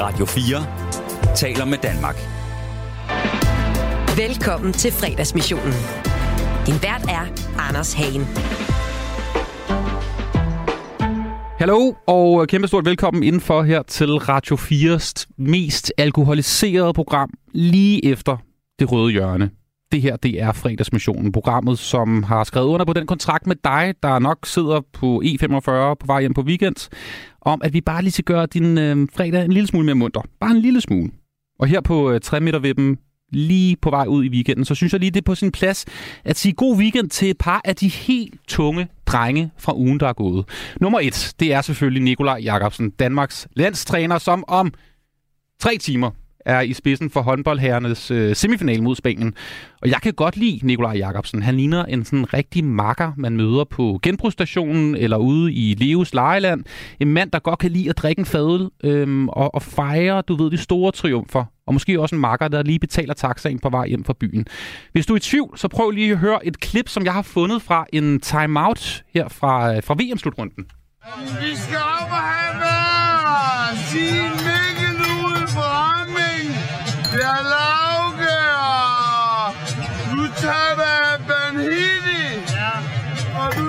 [0.00, 2.16] Radio 4 taler med Danmark.
[4.16, 5.72] Velkommen til fredagsmissionen.
[6.66, 7.24] Din vært er
[7.68, 8.24] Anders Hagen.
[11.58, 18.36] Hallo, og kæmpe stort velkommen indenfor her til Radio 4's mest alkoholiserede program, lige efter
[18.78, 19.50] det røde hjørne.
[19.92, 23.94] Det her, det er fredagsmissionen, programmet, som har skrevet under på den kontrakt med dig,
[24.02, 26.88] der nok sidder på E45 på vej hjem på weekend,
[27.40, 30.20] om at vi bare lige skal gøre din øh, fredag en lille smule mere munter.
[30.40, 31.10] Bare en lille smule.
[31.58, 32.98] Og her på øh, 3 meter vippen,
[33.32, 35.86] lige på vej ud i weekenden, så synes jeg lige, det er på sin plads
[36.24, 40.08] at sige god weekend til et par af de helt tunge drenge fra ugen, der
[40.08, 40.44] er gået.
[40.80, 44.72] Nummer et, det er selvfølgelig Nikolaj Jakobsen, Danmarks landstræner, som om
[45.60, 46.10] tre timer
[46.46, 49.34] er i spidsen for håndboldherrenes øh, semifinal mod Spanien.
[49.82, 51.42] Og jeg kan godt lide Nikolaj Jakobsen.
[51.42, 56.64] Han ligner en sådan rigtig makker, man møder på genbrugsstationen eller ude i Leos lejeland.
[57.00, 60.34] En mand, der godt kan lide at drikke en fadel øhm, og, og fejre, du
[60.36, 61.44] ved, de store triumfer.
[61.66, 64.46] Og måske også en makker, der lige betaler taxaen på vej hjem fra byen.
[64.92, 67.22] Hvis du er i tvivl, så prøv lige at høre et klip, som jeg har
[67.22, 70.66] fundet fra en timeout her fra, øh, fra VM-slutrunden.
[71.40, 73.00] Vi skal op og have vejr!
[74.46, 76.09] Mikkel ude på
[77.54, 78.36] Lauke!
[78.56, 79.52] og
[80.10, 82.22] Du tager dig Banhidi!
[82.56, 82.72] Ja.
[83.40, 83.66] Og du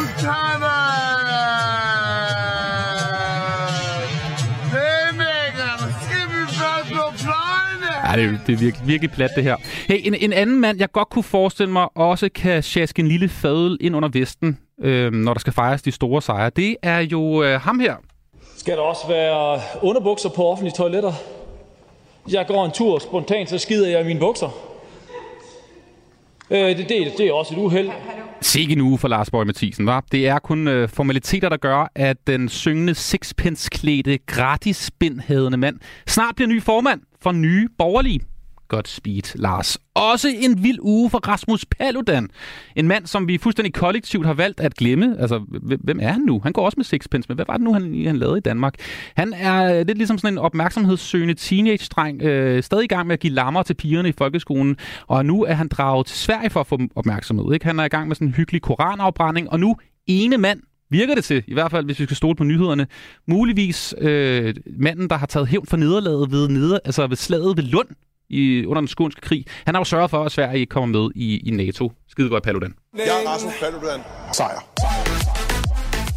[7.23, 8.09] plejene?
[8.09, 9.55] Ja, det er, det er virkelig, virkelig plat, det her.
[9.87, 13.29] Hey, en, en anden mand, jeg godt kunne forestille mig, også kan sjaske en lille
[13.29, 17.43] fadel ind under vesten, øh, når der skal fejres de store sejre, det er jo
[17.43, 17.95] øh, ham her.
[18.57, 21.13] Skal der også være underbukser på offentlige toiletter?
[22.29, 24.49] Jeg går en tur spontant, så skider jeg i mine bukser.
[26.49, 27.89] Øh, det, det, det er også et uheld.
[28.41, 30.03] Sikke en uge for Lars Borg Mathisen, var.
[30.11, 36.35] Det er kun øh, formaliteter, der gør, at den syngende sixpence-klædte, gratis spindhædende mand snart
[36.35, 38.19] bliver ny formand for nye borgerlige.
[38.71, 39.77] Godt speed, Lars.
[39.93, 42.29] Også en vild uge for Rasmus Paludan.
[42.75, 45.15] En mand, som vi fuldstændig kollektivt har valgt at glemme.
[45.19, 45.39] Altså,
[45.83, 46.39] hvem- er han nu?
[46.43, 48.73] Han går også med sixpence, men hvad var det nu, han, han lavede i Danmark?
[49.15, 53.19] Han er øh, lidt ligesom sådan en opmærksomhedssøgende teenage-dreng, øh, stadig i gang med at
[53.19, 54.75] give lammer til pigerne i folkeskolen,
[55.07, 57.53] og nu er han draget til Sverige for at få opmærksomhed.
[57.53, 57.65] Ikke?
[57.65, 59.75] Han er i gang med sådan en hyggelig koranafbrænding, og nu
[60.07, 62.87] ene mand virker det til, i hvert fald hvis vi skal stole på nyhederne,
[63.27, 67.63] muligvis øh, manden, der har taget hævn for nederlaget ved, neder, altså ved slaget ved
[67.63, 67.87] Lund
[68.31, 69.45] i, under den skånske krig.
[69.65, 71.91] Han har jo sørget for, at Sverige ikke kommer med i, i NATO.
[72.09, 72.73] Skide godt, Paludan.
[72.97, 73.99] Jeg er Rasmus Paludan.
[74.33, 74.67] Sejr.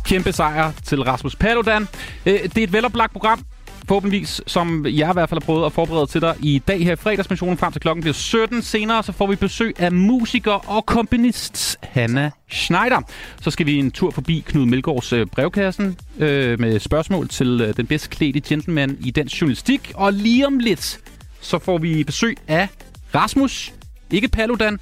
[0.05, 1.83] Kæmpe sejr til Rasmus Paludan.
[2.27, 3.45] Øh, Det er et veloplagt program,
[3.89, 6.93] forhåbentligvis, som jeg i hvert fald har prøvet at forberede til dig i dag her
[6.93, 8.63] i fredagsmissionen frem til klokken bliver 17.
[8.63, 13.01] Senere så får vi besøg af musiker og komponist Hanna Schneider.
[13.41, 17.77] Så skal vi en tur forbi Knud Melgaards øh, brevkassen øh, med spørgsmål til øh,
[17.77, 19.93] den bedst klædte gentleman i dansk journalistik.
[19.95, 21.01] Og lige om lidt,
[21.45, 22.69] så får vi besøg af
[23.15, 23.73] Rasmus,
[24.11, 24.81] ikke Paludan,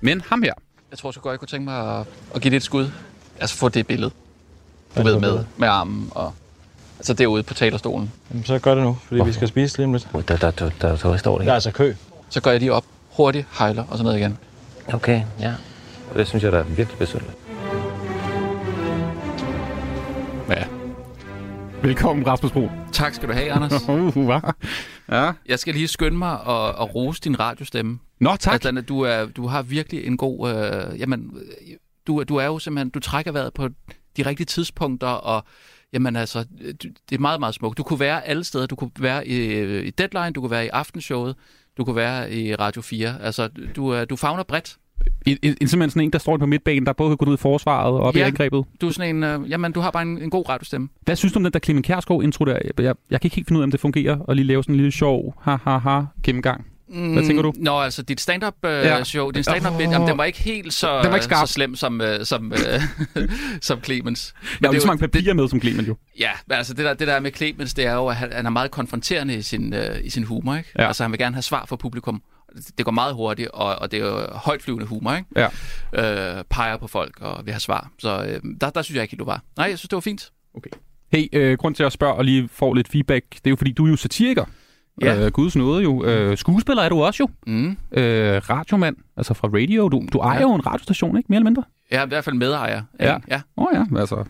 [0.00, 0.52] men ham her.
[0.90, 2.90] Jeg tror så godt, jeg kunne tænke mig at, at give det et skud.
[3.40, 4.10] Altså få det billede.
[4.96, 6.32] Du ved med, med armen og...
[6.98, 8.12] Altså derude på talerstolen.
[8.30, 10.08] Jamen, så gør det nu, fordi vi skal spise lige om lidt.
[10.12, 11.94] Der, der, der, der, der står det, Der er altså kø.
[12.28, 14.38] Så går jeg lige op hurtigt, hejler og så ned igen.
[14.92, 15.52] Okay, ja.
[16.10, 17.38] Og det synes jeg, der er virkelig besynderligt.
[20.48, 20.64] Ja.
[21.82, 22.68] Velkommen, Rasmus Bro.
[22.92, 23.82] Tak skal du have, Anders.
[23.88, 24.40] Uh, hva?
[25.10, 25.32] Ja.
[25.46, 27.98] Jeg skal lige skynde mig og, og rose din radiostemme.
[28.20, 28.52] Nå, tak.
[28.52, 30.50] Altså, du, er, du har virkelig en god...
[30.50, 31.76] Øh, jamen, øh,
[32.06, 32.90] du, du er jo simpelthen...
[32.90, 33.68] Du trækker vejret på
[34.16, 35.44] de rigtige tidspunkter, og
[35.92, 36.44] jamen altså,
[37.10, 37.78] det er meget, meget smukt.
[37.78, 38.66] Du kunne være alle steder.
[38.66, 41.36] Du kunne være i, i Deadline, du kunne være i Aftenshowet,
[41.76, 43.22] du kunne være i Radio 4.
[43.22, 44.76] Altså, du, du fagner bredt.
[45.26, 47.34] En, en, en, simpelthen sådan en, der står på midtbanen, der både kan gå ud
[47.34, 48.20] i forsvaret og op ja.
[48.20, 48.64] i angrebet.
[48.80, 49.24] Du er sådan en...
[49.24, 50.88] Øh, jamen, du har bare en, en god radiostemme.
[51.02, 52.52] Hvad synes du om den der Clemen Kjærsgaard intro der?
[52.64, 54.62] Jeg, jeg, jeg kan ikke helt finde ud af, om det fungerer, og lige lave
[54.62, 56.66] sådan en lille sjov ha-ha-ha gennemgang.
[56.88, 57.52] Hvad tænker du?
[57.56, 59.04] Mm, Nå, altså dit stand-up uh, Ja.
[59.04, 59.80] show, din stand-up oh.
[59.80, 61.46] Jamen, den var ikke helt så, Den var ikke skarp.
[61.46, 62.82] så slem som, uh, som, uh,
[63.60, 64.34] som Clemens.
[64.62, 65.96] Der er jo så mange papirer med som Clemen jo.
[66.20, 68.46] Ja, men altså det der, det der med Clemens, det er jo, at han, han
[68.46, 70.70] er meget konfronterende i sin, uh, i sin humor, ikke?
[70.78, 70.86] Ja.
[70.86, 72.22] Altså han vil gerne have svar fra publikum.
[72.78, 75.48] Det går meget hurtigt, og, og det er jo højtflyvende humor, ikke?
[75.94, 76.38] Ja.
[76.38, 77.90] Øh, peger på folk og vil have svar.
[77.98, 79.42] Så øh, der, der synes jeg ikke helt, du var.
[79.56, 80.32] Nej, jeg synes, det var fint.
[80.54, 80.70] Okay.
[81.12, 83.72] Hey, øh, grund til at spørge og lige få lidt feedback, det er jo fordi,
[83.72, 84.44] du er jo satiriker.
[85.02, 85.24] Ja.
[85.24, 86.04] Øh, guds nåde jo.
[86.04, 87.28] Øh, skuespiller er du også jo.
[87.52, 87.70] Mm.
[87.92, 89.88] Øh, radiomand, altså fra radio.
[89.88, 90.42] Du, du ejer Ja.
[90.42, 91.26] jo en radiostation, ikke?
[91.28, 91.62] Mere eller mindre?
[91.90, 92.82] Jeg er i hvert fald medejer.
[93.00, 93.16] Ja.
[93.30, 93.40] ja.
[93.56, 94.24] Åh oh, ja, altså.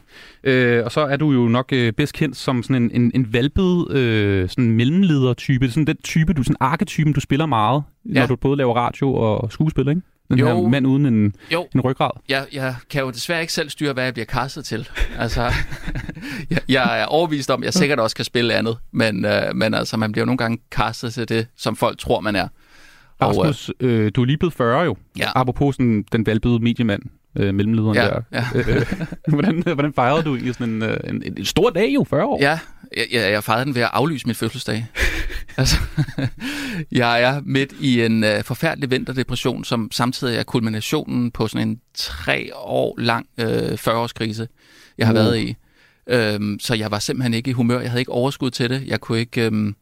[0.45, 3.33] Øh, og så er du jo nok øh, bedst kendt som sådan en, en, en
[3.33, 5.69] valpet øh, sådan mellemleder-type.
[5.71, 8.13] Sådan den type, du sådan arketypen, du spiller meget, ja.
[8.15, 8.27] når Ja.
[8.27, 10.03] du både laver radio og skuespil, ikke?
[10.29, 10.47] Den Jo.
[10.47, 11.67] her mand uden en, Jo.
[11.75, 12.11] en ryggrad.
[12.29, 14.89] Jeg, jeg kan jo desværre ikke selv styre, hvad jeg bliver kastet til.
[15.19, 15.43] Altså,
[16.51, 19.75] jeg, jeg er overbevist om, at jeg sikkert også kan spille andet, men, øh, men
[19.75, 22.49] altså, man bliver jo nogle gange kastet til det, som folk tror, man er.
[23.19, 24.97] Og, øh, Rasmus, øh, du er lige blevet 40 jo.
[25.19, 25.29] Ja.
[25.35, 27.03] Apropos sådan, den valgbede mediemand,
[27.37, 28.21] øh, mellemlederen Ja, der.
[28.33, 28.45] ja.
[28.55, 28.87] Øh,
[29.35, 32.25] hvordan, hvordan fejrede du egentlig sådan en, øh, en, en, en stor dag jo, 40
[32.25, 32.39] år?
[32.43, 32.59] Ja,
[32.97, 34.87] jeg, jeg, jeg fejrede den ved at aflyse min fødselsdag.
[35.57, 35.77] altså,
[36.93, 41.81] jeg er midt i en øh, forfærdelig vinterdepression, som samtidig er kulminationen på sådan en
[41.95, 44.47] tre år lang øh, 40-årskrise,
[44.99, 45.19] jeg har Uh.
[45.19, 45.57] været i.
[46.11, 47.81] Øhm, så jeg var simpelthen ikke i humør.
[47.81, 48.87] Jeg havde ikke overskud til det.
[48.87, 49.75] Jeg kunne ikke, øhm,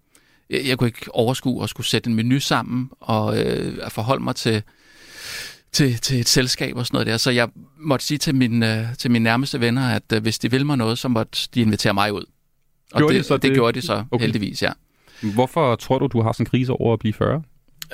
[0.51, 4.25] jeg, jeg kunne ikke overskue at skulle sætte en menu sammen og øh, at forholde
[4.25, 4.63] mig til,
[5.73, 7.17] til, til et selskab og sådan noget der.
[7.17, 7.49] Så jeg
[7.79, 10.77] måtte sige til, min, øh, til mine nærmeste venner, at øh, hvis de vil mig
[10.77, 12.25] noget, så måtte de invitere mig ud.
[12.93, 13.55] Og Gjorde det, de så det, det?
[13.55, 14.25] gjorde de så, Okay.
[14.25, 14.73] heldigvis, ja.
[15.35, 17.43] Hvorfor tror du, du har sådan en krise over at blive 40?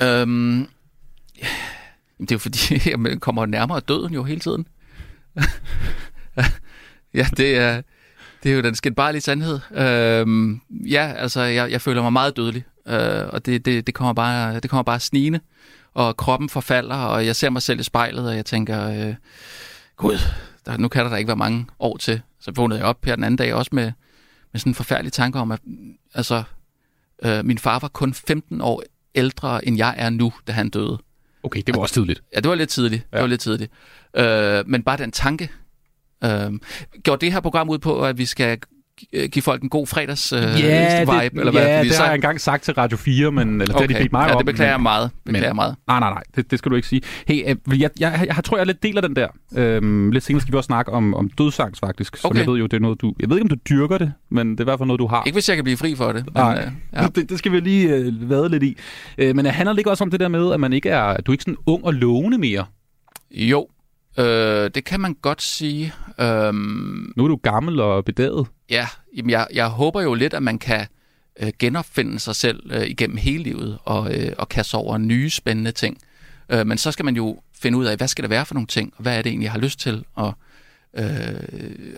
[0.01, 0.67] Øhm,
[2.19, 2.59] det er jo fordi,
[2.89, 4.67] jeg kommer nærmere døden jo hele tiden.
[7.13, 7.81] ja, det er,
[8.43, 9.59] det er jo den skinbarlige sandhed.
[9.71, 14.13] Øhm, ja, altså, jeg, jeg føler mig meget dødelig, øh, og det, det, det, kommer
[14.13, 15.39] bare, det kommer bare snigende,
[15.93, 19.15] og kroppen forfalder, og jeg ser mig selv i spejlet, og jeg tænker, øh,
[19.97, 20.17] gud,
[20.65, 22.21] der, nu kan der da ikke være mange år til.
[22.39, 23.91] Så vågnede jeg op her den anden dag også med,
[24.53, 25.59] med sådan en forfærdelig tanke om, at
[26.13, 26.43] altså,
[27.23, 28.83] øh, min far var kun 15 år
[29.15, 30.97] ældre, end jeg er nu, da han døde.
[31.43, 32.23] Okay, det var også tidligt.
[32.35, 33.07] Ja, det var lidt tidligt.
[33.11, 33.17] Ja.
[33.17, 33.71] Det var lidt tidligt.
[34.13, 35.51] Øh, men bare den tanke.
[36.23, 36.51] Øh,
[37.03, 38.59] gjorde det her program ud på, at vi skal
[39.31, 40.47] give folk en god fredags øh, vibe?
[40.67, 41.61] det, eller hvad?
[41.67, 44.03] ja Fordi det så- har jeg engang sagt til Radio 4, men eller det har
[44.03, 44.37] de mig ja, om.
[44.37, 45.11] det beklager jeg meget.
[45.25, 45.75] Beklager men- meget.
[45.87, 47.01] Nej, nej, nej, det, det skal du ikke sige.
[47.27, 49.27] Hey, øh, jeg, jeg, jeg, jeg tror, jeg lidt deler den der.
[49.57, 52.17] Øhm, lidt senere skal vi også snakke om, om dødsangs, faktisk.
[52.17, 52.39] Som Okay.
[52.39, 53.13] jeg ved jo, det er noget, du...
[53.19, 55.07] Jeg ved ikke, om du dyrker det, men det er i hvert fald noget, du
[55.07, 55.23] har.
[55.25, 56.25] Ikke hvis jeg kan blive fri for det.
[56.25, 57.07] Men, Nej, øh, ja.
[57.15, 58.77] det, det skal vi lige øh, vade lidt i.
[59.17, 61.31] Øh, men handler det ikke også om det der med, at man ikke er, du
[61.31, 62.65] er ikke sådan ung og lovende mere?
[63.31, 63.67] Jo,
[64.17, 65.93] øh, det kan man godt sige.
[66.19, 68.47] Øhm, Nu er du gammel og bedaget.
[68.69, 68.87] Ja,
[69.17, 70.87] jamen jeg, jeg håber jo lidt, at man kan
[71.39, 75.71] øh, genopfinde sig selv øh, igennem hele livet og, øh, og kaste over nye spændende
[75.71, 75.97] ting.
[76.49, 78.67] Øh, men så skal man jo finde ud af, hvad skal det være for nogle
[78.67, 80.33] ting, og hvad er det egentlig, jeg har lyst til, og
[80.97, 81.05] øh,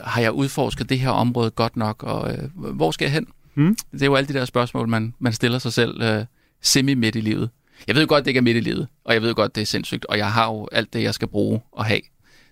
[0.04, 3.28] har jeg udforsket det her område godt nok, og øh, hvor skal jeg hen?
[3.56, 3.76] Mm.
[3.92, 6.26] Det er jo alle de der spørgsmål, man, man stiller sig selv øh,
[6.62, 7.50] semi-midt i livet.
[7.88, 9.66] Jeg ved godt, det ikke er midt i livet, og jeg ved godt, det er
[9.66, 12.00] sindssygt, og jeg har jo alt det, jeg skal bruge og have.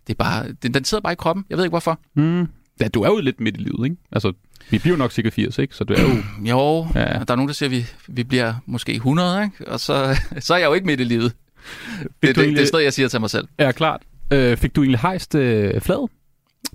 [0.07, 1.45] Det er bare, den, den sidder bare i kroppen.
[1.49, 1.99] Jeg ved ikke, hvorfor.
[2.15, 2.47] Mm.
[2.81, 3.95] Ja, du er jo lidt midt i livet, ikke?
[4.11, 4.33] Altså,
[4.69, 5.75] vi bliver nok cirka 80, ikke?
[5.75, 6.07] Så du er jo...
[6.49, 6.99] Jo, Ja.
[6.99, 9.67] der er nogen, der siger, at vi, vi bliver måske 100, ikke?
[9.71, 11.33] og så, så er jeg jo ikke midt i livet.
[11.33, 13.47] Det, det, det, egentlig- det er noget, jeg siger til mig selv.
[13.59, 14.01] Ja, klart.
[14.31, 16.09] Øh, fik du egentlig hejst øh, flaget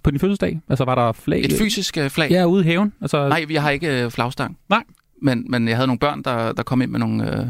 [0.02, 0.60] på din fødselsdag?
[0.68, 1.44] Altså, var der flag?
[1.44, 2.30] Et fysisk øh, flag?
[2.30, 2.92] Ja, ude i haven?
[3.00, 4.58] Altså, Nej, vi har ikke øh, flagstang.
[4.68, 4.82] Nej.
[5.22, 7.46] Men, men jeg havde nogle børn, der, der kom ind med nogle øh,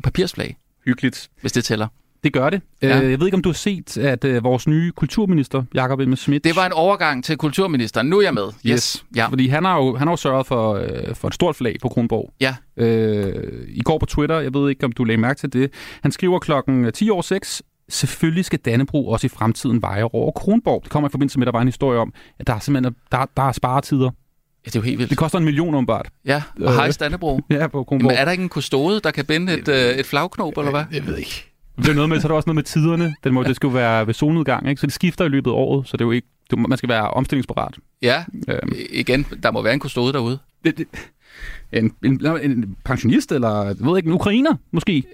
[0.00, 1.28] papirsflag, Hyggeligt.
[1.40, 1.86] hvis det tæller.
[2.24, 2.60] Det gør det.
[2.82, 3.02] Ja.
[3.02, 6.16] Øh, jeg ved ikke, om du har set, at øh, vores nye kulturminister, Jakob Elmer
[6.16, 6.44] Schmidt...
[6.44, 8.06] Det var en overgang til kulturministeren.
[8.06, 8.46] Nu er jeg med.
[8.46, 8.64] Yes.
[8.66, 9.04] Yes.
[9.16, 9.26] Ja.
[9.26, 11.88] Fordi han har jo, han har jo sørget for, øh, for et stort flag på
[11.88, 12.32] Kronborg.
[12.40, 12.56] Ja.
[12.76, 16.12] Øh, I går på Twitter, jeg ved ikke, om du lagde mærke til det, han
[16.12, 20.80] skriver klokken 10 over 6, selvfølgelig skal Dannebro også i fremtiden veje over Kronborg.
[20.82, 22.94] Det kommer i forbindelse med, at der var en historie om, at der er simpelthen
[23.12, 24.10] der, der er sparetider.
[24.66, 25.10] Ja, det er jo helt vildt.
[25.10, 26.08] Det koster en million åbenbart.
[26.24, 26.74] Ja, og Øh.
[26.74, 27.40] hej Stannebro.
[27.50, 28.10] Ja, på Kronborg.
[28.10, 30.84] Jamen, er der ikke en kustode, der kan binde et, øh, et flagknop, eller hvad?
[30.92, 31.46] Jeg ved ikke.
[31.76, 33.14] Det er noget med, så er der også noget med tiderne.
[33.24, 34.80] Den må, det skal jo være ved solnedgang, ikke?
[34.80, 36.88] Så det skifter i løbet af året, så det er jo ikke, du, man skal
[36.88, 37.74] være omstillingsparat.
[38.02, 40.38] Ja, Øhm, igen, der må være en kustode derude.
[40.64, 40.86] det, det,
[41.72, 45.04] en, en, en pensionist, eller jeg ved ikke, en ukrainer måske.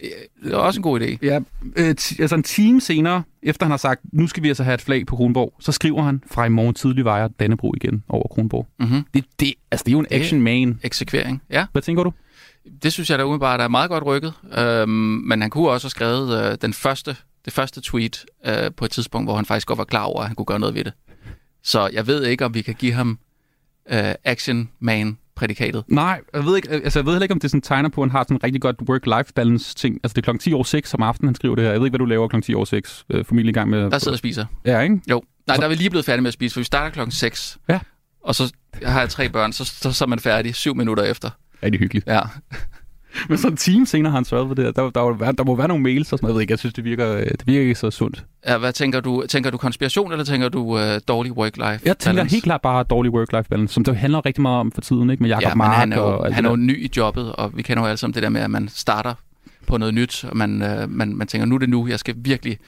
[0.44, 1.16] Det er også en god idé.
[1.22, 1.40] Ja,
[1.76, 4.74] øh, ti- altså en time senere, efter han har sagt, nu skal vi altså have
[4.74, 8.28] et flag på Kronborg, så skriver han, fra i morgen tidlig vejer Dannebro igen over
[8.28, 8.66] Kronborg.
[8.78, 9.04] Mm-hmm.
[9.14, 10.80] Det, det, altså, det er jo en action man.
[10.82, 11.66] Eksekvering, ja.
[11.72, 12.12] Hvad tænker du?
[12.82, 14.32] Det synes jeg da umiddelbart er meget godt rykket.
[14.58, 18.84] Øhm, men han kunne også have skrevet øh, den første, det første tweet øh, på
[18.84, 20.84] et tidspunkt, hvor han faktisk godt var klar over, at han kunne gøre noget ved
[20.84, 20.92] det.
[21.62, 23.18] Så jeg ved ikke, om vi kan give ham
[23.90, 24.68] øh, Action
[25.36, 25.84] Man-prædikatet.
[25.88, 28.08] Nej, jeg ved, ikke, altså, jeg ved heller ikke, om det sådan tegner på, at
[28.08, 30.00] han har sådan en rigtig godt work-life balance ting.
[30.02, 31.70] Altså det er klokken 10 over 6 om aftenen, han skriver det her.
[31.70, 33.04] Jeg ved ikke, hvad du laver klokken 10 over 6.
[33.10, 33.90] Øh, familie i gang med...
[33.90, 34.46] Der sidder og spiser.
[34.64, 35.00] Ja, ikke?
[35.10, 35.22] Jo.
[35.46, 37.58] Nej, der er vi lige blevet færdige med at spise, for vi starter klokken 6.
[37.68, 37.80] Ja.
[38.24, 38.52] Og så
[38.82, 41.30] har jeg tre børn, så, så, så er man færdig syv minutter efter.
[41.62, 42.06] Rigtig hyggeligt.
[42.06, 42.20] Ja.
[43.28, 44.72] Men så en time senere har han sørget for det her.
[44.72, 46.32] Der, der, der, der må være nogle mails og sådan noget.
[46.32, 48.24] Jeg ved ikke, jeg synes, det virker, øh, det virker ikke så sundt.
[48.46, 49.24] ja hvad tænker du?
[49.28, 53.12] Tænker du konspiration, eller tænker du øh, dårlig work-life Jeg tænker helt klart bare dårlig
[53.12, 55.22] work-life balance, som det handler rigtig meget om for tiden, ikke?
[55.22, 56.62] Med Jacob Ja, men Mark han er jo, og han er jo der.
[56.62, 59.14] ny i jobbet, og vi kender jo alle sammen det der med, at man starter
[59.66, 62.14] på noget nyt, og man, øh, man, man tænker, nu er det nu, jeg skal
[62.18, 62.58] virkelig...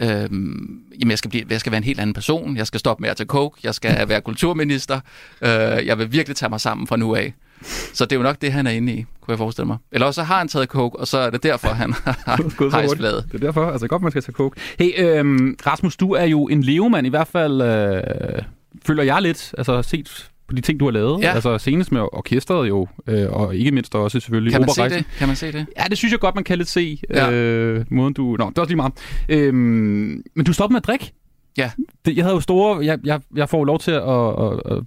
[0.00, 3.00] Øh, jamen, jeg skal, blive, jeg skal være en helt anden person, jeg skal stoppe
[3.02, 5.00] med at tage coke, jeg skal være kulturminister,
[5.42, 7.34] øh, jeg vil virkelig tage mig sammen fra nu af.
[7.64, 9.76] Så det er jo nok det, han er inde i, kunne jeg forestille mig.
[9.92, 11.92] Eller også så har han taget coke, og så er det derfor, han
[12.26, 13.24] har hejsbladet.
[13.32, 14.60] Det er derfor, altså godt, man skal tage coke.
[14.78, 18.42] Hey, øhm, Rasmus, du er jo en levemand, i hvert fald øh,
[18.86, 21.22] føler jeg lidt, altså set på de ting, du har lavet.
[21.22, 21.32] Ja.
[21.32, 25.04] Altså senest med orkestret jo, øh, og ikke mindst også selvfølgelig Kan man se det?
[25.18, 25.66] Kan man se det?
[25.78, 27.00] Ja, det synes jeg godt, man kan lidt se.
[27.10, 27.30] Ja.
[27.30, 28.36] Øh, måden du...
[28.38, 28.92] Nå, det er også lige meget.
[29.28, 31.12] Øhm, men du stoppede med at drikke.
[31.58, 31.70] Ja.
[32.04, 32.84] Det, jeg havde jo store...
[32.84, 34.82] Jeg, jeg, jeg får jo lov til at, at, at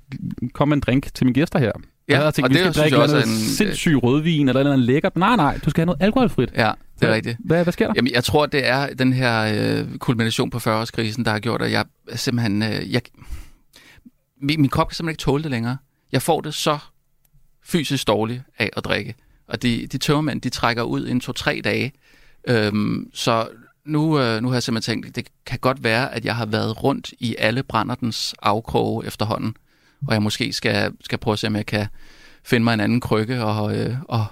[0.53, 1.71] komme med en drink til mine gæster her.
[2.11, 4.47] Ja, jeg havde tænkt, og vi det skal drikke jeg noget også en- sindssyg rødvin
[4.49, 5.15] eller et eller andet lækkert.
[5.15, 6.49] Nej, nej, du skal have noget alkoholfrit.
[6.55, 7.37] Ja, det er rigtigt.
[7.45, 7.93] Hvad, hvad sker der?
[7.95, 11.71] Jamen, jeg tror, det er den her øh, kulmination på 40-årskrisen, der har gjort, at
[11.71, 12.63] jeg simpelthen...
[12.63, 13.01] Øh, jeg,
[14.41, 15.77] min, min krop kan simpelthen ikke tåle det længere.
[16.11, 16.77] Jeg får det så
[17.65, 19.15] fysisk dårligt af at drikke.
[19.47, 21.91] Og de, de tømmermænd, de trækker ud en to-tre dage.
[22.47, 23.47] Øhm, så
[23.85, 26.83] nu, øh, nu har jeg simpelthen tænkt, det kan godt være, at jeg har været
[26.83, 29.55] rundt i alle brændertens afkroge efterhånden.
[30.07, 31.87] Og jeg måske skal, skal prøve at se, om jeg kan
[32.43, 34.25] finde mig en anden krykke og, øh, og,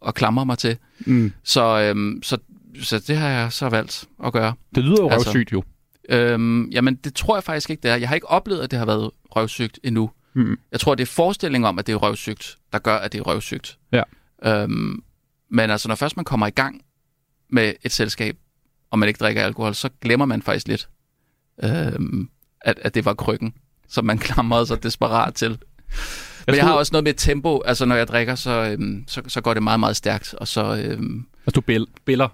[0.00, 0.76] og klamre mig til.
[1.00, 1.32] Mm.
[1.44, 2.38] Så, øhm, så,
[2.82, 4.54] så det har jeg så valgt at gøre.
[4.74, 5.62] Det lyder jo Altså- røvsygt jo.
[6.08, 7.96] Øhm, jamen, det tror jeg faktisk ikke, det er.
[7.96, 10.10] Jeg har ikke oplevet, at det har været røvsygt endnu.
[10.34, 10.56] Mm.
[10.72, 13.22] Jeg tror, det er forestillingen om, at det er røvsygt, der gør, at det er
[13.22, 13.78] røvsygt.
[13.92, 14.02] Ja.
[14.44, 15.02] Øhm,
[15.50, 16.82] men altså, når først man kommer i gang
[17.50, 18.36] med et selskab,
[18.90, 20.88] og man ikke drikker alkohol, så glemmer man faktisk lidt,
[21.64, 22.28] øhm,
[22.60, 23.54] at, at det var krykken,
[23.88, 25.48] som man klamrede sig desperat til.
[25.48, 25.56] Men
[26.46, 27.62] jeg, jeg har også noget med tempo.
[27.64, 30.34] Altså, når jeg drikker, så, øhm, så, så går det meget, meget stærkt.
[30.34, 32.28] Og så, øhm, Altså, du bæl, bæller.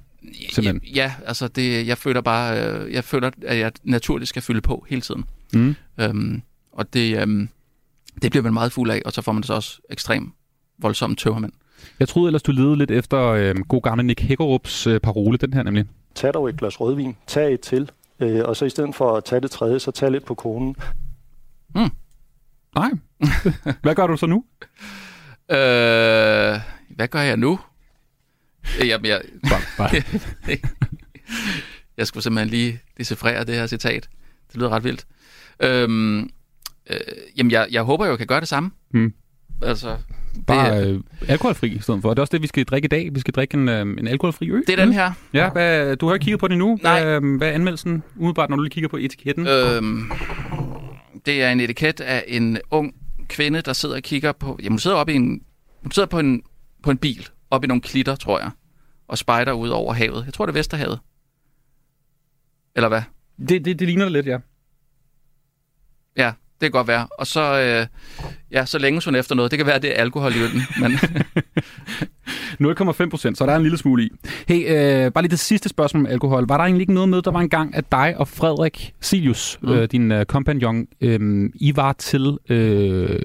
[0.53, 0.81] Simpelthen.
[0.95, 4.87] Ja, altså det, jeg føler bare, øh, jeg føler, at jeg naturligt skal fylde på
[4.89, 5.25] hele tiden.
[5.53, 5.75] Mm.
[6.01, 6.43] Øhm,
[6.73, 7.49] og det, øhm,
[8.23, 10.35] det bliver man meget fuld af, og så får man det så også ekstremt
[10.79, 11.53] voldsomme tømmermænd.
[12.01, 15.53] Jeg troede ellers, du ledede lidt efter øh, god gamle Nick Hækkerups øh, parole, den
[15.55, 15.85] her nemlig.
[16.15, 19.25] Tag dog et glas rødvin, tag et til, øh, og så i stedet for at
[19.25, 20.77] tage det tredje, så tag lidt på konen.
[22.75, 22.91] Nej.
[23.83, 24.45] Hvad gør du så nu?
[25.51, 26.61] Øh,
[26.97, 27.59] hvad gør jeg nu?
[28.81, 29.91] Øh, Jamen, jeg, Bare, bare.
[31.99, 34.09] jeg skulle simpelthen lige decifrere det her citat.
[34.49, 35.07] Det lyder ret vildt.
[35.63, 36.19] Øhm,
[36.91, 36.97] øh,
[37.37, 38.71] jamen, jeg, jeg håber jo, jeg kan gøre det samme.
[38.91, 39.13] Hmm.
[39.63, 39.97] Altså,
[40.47, 42.11] Bare det, øh, alkoholfri i stedet for.
[42.11, 43.15] Det er også det, vi skal drikke i dag.
[43.15, 44.63] Vi skal drikke en, øh, en alkoholfri øl.
[44.67, 45.13] det er den her.
[45.33, 46.79] Ja, hvad, du har ikke kigget på det endnu.
[46.83, 47.05] Nej.
[47.05, 49.47] Hvad, hvad er anmeldelsen umiddelbart, når du lige kigger på etiketten?
[49.47, 50.11] Øhm,
[51.27, 52.95] det er en etiket af en ung
[53.29, 54.59] kvinde, der sidder og kigger på...
[54.59, 55.45] Jamen, hun sidder oppe i en...
[55.83, 56.43] Hun sidder på en,
[56.83, 58.51] på en bil, oppe i nogle klitter, tror jeg,
[59.09, 60.25] og spejder ud over havet.
[60.25, 61.01] Jeg tror, det er Vesterhavet.
[62.77, 63.03] Eller hvad?
[63.49, 64.39] Det, det, det ligner det lidt, ja.
[66.17, 67.07] Ja, det kan godt være.
[67.19, 67.87] Og så, øh,
[68.53, 69.51] ja, så længes hun efter noget.
[69.51, 70.93] Det kan være, det er alkohol i øllen, men
[72.71, 74.11] 0,5 procent, så der er en lille smule i.
[74.49, 76.49] Hey, øh, bare lige det sidste spørgsmål om alkohol.
[76.49, 79.59] Var der egentlig ikke noget med, der var en gang, at dig og Frederik Silius,
[79.63, 79.73] mm.
[79.73, 83.21] Øh, din øh, kompagnon, øh, I var til øh,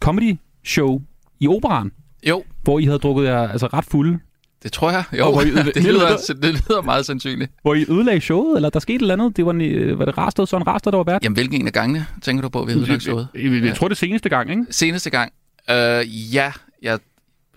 [0.00, 1.00] comedy show
[1.40, 1.92] i operan,
[2.28, 4.18] jo, hvor I havde drukket jer altså ret fulde.
[4.64, 5.04] Det tror jeg.
[5.18, 7.52] Jo, hvor I- det, lyder, det lyder meget sandsynligt.
[7.62, 9.36] Hvor I ødelagde showet, eller der skete et eller andet?
[9.36, 11.24] Det var, en, øh, var det Rasted, Søren Rasted, der var vært?
[11.24, 13.28] Jamen, hvilken en af gangene tænker du på, vi lagt showet?
[13.34, 14.64] Jeg, jeg, jeg tror, det seneste gang, ikke?
[14.70, 15.32] Seneste gang?
[15.70, 16.52] Øh, ja,
[16.82, 16.98] jeg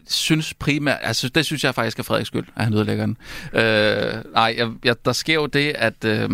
[0.09, 0.97] synes primært...
[1.01, 3.17] Altså, det synes jeg faktisk er Frederiks skyld, at han ødelægger den.
[3.53, 6.29] Øh, nej, jeg, jeg, der sker jo det, at øh,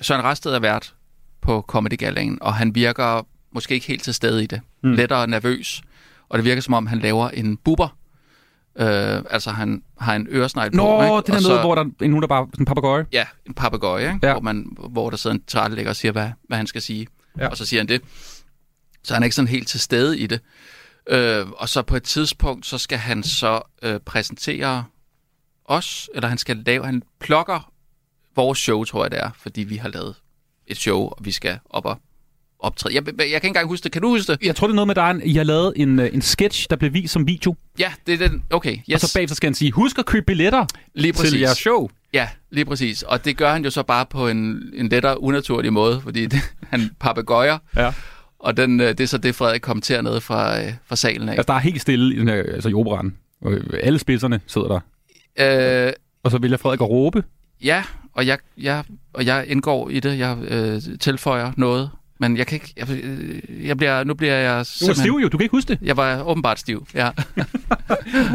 [0.00, 0.94] Søren Rasted er vært
[1.42, 4.60] på Comedy Galaen, og han virker måske ikke helt til stede i det.
[4.82, 4.92] Mm.
[4.92, 5.82] Lettere nervøs.
[6.28, 7.96] Og det virker som om, han laver en buber.
[8.78, 11.02] Øh, altså, han har en øresnegl på.
[11.02, 11.16] Ikke?
[11.16, 13.06] det der Og noget, hvor der er en hund, der bare en papegøje.
[13.12, 14.26] Ja, en papegøje, ikke?
[14.26, 14.32] Ja.
[14.32, 17.06] Hvor, man, hvor der sidder en tilrettelægger og siger, hvad, hvad han skal sige.
[17.38, 17.48] Ja.
[17.48, 18.02] Og så siger han det.
[19.02, 20.40] Så han er ikke sådan helt til stede i det.
[21.08, 24.84] Øh, og så på et tidspunkt, så skal han så øh, præsentere
[25.64, 27.72] os, eller han skal lave, han plukker
[28.36, 30.14] vores show, tror jeg det er, fordi vi har lavet
[30.66, 31.98] et show, og vi skal op og
[32.64, 32.94] optræde.
[32.94, 33.92] Jeg, jeg kan ikke engang huske det.
[33.92, 34.42] Kan du huske det?
[34.42, 36.76] Jeg tror, det er noget med, at I har lavet en, øh, en sketch, der
[36.76, 37.54] blev vist som video.
[37.78, 38.42] Ja, det er den.
[38.50, 38.94] Okay, Yes.
[38.94, 41.30] Og så bagefter skal han sige, husk at købe billetter Lige præcis.
[41.30, 41.88] til jeres show.
[42.12, 43.02] Ja, lige præcis.
[43.02, 46.40] Og det gør han jo så bare på en, en lettere unaturlig måde, fordi det,
[46.68, 47.58] han papegøjer.
[47.76, 47.92] Ja.
[48.38, 51.32] Og den, øh, det er så det, Frederik kommenterer ned fra, øh, fra salen af.
[51.32, 53.16] Altså, der er helt stille i, den her, altså, i operan.
[53.82, 54.68] Alle spidserne sidder
[55.38, 55.86] der.
[55.86, 55.92] Øh,
[56.22, 57.24] Og så vælger Frederik at råbe.
[57.62, 60.18] ja, og jeg, jeg, og jeg indgår i det.
[60.18, 61.90] Jeg øh, tilføjer noget.
[62.20, 62.74] Men jeg kan ikke...
[62.76, 65.02] Jeg, øh, jeg bliver, nu bliver jeg Du var simpelthen...
[65.04, 65.78] stiv jo, du kan ikke huske det.
[65.82, 67.10] Jeg var åbenbart stiv, ja.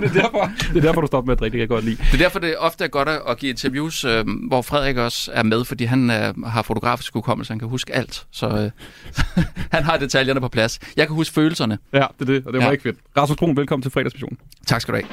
[0.01, 1.85] Det er derfor, det er derfor du stopper med at drikke, det kan jeg godt
[1.85, 1.95] lide.
[1.95, 5.43] Det er derfor, det ofte er godt at, give interviews, øh, hvor Frederik også er
[5.43, 8.25] med, fordi han øh, har fotografisk hukommelse, han kan huske alt.
[8.31, 9.43] Så øh,
[9.75, 10.79] han har detaljerne på plads.
[10.97, 11.77] Jeg kan huske følelserne.
[11.93, 12.71] Ja, det er det, og det var Ja.
[12.71, 12.97] ikke fedt.
[13.17, 14.37] Rasmus Brun, velkommen til fredagsmission.
[14.67, 15.07] Tak skal du have.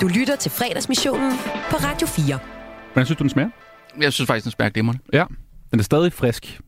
[0.00, 1.32] Du lytter til fredagsmissionen
[1.70, 2.38] på Radio 4.
[2.92, 3.48] Hvordan synes du, den smager?
[4.00, 5.00] Jeg synes faktisk, den smager glimrende.
[5.12, 5.24] Ja,
[5.70, 6.60] den er stadig frisk.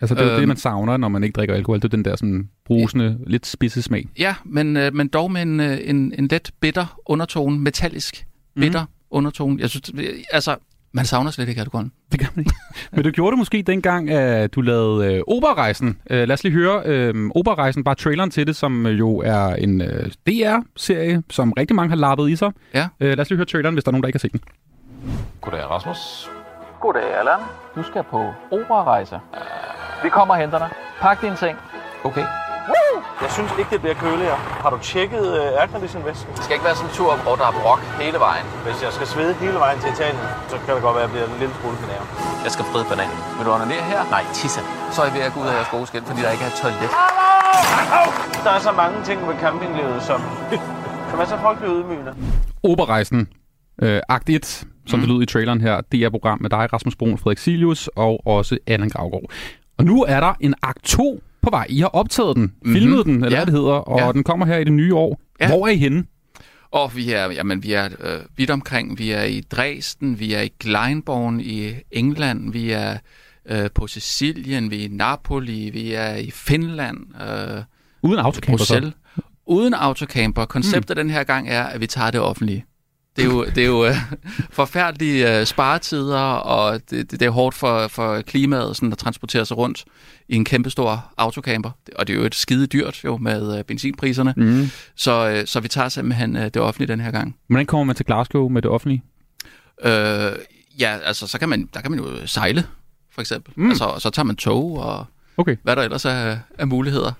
[0.00, 0.48] Ja, Altså, det er øhm, det, Øhm.
[0.48, 1.78] man savner, når man ikke drikker alkohol.
[1.78, 4.08] Det er den der sådan brusende, lidt spidse smag.
[4.18, 8.26] Ja, men, øh, men dog med en, øh, en, en let bitter undertone, metallisk
[8.60, 8.88] bitter mm.
[9.10, 9.56] undertone.
[9.60, 10.56] Jeg synes, det- altså,
[10.92, 11.92] man savner slet ikke alkoholen.
[12.12, 12.54] Det gør man ikke.
[12.92, 15.98] Men du gjorde det måske dengang, at du lavede øh, Operarejsen.
[16.10, 19.80] Øh, lad os lige høre øh, Operarejsen, bare traileren til det, som jo er en
[19.80, 22.52] øh, DR-serie, som rigtig mange har lappet i sig.
[22.74, 22.88] Ja.
[23.00, 24.40] Øh, lad os lige høre traileren, hvis der er nogen, der ikke har set den.
[25.40, 26.30] Goddag, Rasmus.
[26.80, 27.38] Goddag, Allan.
[27.76, 29.14] Du skal på operarejse.
[30.04, 30.70] Vi kommer og henter dig.
[31.00, 31.58] Pak din seng.
[32.04, 32.26] Okay.
[33.24, 34.38] Jeg synes ikke, det bliver køligere.
[34.64, 36.30] Har du tjekket uh, aircondition-væsken?
[36.36, 38.46] Det skal ikke være sådan en tur, hvor der er brok hele vejen.
[38.66, 41.12] Hvis jeg skal svede hele vejen til Italien, så kan det godt være, at jeg
[41.14, 42.06] bliver en lille smule genæret.
[42.46, 43.12] Jeg skal fride banan.
[43.36, 44.00] Vil du onanere her?
[44.16, 44.60] Nej, tisse.
[44.94, 46.52] Så er I ved at gå ud af jeres gode skin, fordi der ikke er
[46.54, 46.90] et toilet.
[48.46, 50.20] Der er så mange ting ved campinglivet, som,
[51.10, 52.12] som er så frygtelig ydmygende.
[52.70, 53.20] Operarejsen,
[53.84, 55.00] øh, akt 1, som mm.
[55.02, 58.12] det lød i traileren her, det er program med dig, Rasmus Brun, Frederik Silius og
[58.26, 59.28] også Allan Gravgaard.
[59.80, 61.66] Og nu er der en akt 2 på vej.
[61.68, 62.72] I har optaget den, mm-hmm.
[62.74, 63.36] filmet den, eller Ja.
[63.36, 64.12] hvad det hedder, og Ja.
[64.12, 65.20] den kommer her i det nye år.
[65.40, 65.48] Ja.
[65.48, 66.04] Hvor er I henne?
[66.70, 68.98] Og vi er, jamen, vi er øh, vidt omkring.
[68.98, 72.96] Vi er i Dresden, vi er i Glyndebourne i England, vi er
[73.46, 77.62] øh, på Sicilien, vi er i Napoli, vi er i Finland, øh,
[78.02, 78.90] Uden autocamper så?
[79.46, 80.44] Uden autocamper.
[80.44, 81.02] Konceptet mm.
[81.02, 82.64] den her gang er, at vi tager det offentlige.
[83.20, 83.94] Det er jo, det er jo øh,
[84.50, 89.46] forfærdelige øh, sparetider, og det, det, det er hårdt for, for klimaet sådan, at transportere
[89.46, 89.84] sig rundt
[90.28, 91.70] i en kæmpestor autocamper.
[91.96, 94.34] Og det er jo et skide dyrt jo med øh, benzinpriserne.
[94.36, 94.70] Mm.
[94.96, 97.36] Så, øh, så vi tager simpelthen øh, det offentlige den her gang.
[97.48, 99.02] Hvordan kommer man til Glasgow med det offentlige?
[99.84, 100.32] Øh,
[100.80, 102.64] ja, altså, så kan man, der kan man jo sejle,
[103.14, 103.52] for eksempel.
[103.56, 103.62] Mm.
[103.62, 103.68] Mm.
[103.68, 105.56] Altså, og så tager man tog, og Okay.
[105.62, 107.12] hvad der ellers er af muligheder.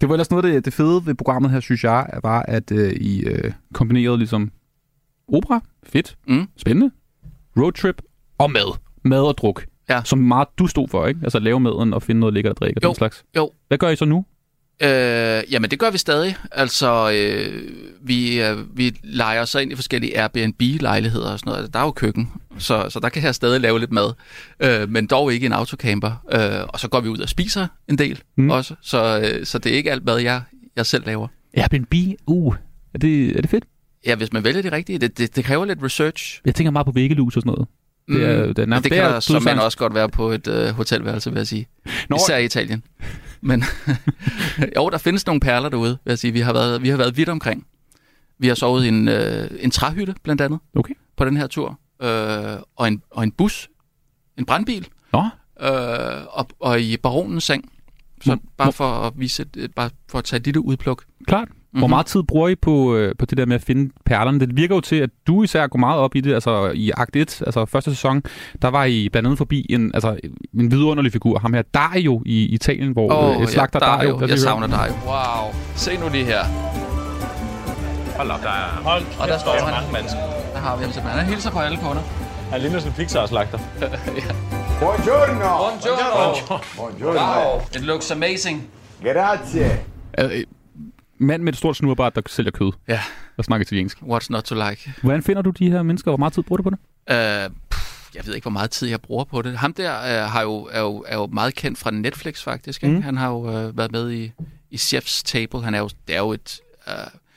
[0.00, 2.72] Det var ellers noget af det, det fede ved programmet her, synes jeg, var, at
[2.72, 4.50] øh, I øh, kombinerede ligesom
[5.28, 6.48] opera, fedt, Mm.
[6.56, 6.90] spændende,
[7.56, 8.02] roadtrip
[8.38, 8.78] og mad.
[9.02, 9.66] Mad og druk.
[9.88, 10.00] Ja.
[10.04, 11.20] Som meget du stod for, ikke?
[11.22, 12.88] Altså lave maden og finde noget lækkert at drikke og Jo.
[12.88, 13.24] den slags.
[13.36, 13.50] Jo.
[13.68, 14.24] Hvad gør I så nu?
[14.82, 16.36] Øh, jamen, det gør vi stadig.
[16.52, 17.62] Altså, øh,
[18.02, 21.74] vi, øh, vi leger os så ind i forskellige Airbnb-lejligheder og sådan noget.
[21.74, 24.12] Der er jo køkken, så, så der kan jeg stadig lave lidt mad.
[24.60, 26.24] Øh, men dog ikke en autocamper.
[26.32, 28.50] Øh, og så går vi ud og spiser en del mm.
[28.50, 28.74] også.
[28.82, 30.42] Så, øh, så det er ikke alt mad, jeg,
[30.76, 31.28] jeg selv laver.
[31.56, 31.94] Airbnb,
[32.26, 32.54] uh,
[32.94, 33.64] er det, er det fedt?
[34.06, 34.98] Ja, hvis man vælger det rigtige.
[34.98, 36.40] Det, det, det kræver lidt research.
[36.44, 37.68] Jeg tænker meget på væggelus og sådan noget.
[38.08, 40.30] Det er- det er nærmest- det kan er der som man også godt være på
[40.30, 41.66] et øh, hotelværelse, vil jeg sige.
[42.08, 42.82] Nå, Især i Italien.
[43.40, 43.64] Men
[44.76, 46.32] jo, der findes nogle perler derude, vil jeg sige.
[46.32, 47.66] Vi har været, vi har været vidt omkring.
[48.38, 50.94] Vi har sovet i en, øh, en træhytte, blandt andet, Okay.
[51.16, 51.78] på den her tur.
[52.02, 53.68] Øh, og, en, og en bus.
[54.38, 54.88] En brandbil.
[55.12, 55.24] Nå,
[55.62, 55.68] Øh,
[56.30, 57.72] og, og i baronens seng.
[58.22, 59.44] Så Må- bare for at vise,
[59.76, 61.04] bare for at tage lille udpluk.
[61.26, 61.48] klart.
[61.78, 61.90] Hvor Mhm.
[61.90, 64.40] meget tid bruger I på, øh, på det der med at finde perlerne?
[64.40, 66.34] Det virker jo til, at du især går meget op i det.
[66.34, 68.22] Altså i akt 1, altså første sæson,
[68.62, 70.16] der var I blandt andet forbi en, altså,
[70.54, 71.38] en vidunderlig figur.
[71.38, 74.10] Ham her, Dario i Italien, hvor oh, et slagter ja, Dario.
[74.12, 74.26] Dario.
[74.28, 74.92] Jeg savner Dario.
[75.06, 75.54] Wow.
[75.74, 76.44] Se nu lige her.
[78.16, 78.82] Hold op, der er...
[78.84, 79.72] Hold Og der står kæft, han.
[79.74, 80.18] mange mennesker.
[80.54, 81.20] Der har vi ham simpelthen.
[81.24, 82.02] Han hilser på alle kunder.
[82.50, 83.58] Han ligner sådan en Pixar-slagter.
[84.80, 85.48] Buongiorno.
[85.62, 86.58] Buongiorno.
[86.76, 87.20] Buongiorno.
[87.20, 87.60] Wow.
[87.76, 88.62] It looks amazing.
[89.02, 89.70] Grazie.
[91.20, 93.00] Øh, mand med et stort snurrbart, der sælger kød Ja,
[93.36, 93.98] og snakker italiensk.
[93.98, 94.94] what's not to like?
[95.02, 96.10] Hvordan finder du de her mennesker?
[96.10, 96.78] Hvor meget tid bruger du på det?
[97.48, 99.58] Uh, pff, jeg ved ikke, hvor meget tid jeg bruger på det.
[99.58, 102.82] Ham der uh, har jo, er, jo, er jo meget kendt fra Netflix, faktisk.
[102.84, 102.96] Ikke?
[102.96, 103.02] Mm.
[103.02, 104.32] Han har jo uh, været med i,
[104.70, 105.62] i Chef's Table.
[105.62, 106.60] Han er jo, det er jo et...
[106.86, 106.92] Uh,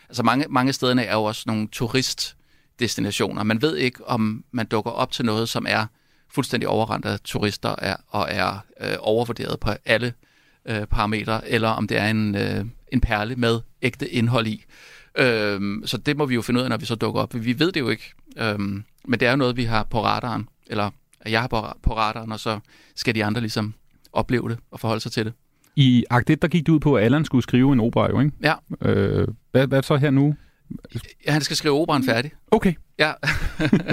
[0.10, 3.44] altså mange, mange stederne er jo også nogle turistdestinationer.
[3.44, 5.86] Man ved ikke, om man dukker op til noget, som er
[6.34, 10.14] fuldstændig overrendt af turister er, og er øh, overvurderet på alle
[10.66, 14.64] øh, parametre, eller om det er en, øh, en perle med ægte indhold i.
[15.18, 17.34] Øhm, så det må vi jo finde ud af, når vi så dukker op.
[17.34, 20.50] Vi ved det jo ikke, øhm, men det er jo noget, vi har på radaren,
[20.68, 20.90] eller
[21.26, 22.60] jeg har på, på radaren, og så
[22.96, 23.74] skal de andre ligesom
[24.14, 25.34] opleve det og forholde sig til det.
[25.76, 28.20] I akt 1, der gik det ud på, at Allan skulle skrive en opera, jo,
[28.20, 28.32] ikke?
[28.44, 30.36] Ja, Øh, hvad, hvad så her nu?
[31.28, 32.32] han skal skrive operan færdig.
[32.52, 32.74] Okay.
[33.00, 33.12] Ja,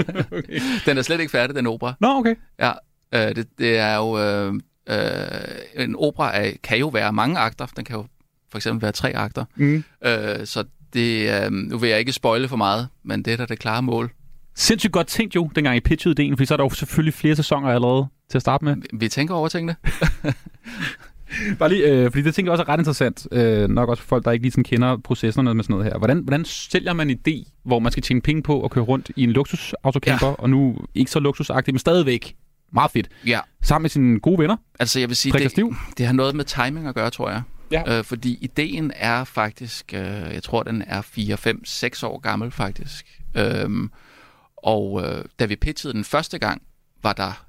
[0.87, 1.94] den er slet ikke færdig, den opera.
[2.00, 2.35] Nå, okay.
[2.59, 2.72] Ja,
[3.14, 4.18] øh, det, det er jo...
[4.18, 4.54] Øh,
[4.88, 7.66] øh, en opera er, kan jo være mange akter.
[7.76, 8.07] Den kan jo
[8.54, 9.44] for eksempel være tre akter.
[9.56, 9.84] Mm.
[10.06, 13.44] Øh, så det, øh, nu vil jeg ikke spoile for meget, men det er da
[13.46, 14.10] det klare mål.
[14.54, 17.36] Sindssygt godt tænkt jo, dengang I pitchede ideen, fordi så er der jo selvfølgelig flere
[17.36, 18.76] sæsoner allerede til at starte med.
[18.76, 19.76] Vi- Vi tænker over tingene.
[21.58, 23.26] Bare lige, øh, fordi det tænker jeg også er ret interessant.
[23.32, 25.98] Øh, nok også for folk, der ikke lige sådan kender processerne med sådan noget her.
[25.98, 29.10] Hvordan, hvordan sælger man en idé, hvor man skal tjene penge på at køre rundt
[29.16, 30.32] i en luksusautocamper, ja.
[30.32, 32.34] og nu ikke så luksusagtigt, men stadigvæk
[32.72, 36.12] meget fedt, Ja, sammen med sine gode venner, altså jeg vil sige, det, det har
[36.12, 37.42] noget med timing at gøre, tror jeg.
[37.70, 37.98] Ja.
[37.98, 40.00] Øh, fordi ideen er faktisk, øh,
[40.33, 43.20] jeg tror, den er 4, 5, 6 år gammel faktisk.
[43.35, 43.90] Øhm,
[44.57, 46.62] og øh, da vi pitchede den første gang,
[47.03, 47.46] var der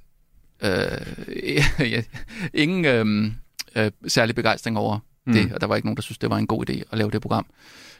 [0.64, 2.04] øh, ja,
[2.64, 3.32] ingen, øh,
[3.76, 5.34] øh, særlig begejstring over mm.
[5.34, 7.12] det, og der var ikke nogen, der synes, det var en god idé at lave
[7.12, 7.46] det program.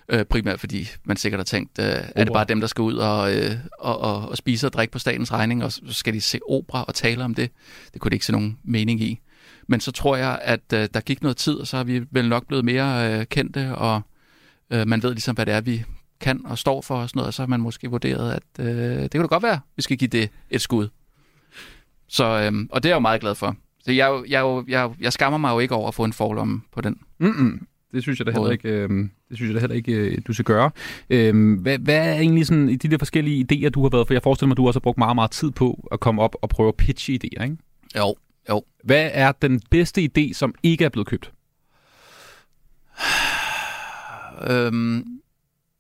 [0.10, 2.96] Øh, primært fordi man sikkert har tænkt, øh, er det bare dem, der skal ud
[2.96, 6.22] og, øh, og, og, og spise og drikke på statens regning, og så skal de
[6.22, 7.52] se opera og tale om det.
[7.94, 9.20] Det kunne de ikke se nogen mening i.
[9.68, 12.30] Men så tror jeg, at øh, der gik noget tid, og så har vi vel
[12.30, 14.02] nok blevet mere øh, kendte, og
[14.74, 15.84] øh, man ved ligesom, hvad det er, vi
[16.20, 19.02] kan og står for og sådan noget, og så har man måske vurderet, at øh,
[19.02, 20.88] det kan da godt være, vi skal give det et skud.
[22.08, 23.56] Så, øh, og det er jeg jo meget glad for.
[23.80, 26.14] Så jeg, er jeg, er jeg, jeg skammer mig jo ikke over at få en
[26.14, 26.98] forlomme på den.
[27.20, 27.68] Mm-mm.
[27.94, 28.90] Det synes jeg da heller ikke, øh,
[29.30, 30.72] det synes jeg da heller ikke, øh, du skal gøre.
[31.10, 34.08] Øh, hvad, hvad er egentlig sådan i de der forskellige idéer, du har været?
[34.08, 36.22] For jeg forestiller mig, at du også har brugt meget, meget tid på at komme
[36.22, 37.58] op og prøve at pitche idéer, ikke?
[37.98, 38.16] Jo.
[38.86, 41.32] Hvad er den bedste idé, som ikke er blevet købt?
[44.48, 45.06] Øhm,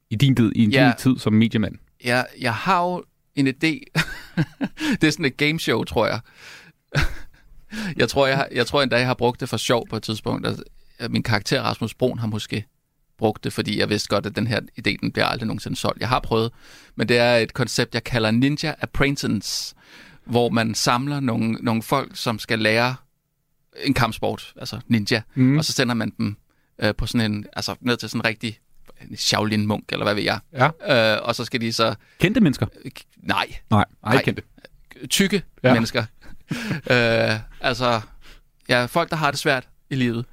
[0.10, 0.86] I din, tid, i Ja.
[0.86, 1.76] din tid som mediemand?
[2.04, 3.04] jeg, jeg har jo
[3.36, 3.80] en idé.
[5.02, 6.20] det er sådan et gameshow, tror jeg.
[8.02, 10.04] jeg, tror, jeg, har- jeg tror endda, jeg har brugt det for sjov på et
[10.04, 10.48] tidspunkt.
[10.48, 10.64] Altså,
[11.10, 12.66] min karakter Rasmus Brun har måske
[13.18, 16.00] brugt det, fordi jeg vidste godt, at den her idé, den bliver aldrig nogensinde solgt.
[16.00, 16.52] Jeg har prøvet,
[16.96, 19.76] men det er et koncept, jeg kalder Ninja Apprentice,
[20.26, 22.96] hvor man samler nogle, nogle folk, som skal lære
[23.84, 25.58] en kampsport, altså ninja, Mm.
[25.58, 26.38] og så sender man dem
[26.80, 28.60] øh, på sådan en, altså ned til sådan en rigtig
[29.16, 30.40] Shaolin-munk, eller hvad ved jeg.
[30.54, 31.16] Ja.
[31.16, 31.96] Øh, og så skal de så...
[32.20, 32.66] Kendte mennesker?
[33.18, 34.24] Nej, Nej, nej, Nej.
[34.24, 34.42] kendte.
[35.10, 35.74] tykke ja.
[35.74, 36.06] mennesker.
[36.92, 38.02] øh, altså,
[38.70, 40.26] ja, folk, der har det svært i livet.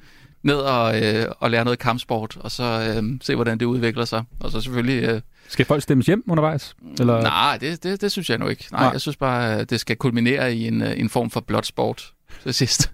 [0.42, 4.24] Ned og, øh, og lære noget kampsport, og så øh, se, hvordan det udvikler sig.
[4.40, 5.02] Og så selvfølgelig...
[5.08, 5.20] Øh,
[5.52, 6.76] Skal folk stemmes hjem undervejs?
[7.00, 7.22] Eller?
[7.22, 8.68] nej, det, det, det synes jeg nu ikke.
[8.72, 8.90] Nej, Nej.
[8.90, 12.12] jeg synes bare, det skal kulminere i en, øh, en form for bloodsport
[12.42, 12.92] til sidst.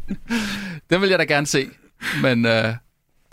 [0.90, 1.68] Den vil jeg da gerne se,
[2.22, 2.76] men øh, det,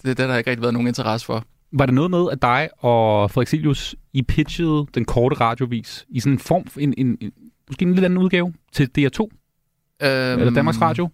[0.04, 1.46] det har der ikke rigtig været nogen interesse for.
[1.72, 6.20] Var det noget med, at dig og Frederik Silius, I pitchede den korte radiovis i
[6.20, 7.32] sådan en form, en, en, en,
[7.68, 9.20] måske en lidt anden udgave til DR2?
[9.22, 11.10] Øhm, Eller Danmarks Radio?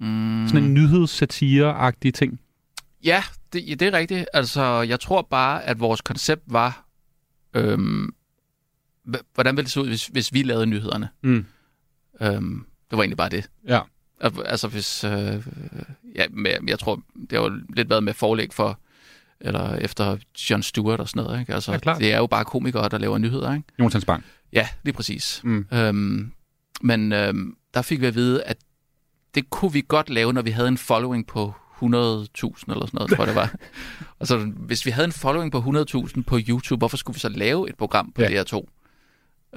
[0.00, 2.40] Mm, Sådan en nyhedssatire-agtig ting?
[3.04, 4.26] Ja, det, ja, det er rigtigt.
[4.32, 6.83] Altså, jeg tror bare, at vores koncept var,
[7.54, 8.14] øhm,
[9.34, 11.08] hvordan ville det se ud, hvis, hvis vi lavede nyhederne?
[11.22, 11.46] Mm.
[12.20, 13.50] Øhm, det var egentlig bare det.
[13.68, 13.80] Ja.
[14.20, 15.04] Al- Altså, hvis...
[15.04, 15.46] Øh,
[16.14, 18.80] ja, med, jeg tror, det har jo lidt været med forlæg for,
[19.40, 20.16] eller efter
[20.50, 21.54] John Stewart og sådan noget, ikke?
[21.54, 22.00] Altså, Ja, klart.
[22.00, 23.68] det er jo bare komikere, der laver nyheder, ikke?
[23.78, 24.24] Jonathan Spang.
[24.52, 25.40] Ja, lige præcis.
[25.44, 25.66] Mm.
[25.72, 26.32] Øhm,
[26.82, 28.56] men øhm, der fik vi at vide, at
[29.34, 33.10] det kunne vi godt lave, når vi havde en following på 100.000 eller sådan noget,
[33.10, 33.54] tror jeg det var.
[34.18, 37.28] og så hvis vi havde en following på 100.000 på YouTube, hvorfor skulle vi så
[37.28, 38.30] lave et program på Ja.
[38.30, 38.42] ja.
[38.42, 38.64] DR2?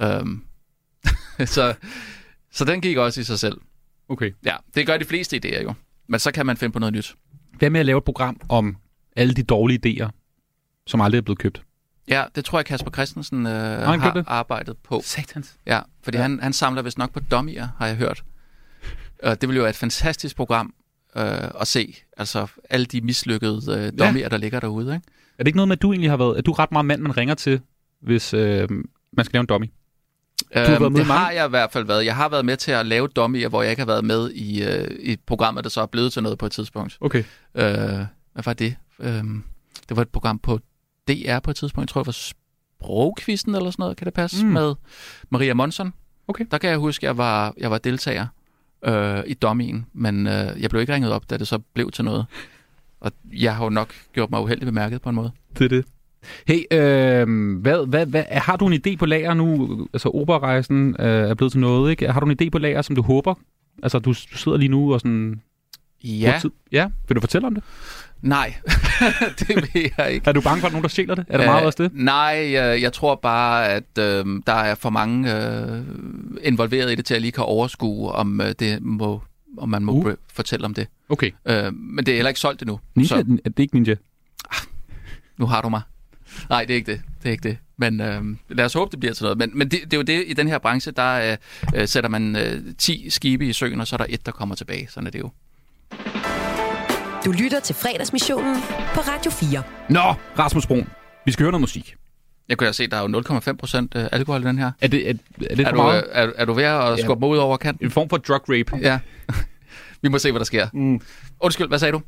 [0.02, 0.42] Øhm,
[1.54, 1.74] så,
[2.52, 3.60] så den gik også i sig selv.
[4.08, 4.32] Okay.
[4.44, 5.74] Ja, det gør de fleste idéer jo.
[6.08, 7.14] Men så kan man finde på noget nyt.
[7.58, 8.76] Hvad med at lave et program om
[9.16, 10.08] alle de dårlige idéer,
[10.86, 11.62] som aldrig er blevet købt?
[12.08, 14.24] Ja, det tror jeg Kasper Christensen øh, han har det?
[14.26, 15.00] arbejdet på.
[15.04, 15.56] Satans.
[15.66, 16.22] Ja, fordi Ja.
[16.22, 18.24] Han, han samler vist nok på dummier, har jeg hørt.
[19.22, 20.74] Og det vil jo være et fantastisk program
[21.16, 21.96] øh, at se.
[22.16, 24.94] Altså alle de mislykkede øh, dummier, der ligger derude.
[24.94, 25.06] Ikke?
[25.38, 26.38] Er det ikke noget med, at du egentlig har været...
[26.38, 27.60] Er du ret meget mand, man ringer til,
[28.00, 28.68] hvis øh,
[29.12, 29.66] man skal lave en dummy?
[30.56, 31.12] Øhm, været med i det mange?
[31.12, 32.04] har jeg i hvert fald været.
[32.04, 34.64] Jeg har været med til at lave dummier, hvor jeg ikke har været med i,
[34.64, 36.98] øh, i programmet, der så er blevet til noget på et tidspunkt.
[37.00, 37.24] Okay.
[37.54, 37.64] Øh,
[38.32, 38.76] hvad var det?
[39.00, 39.44] Øhm,
[39.88, 40.60] det var et program på
[41.08, 41.88] DR på et tidspunkt.
[41.88, 43.96] Jeg tror, det var Sprogquizzen eller sådan noget.
[43.96, 44.46] Kan det passe?
[44.46, 44.52] Mm.
[44.52, 44.74] Med
[45.30, 45.92] Maria Monson.
[46.28, 46.44] Okay.
[46.50, 48.26] Der kan jeg huske, at jeg var, jeg var deltager
[48.84, 52.04] øh, i dummien, men øh, jeg blev ikke ringet op, da det så blev til
[52.04, 52.26] noget.
[53.00, 55.30] Og jeg har jo nok gjort mig uheldig bemærket på en måde.
[55.58, 55.84] Det er det.
[56.46, 59.78] Hey, øh, hvad, hvad, hvad, har du en idé på lager nu?
[59.92, 62.12] Altså, operarejsen øh, er blevet til noget, ikke?
[62.12, 63.34] Har du en idé på lager, som du håber?
[63.82, 65.40] Altså, du, du sidder lige nu og sådan...
[66.04, 66.50] Ja, Tid.
[66.72, 67.64] Ja, vil du fortælle om det?
[68.22, 68.54] Nej,
[69.38, 70.28] det vil jeg ikke.
[70.28, 71.24] Er du bange for, at nogen der stjæler det?
[71.28, 71.90] Er der meget også det?
[71.94, 75.82] Nej, jeg, jeg tror bare, at øh, der er for mange øh,
[76.42, 79.22] involveret i det til, at jeg lige kan overskue, om øh, det må
[79.58, 80.12] om man må Uh.
[80.32, 80.86] fortælle om det.
[81.08, 81.30] Okay.
[81.46, 82.80] Øh, men det er heller ikke solgt endnu.
[82.94, 83.08] Ninja?
[83.08, 83.94] Så Er det ikke Ninja?
[85.38, 85.80] nu har du mig.
[86.48, 87.00] Nej, det er ikke det.
[87.22, 87.56] Det er ikke det.
[87.76, 89.38] Men øh, lad os håbe, det bliver til noget.
[89.38, 92.10] Men, men det, det er jo det, i den her branche, der øh, øh, sætter
[92.10, 94.88] man øh, 10 skibe i søen, og så er der et, der kommer tilbage.
[94.90, 95.30] Sådan er det jo.
[97.24, 98.56] Du lytter til fredagsmissionen
[98.94, 99.62] på Radio 4.
[99.88, 100.00] Nå,
[100.38, 100.88] Rasmus Brun.
[101.26, 101.94] Vi skal høre noget musik.
[102.48, 104.70] Jeg kan jo se, der er jo 0,5 procent øh, alkohol i den her.
[104.80, 105.14] Er det, er,
[105.50, 106.02] er det Er for du, meget?
[106.04, 107.02] øh, er, er du ved at Ja.
[107.04, 107.86] skubbe mig ud over kanten?
[107.86, 108.76] En form for drug rape.
[108.82, 108.98] Ja.
[110.02, 110.66] Vi må se, hvad der sker.
[110.72, 111.00] Mm.
[111.40, 112.00] Undskyld, hvad sagde du?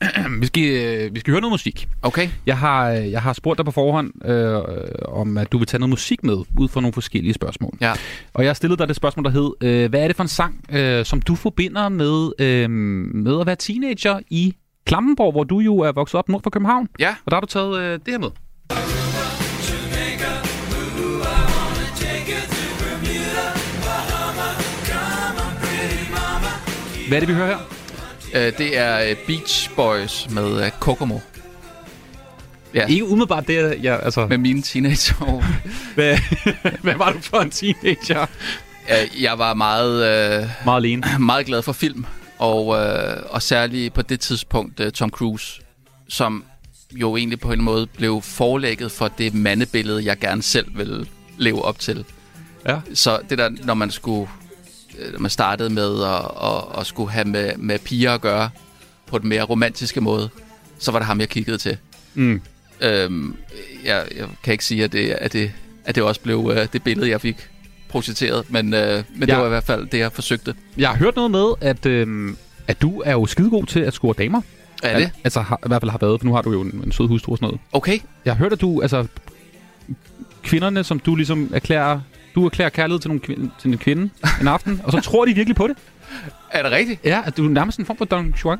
[0.40, 1.88] Vi skal, øh, vi skal høre noget musik.
[2.02, 2.28] Okay.
[2.46, 4.62] Jeg har, øh, jeg har spurgt dig på forhånd, øh,
[5.08, 7.74] om at du vil tage noget musik med, ud fra nogle forskellige spørgsmål.
[7.80, 7.92] Ja.
[8.34, 10.28] Og jeg har stillet dig det spørgsmål, der hed, øh, hvad er det for en
[10.28, 14.54] sang, øh, som du forbinder med, øh, med at være teenager i
[14.86, 16.88] Klammenborg, hvor du jo er vokset op nord for København?
[16.98, 17.14] Ja.
[17.24, 18.28] Og der har du taget øh, det her med.
[27.08, 27.77] Hvad er det, vi hører her?
[28.38, 31.18] Øh, det er øh, Beach Boys med øh, Kokomo.
[32.74, 32.86] Ja.
[32.86, 34.00] Ikke umiddelbart det, jeg...
[34.02, 35.44] Altså, Med mine teenageår.
[35.94, 36.18] hvad,
[36.82, 38.26] hvad var du for en teenager?
[39.20, 39.94] Jeg var meget,
[40.42, 41.06] øh, Meget alene.
[41.18, 42.04] meget glad for film,
[42.38, 45.60] og, øh, og særligt på det tidspunkt øh, Tom Cruise,
[46.08, 46.44] som
[46.92, 51.06] jo egentlig på en måde blev forlægget for det mandebillede, jeg gerne selv ville
[51.38, 52.04] leve op til.
[52.68, 52.80] Ja.
[52.94, 54.28] Så det der, når man skulle
[55.12, 58.50] når man startede med at, at, at skulle have med, med piger at gøre
[59.06, 60.28] på den mere romantiske måde,
[60.78, 61.76] så var det ham, jeg kiggede til.
[62.14, 62.40] Mm.
[62.80, 63.36] Øhm,
[63.84, 65.52] jeg, jeg kan ikke sige, at det, at det,
[65.84, 67.48] at det også blev øh, det billede, jeg fik
[67.88, 69.34] projiceret, men, øh, men Ja.
[69.34, 70.54] det var i hvert fald det, jeg forsøgte.
[70.76, 74.14] Jeg har hørt noget med, at, øhm, at du er jo skidegod til at score
[74.18, 74.40] damer.
[74.82, 75.04] Er det?
[75.04, 76.92] Al- altså, har, i hvert fald har været, for nu har du jo en, en
[76.92, 77.60] sød hustru og sådan noget.
[77.72, 77.98] Okay.
[78.24, 79.06] Jeg har hørt, at du, altså,
[80.42, 82.00] kvinderne, som du ligesom erklærer,
[82.40, 85.34] du erklærer kærlighed til, nogle kvinde, til en kvinde en aften, og så tror de
[85.34, 85.76] virkelig på det.
[86.50, 87.00] Er det rigtigt?
[87.04, 88.58] Ja, at du er nærmest en form for Don Juan.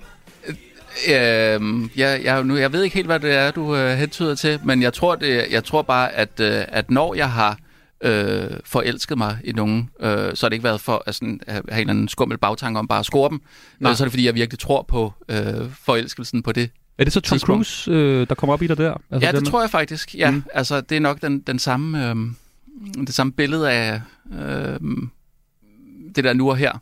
[1.10, 4.58] Øhm, jeg, jeg, nu, jeg ved ikke helt, hvad det er, du øh, hentyder til,
[4.64, 7.58] men jeg tror, det, jeg tror bare, at, øh, at når jeg har
[8.00, 11.62] øh, forelsket mig i nogen, øh, så har det ikke været for at sådan, have
[11.68, 13.40] have en eller anden skummel bagtanke om bare at score dem.
[13.80, 13.90] Nej.
[13.90, 15.36] Øh, så er det, fordi jeg virkelig tror på øh,
[15.84, 16.70] forelskelsen på det.
[16.98, 17.38] Er det så Tom.
[17.38, 18.94] Cruise, øh, der kommer op i dig der?
[19.10, 20.14] Altså ja, det den- tror jeg faktisk.
[20.14, 20.42] Ja, mm.
[20.54, 22.16] altså det er nok den, den samme, øh,
[23.06, 24.00] det samme billede af
[24.32, 24.80] øh,
[26.14, 26.78] det der nu og her.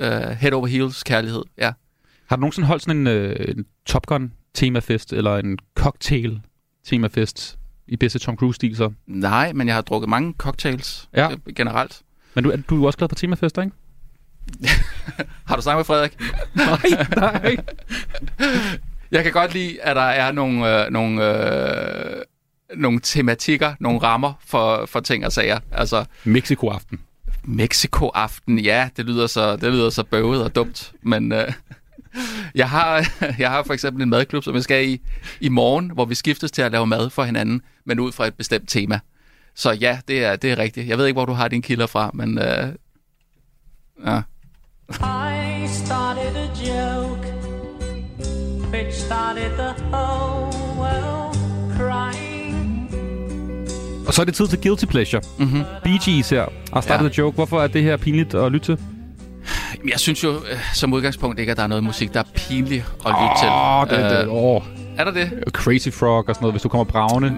[0.00, 1.72] Øh, head over heels kærlighed, ja.
[2.26, 6.40] Har du nogensinde holdt sådan en, øh, en Top Gun temafest, eller en cocktail
[6.84, 8.92] temafest i bedste Tom Cruise-stil så?
[9.06, 11.30] Nej, men jeg har drukket mange cocktails Ja.
[11.30, 12.02] øh, generelt.
[12.34, 13.76] Men du, er, du er jo også glad for temafester, ikke?
[15.48, 16.20] Har du snakket med Frederik?
[16.56, 17.56] nej, nej.
[19.10, 22.22] Jeg kan godt lide, at der er nogle, øh, nogle, øh,
[22.76, 25.58] nogle tematikker, nogle rammer for, for ting og sager.
[25.72, 27.00] Altså, Mexico-aften.
[27.44, 31.52] Mexico-aften, ja, det lyder så, det lyder så bøvet og dumt, men øh,
[32.54, 33.06] jeg, har,
[33.38, 35.00] jeg har for eksempel en madklub, som jeg skal i
[35.40, 38.34] i morgen, hvor vi skiftes til at lave mad for hinanden, men ud fra et
[38.34, 39.00] bestemt tema.
[39.54, 40.88] Så ja, det er, det er rigtigt.
[40.88, 42.68] Jeg ved ikke, hvor du har dine kilder fra, men øh,
[44.06, 44.20] ja.
[44.90, 47.32] I started a joke
[48.72, 50.61] which started the whole
[54.06, 55.22] Og så er det tid til Guilty Pleasure.
[55.38, 55.62] Mm-hmm.
[55.84, 57.08] Bee Gees her har startet Ja.
[57.08, 57.26] ja.
[57.26, 57.34] joke.
[57.34, 58.78] Hvorfor er det her pinligt at lytte til?
[59.90, 62.84] Jeg synes jo øh, som udgangspunkt ikke, at der er noget musik, der er pinligt
[63.06, 63.48] at lytte til.
[63.48, 64.62] Åh, det, det, åh.
[64.98, 65.44] er der det?
[65.52, 67.34] Crazy Frog og sådan noget, hvis du kommer bravende.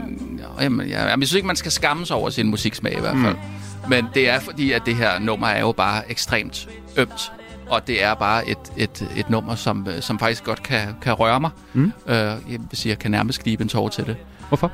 [0.60, 3.16] Jamen, ja, jamen, jeg synes ikke, man skal skamme sig over sin musiksmag i hvert
[3.24, 3.34] fald.
[3.34, 3.88] Mm.
[3.90, 7.32] Men det er fordi, at det her nummer er jo bare ekstremt ømt.
[7.68, 11.12] Og det er bare et, et, et nummer, som, øh, som faktisk godt kan, kan
[11.12, 11.50] røre mig.
[11.72, 11.92] Mm.
[12.06, 14.16] Øh, jeg vil sige, jeg kan nærmest gribe en tår til det.
[14.48, 14.70] Hvorfor?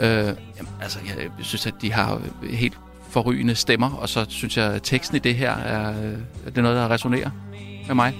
[0.00, 0.08] Øh,
[0.56, 2.78] jamen, altså, jeg, synes, at de har helt
[3.10, 5.92] forrygende stemmer, og så synes jeg, at teksten i det her er,
[6.46, 7.30] det er noget, der resonerer
[7.86, 8.14] med mig.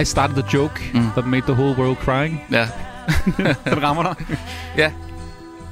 [0.00, 1.10] I started the joke mm.
[1.16, 2.40] that made the whole world crying.
[2.50, 2.68] Ja,
[3.70, 4.36] Den rammer dig.
[4.76, 4.92] ja.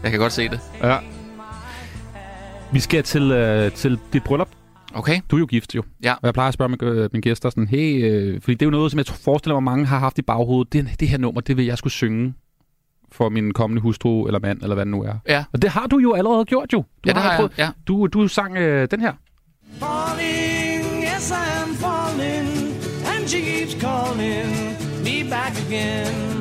[0.03, 0.61] Jeg kan godt se det.
[0.83, 0.99] Ja.
[2.73, 4.49] Vi skal til, øh, til dit bryllup.
[4.95, 5.21] Okay.
[5.31, 5.83] Du er jo gift jo.
[6.05, 6.13] Ja.
[6.13, 8.67] Og jeg plejer at spørge mine, øh, mine gæster sådan, hey, øh, fordi det er
[8.67, 10.73] jo noget, som jeg tror- forestiller mig, mange har haft i baghovedet.
[10.73, 12.35] Det, det her nummer, det vil jeg skulle synge
[13.13, 15.15] for min kommende hustru eller mand, eller hvad det nu er.
[15.29, 15.45] Ja.
[15.53, 16.79] Og det har du jo allerede gjort jo.
[16.79, 17.37] Du Ja, det har jeg.
[17.39, 17.69] prøvet- Ja.
[17.89, 19.13] Du, du sang øh, den her.
[19.79, 22.49] Falling, yes I am falling,
[23.17, 24.53] and she keeps calling
[25.05, 26.38] me back again.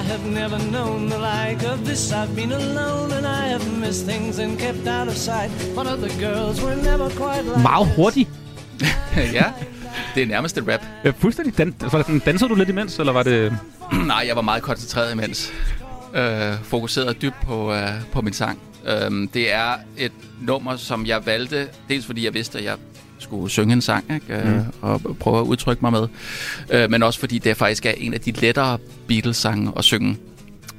[0.00, 2.12] I have never known the like of this.
[2.12, 5.50] I've been alone and I have missed things and kept out of sight.
[5.74, 7.96] But other girls were never quite like Meget this.
[7.96, 8.28] hurtigt.
[9.38, 9.44] ja,
[10.14, 10.80] det er nærmest et rap.
[11.04, 11.58] Ja, fuldstændig.
[11.58, 13.58] Dan- var det sådan, dansede du lidt imens, eller var det...
[14.06, 15.52] Nej, jeg var meget koncentreret imens.
[16.14, 18.58] Øh, fokuseret dybt på, øh, på min sang.
[18.86, 22.74] Øh, det er et nummer, som jeg valgte, dels fordi jeg vidste, at jeg
[23.20, 24.34] skulle synge en sang, ikke?
[24.34, 24.62] Øh, Mm.
[24.82, 26.08] og prøve at udtrykke mig med.
[26.70, 28.78] Øh, men også fordi det faktisk er en af de lettere
[29.08, 30.16] Beatles-sange at synge.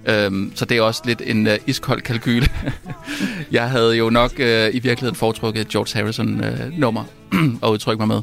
[0.05, 2.43] Øhm, så det er også lidt en uh, iskold kalkyl.
[3.51, 7.03] jeg havde jo nok uh, i virkeligheden foretrukket et George Harrison-nummer
[7.63, 8.21] at udtrykke mig med.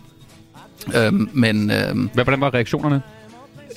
[1.04, 3.02] Øhm, men øhm, Hvad, hvordan var reaktionerne?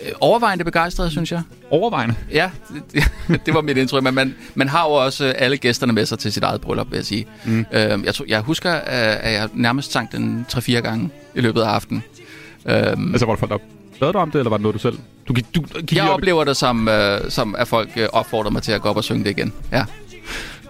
[0.05, 1.41] Øh, overvejende begejstret, synes jeg.
[1.69, 2.15] Overvejende.
[2.31, 2.49] Ja,
[2.93, 3.03] det,
[3.45, 6.19] det var mit indtryk, men man, man har jo også øh, alle gæsterne med sig
[6.19, 7.25] til sit eget bryllup, vil jeg sige.
[7.45, 7.65] Mm.
[7.73, 11.61] Øhm, jeg, tror, jeg husker, øh, at jeg nærmest sang den 3-4 gange i løbet
[11.61, 12.03] af aftenen.
[12.65, 13.61] Øhm, Altså, var du folk op?
[13.99, 14.97] Bad du om det, eller var det noget, du selv...
[15.27, 18.63] Du, gik- du, gik jeg oplever det som, øh, som at folk øh, opfordrer mig
[18.63, 19.53] til at gå op og synge det igen.
[19.71, 19.83] Ja.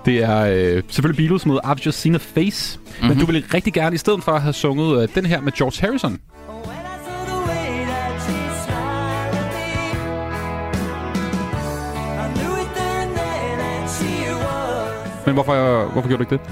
[0.05, 2.77] Det er øh, selvfølgelig Beatles med I've Just Seen a Face.
[2.79, 3.07] Mm-hmm.
[3.07, 3.19] Men Mhm.
[3.19, 5.81] du ville rigtig gerne, i stedet for at have sunget øh, den her med George
[5.87, 6.19] Harrison.
[15.25, 16.43] Men hvorfor, hvorfor gjorde du ikke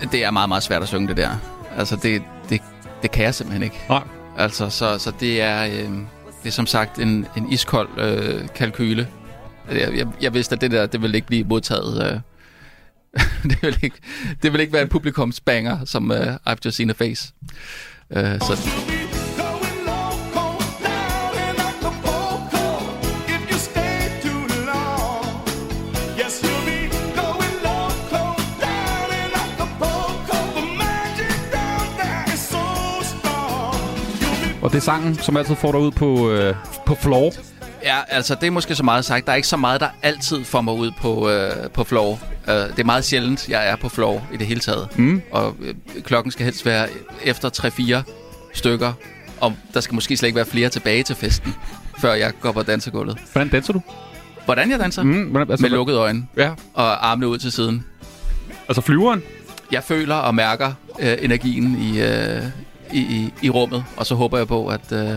[0.00, 0.12] det?
[0.12, 1.30] Det er meget, meget svært at synge det der.
[1.76, 2.62] Altså, det, det,
[3.02, 3.80] det kan jeg simpelthen ikke.
[3.88, 4.02] Nej.
[4.38, 5.64] Altså, så, så det er...
[5.64, 5.90] Øh,
[6.42, 9.08] det er som sagt en, en iskold øh, kalkyle.
[9.70, 12.12] Jeg, jeg, jeg vidste, at det der, det ville ikke blive modtaget.
[12.12, 12.20] Øh.
[13.50, 13.96] det, vil ikke,
[14.42, 17.32] det vil ikke være en publikumsbanger, som øh, I've Just Seen a Face.
[18.10, 18.56] Øh, så
[34.62, 36.54] Og det er sangen, som altid får dig ud på, øh,
[36.86, 37.32] på floor.
[37.82, 39.26] Ja, altså det er måske så meget sagt.
[39.26, 42.18] Der er ikke så meget, der altid får mig ud på, øh, på floor.
[42.48, 44.98] Uh, det er meget sjældent, jeg er på floor i det hele taget.
[44.98, 45.22] Mm.
[45.30, 46.88] Og øh, klokken skal helst være
[47.24, 48.12] efter 3-4
[48.54, 48.92] stykker.
[49.40, 51.54] Og der skal måske slet ikke være flere tilbage til festen,
[52.02, 53.18] før jeg går på dansegulvet.
[53.32, 53.82] Hvordan danser du?
[54.44, 55.02] Hvordan jeg danser?
[55.02, 56.26] Mm, hvordan, altså, Med lukkede øjne.
[56.36, 56.50] Ja.
[56.74, 57.84] Og armene ud til siden.
[58.68, 59.22] Altså flyveren?
[59.72, 62.42] Jeg føler og mærker øh, energien i, øh,
[62.92, 63.84] i, i, i rummet.
[63.96, 65.10] Og så håber jeg på, at, øh,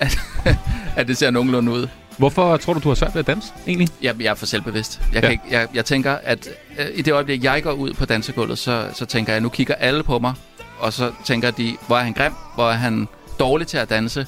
[0.00, 0.18] at,
[0.96, 1.88] at det ser nogenlunde ud.
[2.18, 3.88] Hvorfor tror du, du har svært ved at danse, egentlig?
[4.02, 5.00] Jeg, jeg er for selvbevidst.
[5.00, 5.20] Jeg, Ja.
[5.20, 8.58] kan ikke, jeg, jeg tænker, at øh, i det øjeblik, jeg går ud på dansegulvet,
[8.58, 10.34] så, så tænker jeg, nu kigger alle på mig,
[10.78, 13.08] og så tænker de, hvor er han grim, hvor er han
[13.38, 14.20] dårlig til at danse,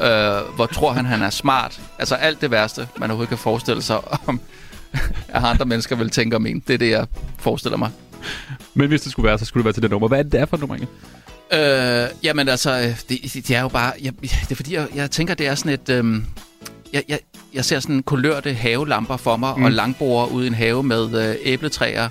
[0.00, 0.08] øh,
[0.56, 1.80] hvor tror han, han er smart.
[1.98, 3.98] Altså alt det værste, man overhovedet kan forestille sig
[4.28, 4.40] om,
[5.28, 6.62] at andre mennesker vil tænke om en.
[6.66, 7.06] Det er det, jeg
[7.38, 7.90] forestiller mig.
[8.74, 10.08] Men hvis det skulle være, så skulle det være til det nummer.
[10.08, 10.96] Hvad er det, det er for et nummer, egentlig?
[11.52, 13.92] Øh, jamen altså, øh, det, det er jo bare...
[14.02, 15.88] Jeg, det er fordi, jeg, jeg tænker, det er sådan et...
[15.88, 16.22] Øh,
[16.92, 17.18] jeg, jeg,
[17.54, 19.64] jeg ser sådan kulørte havelamper for mig, Mm.
[19.64, 22.08] og langborer ude i en have med øh, æbletræer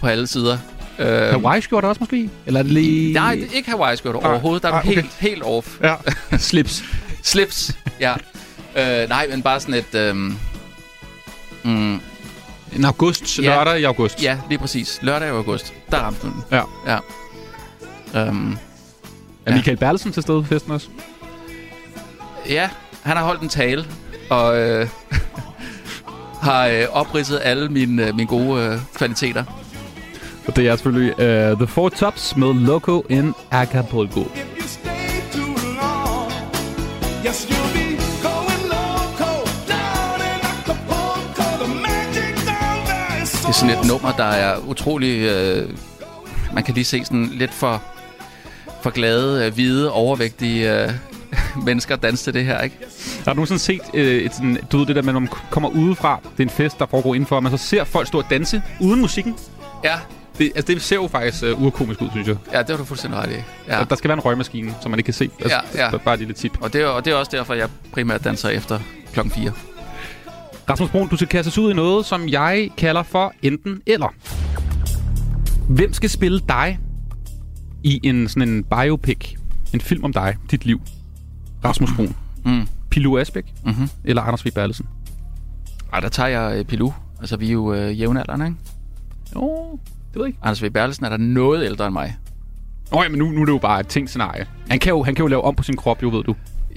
[0.00, 0.58] på alle sider.
[0.98, 2.30] Øh, Hawaii-skjorte også måske?
[2.46, 3.12] Eller er lige...
[3.12, 4.62] Nej, det er ikke Hawaii-skjorte Nej, overhovedet.
[4.62, 4.94] Der er nej, okay.
[4.94, 5.68] helt, helt off.
[5.82, 5.94] Ja.
[6.38, 6.84] Slips.
[7.22, 8.14] Slips, ja.
[8.76, 9.94] øh, nej, men bare sådan et...
[9.94, 10.16] Øh,
[11.64, 12.00] mm,
[12.76, 13.42] En august, Ja.
[13.42, 14.22] lørdag i august.
[14.22, 14.98] ja, lige præcis.
[15.02, 15.72] Lørdag i august.
[15.90, 16.34] Der ramte den.
[16.52, 16.62] Ja.
[16.86, 16.98] Ja.
[18.28, 18.58] Um,
[19.48, 20.88] Er Michael Bertelsen til stede på festen også?
[22.48, 22.70] Ja,
[23.02, 23.84] han har holdt en tale,
[24.30, 24.88] og øh,
[26.46, 29.44] har øh, opridset alle mine, øh, mine gode øh, kvaliteter.
[30.46, 34.20] Og det er selvfølgelig uh, The Four Tops med Loco in Acapulco.
[37.26, 37.88] Yes, you'll be
[43.48, 45.18] Det er sådan et nummer, der er utrolig...
[45.20, 45.70] Øh,
[46.54, 47.82] man kan lige se sådan lidt for,
[48.82, 50.90] for glade, øh, hvide, overvægtige øh,
[51.66, 52.76] mennesker danse til det her, ikke?
[53.24, 55.68] Har du nogensinde set øh, et sådan, du ved det der med, når man kommer
[55.68, 58.24] udefra, det er en fest, der foregår indenfor, og man så ser folk stå og
[58.30, 59.36] danse uden musikken?
[59.84, 59.94] Ja,
[60.38, 62.36] Det, altså, det ser jo faktisk uh, urkomisk ud, synes jeg.
[62.52, 63.34] ja det var du fuldstændig ret i.
[63.68, 63.84] Ja.
[63.90, 65.30] Der skal være en røgmaskine, som man ikke kan se.
[65.40, 65.96] Altså, Ja, ja.
[65.96, 66.58] Bare et lille tip.
[66.60, 68.80] Og, det er, og det er også derfor, jeg primært danser efter
[69.12, 69.52] klokken 4.
[70.70, 74.14] Rasmus Brun, du skal kastes ud i noget, som jeg kalder for enten eller.
[75.68, 76.78] Hvem skal spille dig
[77.82, 79.34] i en sådan en biopic?
[79.74, 80.80] En film om dig, dit liv.
[81.64, 82.16] Rasmus Brun.
[82.44, 82.68] Mm.
[82.90, 83.88] Pilu Asbæk Mm-hmm.
[84.04, 84.50] eller Anders V.
[84.54, 84.86] Berlesen?
[85.92, 86.92] Ej, der tager jeg øh, Pilou.
[87.20, 88.56] Altså, vi er jo øh, jævnaldrende, ikke?
[89.34, 90.38] Jo, det ved jeg ikke.
[90.42, 90.70] Anders V.
[90.70, 92.16] Berlesen er der noget ældre end mig.
[92.92, 94.46] Nå ja, men nu, nu er det jo bare et tænkt scenarie.
[94.68, 96.34] Han kan, jo, han kan jo lave om på sin krop, jo ved du.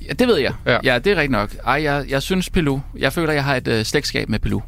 [0.07, 0.53] Ja, det ved jeg.
[0.65, 0.77] Ja.
[0.83, 1.55] Ja, det er rigtigt nok.
[1.65, 2.81] Ej, jeg, jeg synes Pilou.
[2.97, 4.61] Jeg føler, jeg har et øh, slægtskab med Pilou.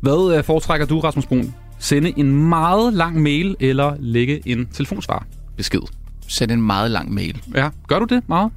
[0.00, 1.54] Hvad øh, foretrækker du, Rasmus Brun?
[1.78, 5.80] Sende en meget lang mail eller lægge en telefonsvar besked?
[6.28, 7.42] Send en meget lang mail.
[7.54, 8.50] Ja, gør du det meget?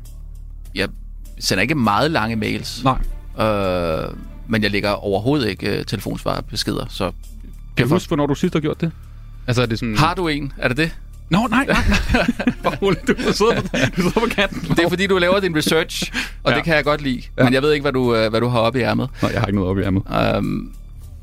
[0.76, 0.88] Jeg
[1.40, 2.84] sender ikke meget lange mails.
[2.84, 3.48] Nej.
[3.48, 4.10] Øh,
[4.48, 7.12] men jeg lægger overhovedet ikke øh, telefonsvarebeskeder, så...
[7.78, 8.92] Kan du huske, hvornår du sidst har gjort det?
[9.48, 9.98] Altså, er det sådan...
[9.98, 10.54] Har du en?
[10.58, 10.92] Er det det?
[11.30, 11.78] Nå, nej, nej,
[12.14, 12.54] nej.
[12.64, 12.76] Bare
[13.08, 14.62] du sidder på, du sidder på kanten.
[14.62, 16.12] Det er fordi, du laver din research,
[16.44, 16.56] og Ja.
[16.58, 17.22] det kan jeg godt lide.
[17.38, 17.44] Ja.
[17.44, 19.10] Men jeg ved ikke, hvad du, øh, hvad du har oppe i ærmet.
[19.22, 20.38] Nå, jeg har ikke noget op i ærmet.
[20.38, 20.72] Um,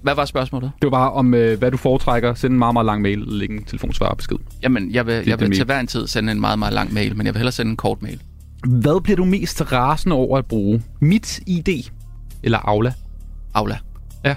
[0.04, 0.70] hvad var spørgsmålet?
[0.82, 2.34] Det var bare om, øh, hvad du foretrækker.
[2.34, 4.36] Send en meget, meget lang mail eller lægge en besked.
[4.62, 6.92] Jamen, jeg vil, Det- jeg vil til hver en tid sende en meget, meget lang
[6.92, 8.20] mail, men jeg vil hellere sende en kort mail.
[8.68, 10.82] Hvad bliver du mest rasende over at bruge?
[11.00, 11.68] Mit ID
[12.42, 12.92] eller Aula?
[13.54, 13.78] Aula.
[14.24, 14.34] Ja.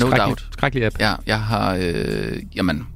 [0.00, 0.48] No Skrækkelig- doubt.
[0.52, 1.00] Skrækkelig app.
[1.00, 1.74] Ja, jeg har...
[1.80, 2.86] Øh, jamen,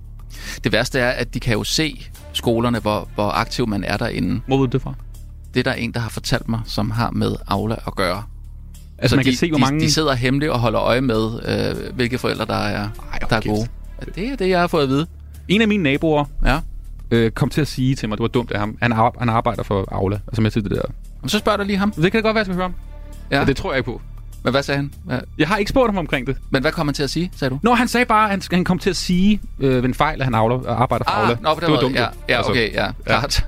[0.64, 4.40] det værste er, at de kan jo se skolerne, hvor, hvor aktiv man er derinde.
[4.46, 4.94] Hvor ved du det fra?
[5.54, 8.22] Det er der en, der har fortalt mig, som har med Aula at gøre.
[8.98, 9.80] Altså, man de, kan se, hvor de, mange...
[9.80, 13.40] de sidder hemmeligt og holder øje med, øh, hvilke forældre, der er, Ej, der er
[13.40, 13.68] gode.
[14.14, 15.06] Det er det, jeg har fået at vide.
[15.48, 16.60] En af mine naboer Ja.
[17.10, 18.76] øh, kom til at sige til mig, det var dumt af ham.
[18.82, 20.82] Han, ar- han arbejder for Aula, altså med til det der.
[21.22, 21.90] Men så spørger du lige ham.
[21.90, 22.74] Det kan det godt være, jeg skal høre ham.
[23.30, 23.38] Ja.
[23.38, 23.44] Ja.
[23.44, 24.00] Det tror jeg ikke på.
[24.42, 24.92] Men hvad sagde han?
[25.04, 25.18] Hvad?
[25.38, 26.36] Jeg har ikke spurgt ham omkring det.
[26.50, 27.58] Men hvad kom han til at sige, sagde du?
[27.62, 30.20] Nå, han sagde bare, at han, han kom til at sige øh, ved en fejl,
[30.20, 31.32] at han Aula, arbejder for Aula.
[31.32, 31.80] Ah, nå, på det var måde.
[31.82, 31.94] dumt.
[31.94, 33.44] Ja, ja Altså, okay, ja, klart.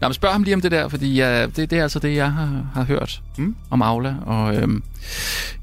[0.00, 2.16] Nå, men spørg ham lige om det der, fordi ja, det, det er altså det,
[2.16, 3.56] jeg har, har hørt mm.
[3.70, 4.14] om Aula.
[4.26, 4.82] Og øhm,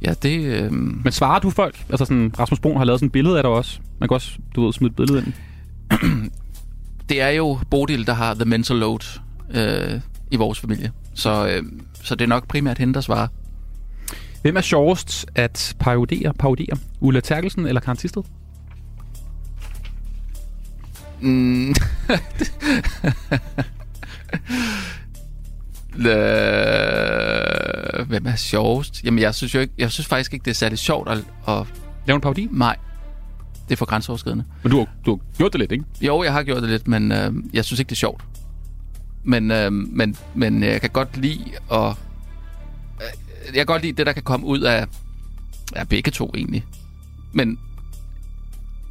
[0.01, 0.39] ja, det...
[0.39, 1.85] Øhm, Men svarer du folk?
[1.89, 3.79] Altså sådan, Rasmus Brun har lavet sådan et billede af dig også.
[3.99, 5.33] Man kan også, du ved, smide et billede ind.
[7.09, 9.19] det er jo Bodil, der har the mental load
[9.53, 10.91] øh, i vores familie.
[11.13, 11.63] Så, øh,
[12.03, 13.27] så det er nok primært hende, der svarer.
[14.41, 16.77] Hvem er sjovest at parodere, parodere?
[16.99, 18.23] Ulla Terkelsen eller Karen Tisted?
[21.21, 21.73] Mm.
[25.97, 29.03] Øh, Hvem er sjovest?
[29.03, 31.17] Jamen, jeg synes jo ikke, jeg synes faktisk ikke, det er særlig sjovt at...
[31.47, 31.63] at
[32.07, 32.47] Lave en parodi?
[32.51, 32.75] Nej.
[33.67, 34.45] Det er for grænseoverskridende.
[34.63, 35.83] Men du har, du har gjort det lidt, ikke?
[36.01, 38.23] Jo, jeg har gjort det lidt, men øh, jeg synes ikke, det er sjovt.
[39.23, 41.89] Men, øh, men, men jeg kan godt lide at...
[43.01, 44.85] Øh, jeg kan godt lide det, der kan komme ud af,
[45.75, 46.65] af begge to, egentlig.
[47.33, 47.59] Men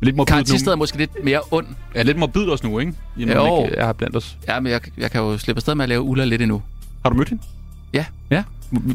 [0.01, 1.67] Lidt Tisted er måske lidt mere ond.
[1.95, 2.93] Ja, lidt morbid også nu, ikke?
[3.19, 3.65] Jamen, Jo.
[3.65, 4.39] ikke er blandt os.
[4.49, 6.63] Ja, men jeg, jeg kan jo slippe afsted med at lave Ulla lidt endnu.
[7.03, 7.43] Har du mødt hende?
[7.93, 8.05] Ja.
[8.31, 8.45] Ja.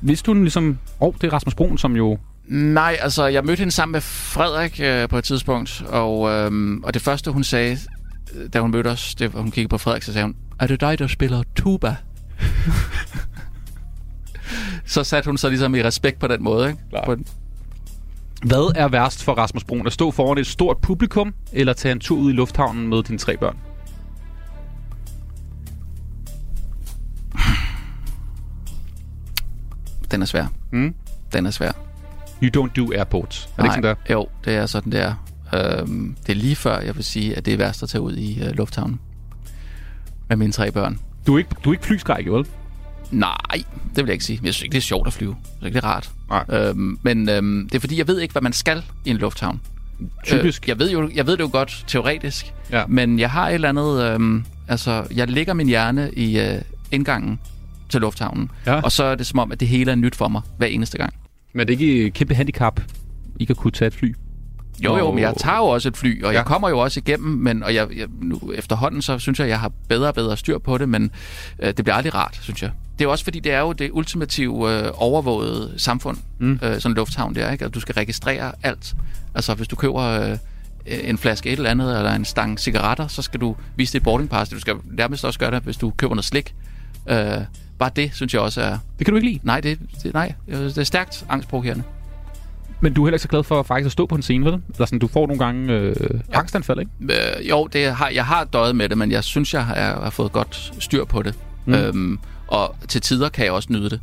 [0.01, 0.77] Vidste du den ligesom...
[1.01, 2.17] Åh, oh, det er Rasmus Brun, som jo...
[2.47, 6.93] Nej, altså, jeg mødte hende sammen med Frederik øh, på et tidspunkt, og, øh, og
[6.93, 7.77] det første, hun sagde,
[8.35, 10.67] øh, da hun mødte os, det var, hun kiggede på Frederik, så sagde hun, er
[10.67, 11.95] det dig, der spiller tuba?
[14.85, 16.79] så satte hun sig ligesom i respekt på den måde, ikke?
[17.05, 17.25] På den.
[18.41, 19.87] Hvad er værst for Rasmus Brun?
[19.87, 23.17] At stå foran et stort publikum, eller tage en tur ud i lufthavnen med dine
[23.17, 23.57] tre børn?
[30.11, 30.45] Den er svær.
[30.71, 30.95] Mm.
[31.33, 31.71] Den er svær.
[32.43, 33.45] You don't do airports.
[33.45, 33.95] Er det ikke sådan der?
[34.13, 35.13] Jo, det er sådan, det er.
[35.53, 38.15] Øhm, det er lige før, jeg vil sige, at det er værst at tage ud
[38.15, 38.99] i øh, lufthavnen.
[40.29, 40.99] Med mine tre børn.
[41.27, 42.45] Du er ikke, du er ikke flyskræk, vel?
[43.11, 43.35] Nej,
[43.89, 44.39] det vil jeg ikke sige.
[44.43, 45.35] Jeg synes ikke, det er sjovt at flyve.
[45.43, 46.09] Jeg synes ikke, det er rart.
[46.29, 46.45] Nej.
[46.59, 49.61] Øhm, men øhm, det er fordi, jeg ved ikke, hvad man skal i en lufthavn.
[50.25, 50.63] Typisk.
[50.63, 52.83] Øh, jeg, ved jo, jeg ved det jo godt teoretisk, Ja.
[52.87, 54.03] men jeg har et eller andet...
[54.03, 57.39] Øhm, altså, jeg lægger min hjerne i øh, indgangen
[57.89, 58.81] til lufthavnen, Ja.
[58.81, 60.97] og så er det som om, at det hele er nyt for mig hver eneste
[60.97, 61.13] gang.
[61.53, 62.79] Men er det ikke et kæmpe handicap,
[63.39, 64.15] ikke at kunne tage et fly?
[64.83, 66.31] Jo, jo, men jeg tager jo også et fly, og.
[66.31, 66.37] Ja.
[66.37, 69.59] jeg kommer jo også igennem, men og jeg, jeg, nu, efterhånden så synes jeg, jeg
[69.59, 71.11] har bedre og bedre styr på det, men
[71.59, 72.71] øh, det bliver aldrig rart, synes jeg.
[73.01, 76.51] Det er også fordi, det er jo det ultimative øh, overvågede samfund, mm.
[76.51, 77.65] øh, sådan en lufthavn der, ikke?
[77.65, 78.95] At du skal registrere alt.
[79.35, 80.37] Altså, hvis du køber øh,
[80.85, 84.29] en flaske et eller andet, eller en stang cigaretter, så skal du vise dit boarding
[84.29, 84.51] pass.
[84.51, 86.55] Du skal nærmest også gøre det, hvis du køber noget slik.
[87.09, 87.17] Øh,
[87.79, 88.77] bare det, synes jeg også er...
[88.99, 89.39] Det kan du ikke lide.
[89.43, 91.83] Nej, det, det, nej, det er stærkt angstprovokerende.
[92.81, 94.53] Men du er heller ikke så glad for faktisk at stå på en scene, vel?
[94.53, 95.95] Eller sådan, du får nogle gange øh,
[96.33, 96.39] ja.
[96.39, 96.91] angstanfald, ikke?
[97.39, 100.09] Øh, jo, det har, jeg har døjet med det, men jeg synes, jeg har, har
[100.09, 101.35] fået godt styr på det.
[101.65, 101.73] Mm.
[101.73, 102.19] Øhm,
[102.51, 104.01] og til tider kan jeg også nyde det.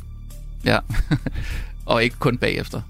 [0.65, 0.79] Ja.
[1.85, 2.81] og ikke kun bagefter.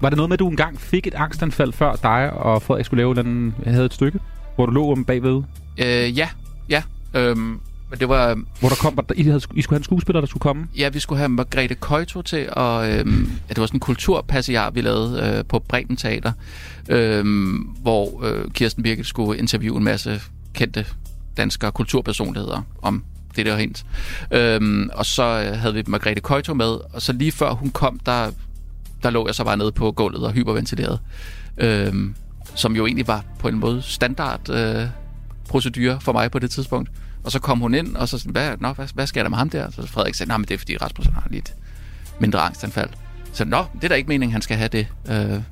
[0.00, 3.00] Var det noget med, at du engang fik et angstanfald før dig og Frederik skulle
[3.00, 4.20] lave andet, havde et stykke,
[4.54, 5.42] hvor du lå om bagved?
[5.78, 6.28] Øh, ja,
[6.68, 6.82] ja.
[7.14, 7.60] Øhm,
[7.90, 8.42] men det var...
[8.60, 10.66] Hvor der kom, I, havde, I skulle have en skuespiller, der skulle komme?
[10.78, 14.70] Ja, vi skulle have Margrethe Køjto til, og øhm, ja, det var sådan en kulturpassiar,
[14.70, 16.32] vi lavede øh, på Bremen Teater,
[16.88, 20.20] øhm, hvor øh, Kirsten Birgit skulle interviewe en masse
[20.54, 20.86] kendte
[21.36, 23.04] danskere kulturpersonligheder om
[23.36, 23.84] det der hent.
[24.30, 27.98] Øhm, og så øh, havde vi Margrethe Køjto med, og så lige før hun kom,
[28.06, 28.30] der,
[29.02, 30.98] der lå jeg så bare nede på gulvet og hyperventilerede.
[31.58, 32.14] Øhm,
[32.54, 34.86] som jo egentlig var på en måde standard øh,
[35.48, 36.90] procedure for mig på det tidspunkt.
[37.24, 39.38] Og så kom hun ind, og så sådan, hvad, nå, hvad, hvad sker der med
[39.38, 39.70] ham der?
[39.70, 41.54] Så Frederik sagde, nej, men det er fordi Rasmus har lidt
[42.20, 42.90] mindre angstanfald.
[43.32, 44.86] Så nå, det er da ikke meningen, han skal have det.
[45.08, 45.42] Øh,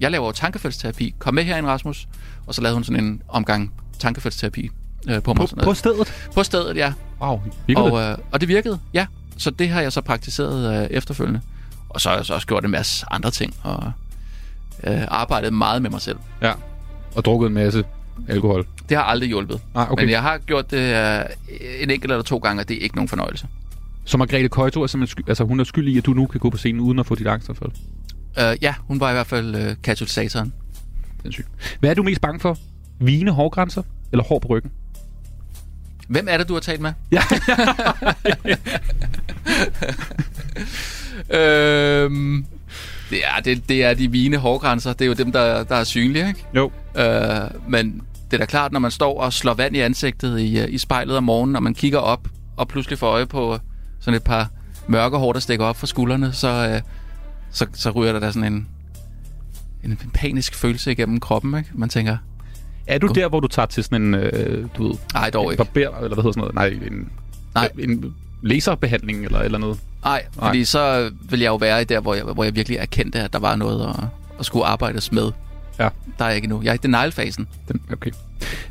[0.00, 1.14] jeg laver jo tankefeldsterapi.
[1.18, 2.08] Kom med herind, Rasmus.
[2.46, 4.70] Og så lavede hun sådan en omgang tankefeldsterapi
[5.08, 5.48] øh, på mig.
[5.48, 6.28] På, på stedet?
[6.34, 6.92] På stedet, ja.
[7.22, 8.10] Wow, virkede og, det?
[8.10, 9.06] øh, og det virkede, ja.
[9.38, 11.40] Så det har jeg så praktiseret øh, efterfølgende.
[11.88, 13.92] Og så har jeg så også gjort en masse andre ting, og
[14.84, 16.18] øh, arbejdet meget med mig selv.
[16.42, 16.52] Ja,
[17.14, 17.84] og drukket en masse
[18.28, 18.66] alkohol.
[18.88, 19.60] Det har aldrig hjulpet.
[19.74, 20.02] Ah, okay.
[20.02, 21.24] Men jeg har gjort det øh,
[21.80, 23.46] en enkelt eller to gange, og det er ikke nogen fornøjelse.
[24.04, 26.40] Så Margrethe Køjto er simpelthen sky- altså, hun er skyld i, at du nu kan
[26.40, 27.70] gå på scenen uden at få dit angstanfald?
[28.38, 30.52] Øh, ja, hun var i hvert fald øh, katalysatoren.
[31.22, 31.48] Sindssygt.
[31.80, 32.58] Hvad er du mest bange for?
[33.00, 34.70] Vine hårgrænser eller hår på ryggen?
[36.12, 36.92] Hvem er det, du har talt med?
[37.12, 37.22] Ja.
[42.04, 42.46] øhm,
[43.10, 44.92] det, er, det, det er de vine hårgrænser.
[44.92, 46.44] Det er jo dem, der, der er synlige, ikke?
[46.54, 46.70] Jo.
[46.96, 50.58] Øh, men det er da klart, når man står og slår vand i ansigtet i,
[50.58, 53.58] øh, i spejlet om morgenen, og man kigger op og pludselig får øje på
[54.00, 54.50] sådan et par
[54.86, 56.80] mørke hår, der stikker op fra skuldrene, så, øh,
[57.50, 58.68] så, så ryger der da sådan en,
[59.84, 61.70] en panisk følelse igennem kroppen, ikke?
[61.74, 62.16] Man tænker...
[62.86, 64.94] Er du der, hvor du tager til sådan en, øh, du ved...
[65.14, 65.64] Nej, dog ikke.
[65.64, 66.54] Barber, eller hvad hedder sådan noget?
[66.54, 67.08] Nej, en,
[67.54, 67.68] Nej.
[67.78, 69.78] en laserbehandling eller eller noget?
[70.04, 73.20] Nej, fordi så vil jeg jo være i der, hvor jeg, hvor jeg virkelig erkendte,
[73.20, 74.04] at der var noget at,
[74.38, 75.32] at skulle arbejdes med.
[75.78, 75.88] Ja.
[76.18, 76.62] Der er jeg ikke endnu.
[76.62, 77.46] Jeg er i denial-fasen.
[77.68, 78.10] Den, okay.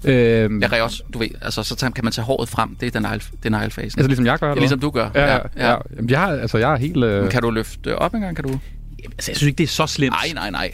[0.04, 2.76] Øhm, Jeg også, du ved, altså så kan man tage håret frem.
[2.76, 4.00] Det er denial, denial-fasen.
[4.00, 4.88] altså ligesom jeg gør, Ja, eller ligesom hvad?
[4.90, 5.10] du gør.
[5.16, 5.40] Ja, ja.
[5.72, 5.76] ja.
[5.96, 7.04] Jamen, jeg, altså, jeg er helt...
[7.04, 7.30] Øh...
[7.32, 8.60] Kan du løfte op en gang, kan du?
[9.06, 10.16] Altså, jeg synes ikke, det er så slemt.
[10.24, 10.72] Nej, nej, nej.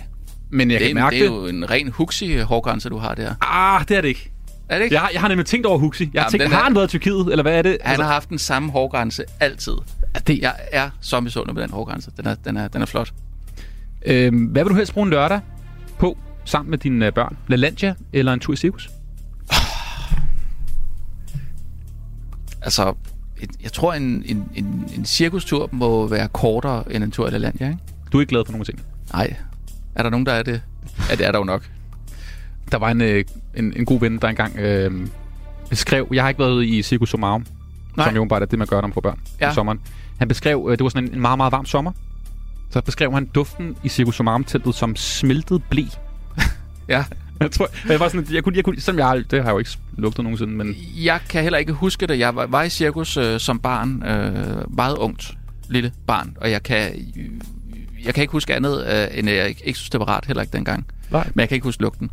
[0.49, 3.33] Men jeg det, kan mærke det er jo en ren huxi hårgrænse, du har der.
[3.41, 4.31] Ah, det er det ikke.
[4.69, 4.93] Er det ikke?
[4.93, 6.09] Jeg har, jeg har nemlig tænkt over Huxi.
[6.13, 7.77] Jeg har Jamen, tænkt, har han været i Tyrkiet, eller hvad er det?
[7.81, 9.73] Han har haft den samme hårgrænse altid.
[10.27, 10.39] det...
[10.39, 12.11] Jeg er så misundelig med den hårgrænse.
[12.17, 13.13] Den er, den er, den er flot.
[14.05, 15.39] Øhm, hvad vil du helst bruge en lørdag
[15.99, 17.37] på sammen med dine øh, børn?
[17.47, 18.89] LaLandia eller en tur i cirkus?
[22.61, 22.93] Altså,
[23.41, 27.31] et, jeg tror, en, en, en, en cirkustur må være kortere end en tur i
[27.31, 27.79] Lalandia, ikke?
[28.11, 28.81] Du er ikke glad for nogen ting?
[29.13, 29.35] Nej.
[29.97, 30.61] Er der nogen, der er det?
[31.09, 31.69] Ja, det er der jo nok.
[32.71, 33.23] Der var en, øh,
[33.55, 35.07] en, en god ven, der engang øh,
[35.69, 36.07] beskrev...
[36.13, 37.45] Jeg har ikke været i Circus Somarum,
[37.97, 38.07] Nej.
[38.07, 39.47] som jo bare er det, man gør, når man får børn Ja.
[39.47, 39.79] om sommeren.
[40.17, 40.67] Han beskrev...
[40.71, 41.91] Øh, det var sådan en, en meget, meget varm sommer.
[42.69, 45.83] Så beskrev han duften i Circus Somarum-teltet som smeltet blæ.
[46.89, 47.03] Ja.
[47.39, 49.57] Jeg tror, jeg var sådan, jeg kunne, jeg kunne, som jeg, det har jeg jo
[49.57, 52.19] ikke lugtet nogensinde, men Jeg kan heller ikke huske det.
[52.19, 54.03] Jeg var, var i cirkus øh, som barn.
[54.03, 55.37] Øh, meget ungt
[55.69, 56.37] lille barn.
[56.41, 56.91] Og jeg kan,
[58.07, 60.53] jeg kan ikke huske andet, øh, end jeg ikke, synes, det var rart heller ikke
[60.53, 60.85] dengang.
[61.11, 61.31] Nej.
[61.33, 62.11] Men jeg kan ikke huske lugten.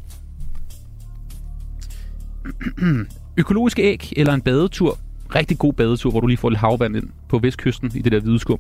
[3.36, 4.98] økologiske æg eller en badetur.
[5.34, 8.20] Rigtig god badetur, hvor du lige får lidt havvand ind på vestkysten i det der
[8.20, 8.58] hvide skum.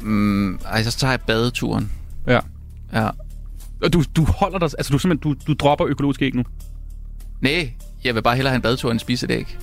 [0.00, 1.92] Mm, ej, så tager jeg badeturen.
[2.26, 2.40] Ja.
[2.92, 3.10] Ja.
[3.82, 6.44] Og du, du holder dig, altså du simpelthen, du, du dropper økologiske æg nu.
[7.40, 7.72] Nej,
[8.04, 9.58] jeg vil bare hellere have en badetur end spise et æg.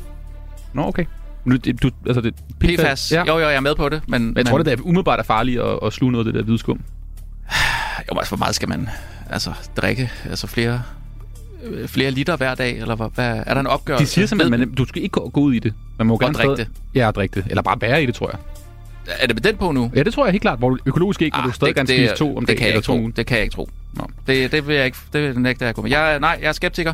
[0.73, 1.05] Nå, okay.
[1.45, 3.11] Nu, det- du, altså det, PFAS.
[3.11, 3.23] Ja.
[3.27, 4.01] Jo, jo, jeg er med på det.
[4.07, 6.39] Men, Men jeg tror, det er umiddelbart er farligt at, at sluge noget af det
[6.39, 6.79] der hvide skum.
[8.11, 8.89] Jo, altså, hvor meget skal man
[9.29, 10.11] altså, drikke?
[10.29, 10.81] Altså flere,
[11.63, 12.77] øh, flere liter hver dag?
[12.77, 14.05] Eller hvad, hvad, er der en opgørelse?
[14.05, 15.73] De siger simpelthen, man, du skal ikke gå, ud i det.
[15.97, 17.45] Man må gerne drikke stadig- Ja, drikke det.
[17.49, 18.39] Eller bare være i det, tror jeg.
[19.19, 19.91] Er det med den på nu?
[19.95, 20.59] Ja, det tror jeg helt klart.
[20.59, 22.79] Hvor økologisk æg, ah, du stadig gerne spise to om det dagen kan jeg eller
[22.79, 23.07] ikke to tro.
[23.15, 23.69] Det kan jeg ikke tro.
[23.93, 24.07] Nå.
[24.27, 24.97] Det, det vil jeg ikke.
[25.13, 25.89] Det nægter jeg at gå med.
[25.91, 26.93] Jeg, nej, jeg er skeptiker.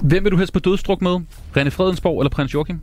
[0.00, 1.16] Hvem vil du helst på dødstruk med?
[1.56, 2.80] René Fredensborg eller prins Joachim?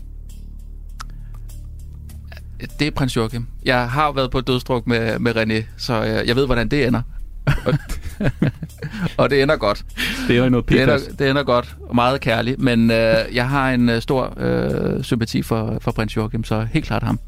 [2.80, 3.48] Det er prins Joachim.
[3.66, 6.88] Jeg har været på et dødstruk med, med René, så jeg, jeg ved, hvordan det
[6.88, 7.02] ender.
[9.18, 9.86] Og, det ender godt.
[10.28, 13.72] Det er jo noget Det ender, det ender godt meget kærligt, men øh, jeg har
[13.72, 17.20] en øh, stor øh, sympati for, for prins Joachim, så helt klart ham.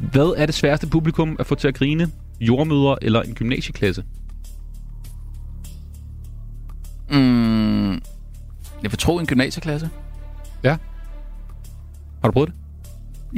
[0.00, 2.10] Hvad er det sværeste publikum at få til at grine?
[2.40, 4.04] Jordmøder eller en gymnasieklasse?
[7.10, 7.92] Mm,
[8.82, 9.90] jeg vil tro en gymnasieklasse.
[10.62, 10.76] Ja.
[12.20, 12.56] Har du prøvet det?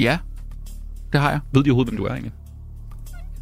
[0.02, 0.18] Ja,
[1.12, 1.40] det har jeg.
[1.52, 2.32] Ved de overhovedet, hvem du er egentlig?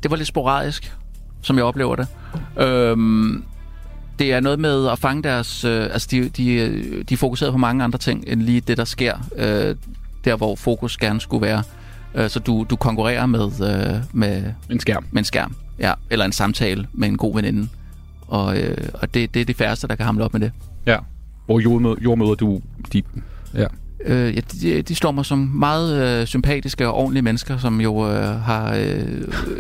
[0.03, 0.97] Det var lidt sporadisk,
[1.43, 2.07] som jeg oplever det.
[2.59, 3.45] Øhm,
[4.19, 5.65] det er noget med at fange deres...
[5.65, 8.77] Øh, altså, de, de, øh, de er fokuseret på mange andre ting, end lige det,
[8.77, 9.15] der sker.
[9.37, 9.77] Øh,
[10.25, 11.63] der, hvor fokus gerne skulle være.
[12.15, 15.07] Øh, så du, du konkurrerer med, øh, med, En skærm.
[15.11, 15.55] med en skærm.
[15.79, 17.69] Ja, eller en samtale med en god veninde.
[18.29, 20.53] Og, øh, og det, det er de færreste, der kan hamle op med det.
[20.87, 20.97] Ja.
[21.47, 22.61] Hvor jordmøder, jordmøder du...
[22.93, 23.03] De,
[23.55, 23.67] ja.
[24.05, 28.11] Øh, ja, de, de slår mig som meget øh, sympatiske og ordentlige mennesker, som jo
[28.13, 29.05] øh, har øh,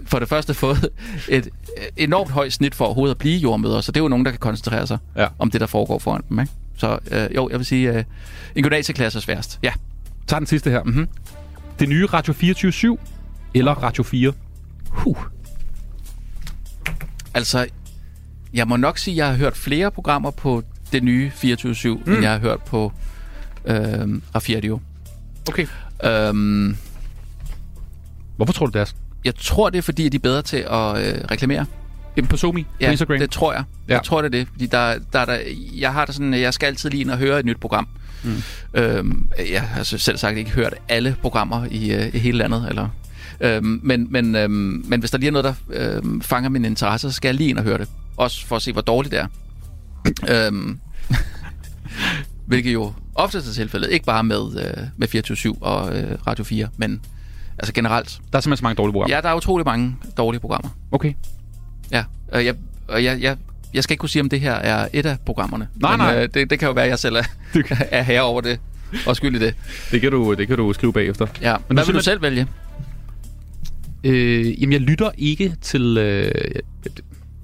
[0.06, 0.88] for det første fået
[1.28, 1.48] et
[1.96, 4.40] enormt højt snit for overhovedet at blive jordmøder, så det er jo nogen, der kan
[4.40, 5.26] koncentrere sig Ja.
[5.38, 6.40] om det, der foregår foran dem.
[6.40, 6.52] Ikke?
[6.76, 8.04] Så øh, jo, jeg vil sige, øh,
[8.56, 9.58] en gymnasieklasse er sværest.
[9.62, 9.72] Ja.
[10.26, 10.82] Tag den sidste her.
[10.82, 11.08] Mm-hmm.
[11.78, 12.98] Det nye Radio 24
[13.54, 14.32] eller Radio 4?
[14.90, 15.16] Huh.
[17.34, 17.66] Altså,
[18.54, 20.62] jeg må nok sige, at jeg har hørt flere programmer på
[20.92, 22.12] det nye 24-7, mm.
[22.12, 22.92] end jeg har hørt på
[23.64, 24.80] øh, Radio.
[25.48, 25.66] Okay.
[26.04, 26.76] Øhm,
[28.36, 28.92] Hvorfor tror du det er?
[29.24, 30.66] jeg tror, det er fordi, at de er bedre til at
[31.16, 31.66] øh, reklamere.
[32.16, 33.18] Jamen på Somi, Ja, på Instagram.
[33.18, 33.64] det tror jeg.
[33.88, 33.94] Ja.
[33.94, 34.48] Jeg tror, det er det.
[34.52, 35.38] Fordi der, der, der,
[35.74, 37.88] jeg har det sådan, jeg skal altid lige ind og høre et nyt program.
[38.24, 38.42] Mm.
[38.74, 42.66] Øhm, jeg har så selv sagt ikke hørt alle programmer i, øh, i hele landet.
[42.68, 42.88] Eller,
[43.40, 45.54] øhm, men, men, øhm, men hvis der lige er noget, der
[45.96, 47.88] øhm, fanger min interesse, så skal jeg lige ind og høre det.
[48.16, 49.26] Også for at se, hvor dårligt det er.
[50.46, 50.78] øhm,
[52.50, 53.90] hvilket jo oftest er tilfældet.
[53.90, 57.00] Ikke bare med, øh, med 24 og øh, Radio 4, men
[57.58, 58.20] altså generelt.
[58.32, 59.16] Der er simpelthen så mange dårlige programmer.
[59.16, 60.70] Ja, der er utrolig mange dårlige programmer.
[60.92, 61.12] Okay.
[61.92, 62.54] Ja, og jeg,
[62.88, 63.36] og jeg, jeg,
[63.74, 65.68] jeg skal ikke kunne sige, om det her er et af programmerne.
[65.76, 66.22] Nej, men, nej.
[66.22, 67.22] Øh, det, det kan jo være, at jeg selv er,
[67.90, 68.58] er herre over det
[69.06, 69.54] og skyld i det.
[69.90, 71.26] Det kan du, det kan du skrive bagefter.
[71.42, 71.56] Ja.
[71.68, 72.46] Men Hvad vil du selv vælge?
[74.04, 75.98] Øh, jamen, jeg lytter ikke til...
[75.98, 76.32] Øh,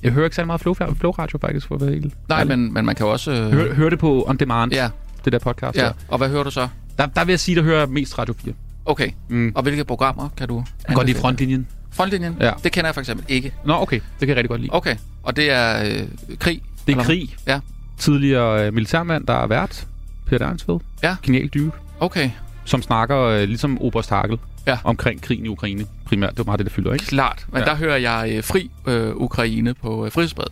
[0.02, 2.58] jeg, hører ikke særlig meget Flow, Flow Radio, faktisk, for at være helt Nej, ærlig.
[2.58, 3.30] men, men man kan jo også...
[3.32, 4.88] Øh, Hør, hør det på On Demand, Ja,
[5.24, 5.76] det der podcast.
[5.76, 5.82] ja.
[5.84, 5.92] Der.
[6.08, 6.68] Og hvad hører du så?
[6.98, 8.54] Der, der vil jeg sige, der hører mest Radio 4.
[8.84, 9.10] Okay.
[9.28, 9.52] Mm.
[9.54, 11.14] Og hvilke programmer kan du Godt i anbefale?
[11.20, 11.66] frontlinjen.
[11.92, 12.36] Frontlinjen?
[12.40, 12.52] Ja.
[12.64, 13.52] Det kender jeg for eksempel ikke.
[13.64, 13.96] Nå, okay.
[13.96, 14.74] Det kan jeg rigtig godt lide.
[14.74, 14.96] Okay.
[15.22, 16.62] Og det er øh, krig?
[16.86, 17.36] Det er eller krig.
[17.46, 17.60] Ja.
[17.98, 19.86] Tidligere øh, militærmand, der er vært.
[20.26, 20.78] Peter Arnsved.
[21.02, 21.16] Ja.
[21.22, 21.72] Genial dybe.
[22.00, 22.30] Okay.
[22.64, 24.38] Som snakker øh, ligesom Oberst Hakel.
[24.66, 24.78] Ja.
[24.84, 26.30] omkring krigen i Ukraine primært.
[26.30, 27.06] Det var meget det, der fylder, ikke?
[27.06, 27.46] Klart.
[27.52, 27.64] Men Ja.
[27.64, 30.46] der hører jeg øh, Fri øh, Ukraine på øh, Frihedsbred.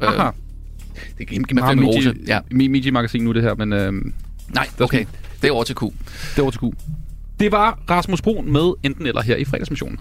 [0.00, 0.30] Aha.
[1.18, 2.40] Det er ikke med meget Flemming Rose, medie, ja.
[2.50, 3.92] medie-magasin nu, det her, men øh,
[4.54, 5.04] Nej, okay.
[5.42, 5.80] Det er over til Q.
[5.82, 6.64] det er over til Q.
[7.40, 9.98] Det var Rasmus Brun med enten eller her i fredagsmissionen.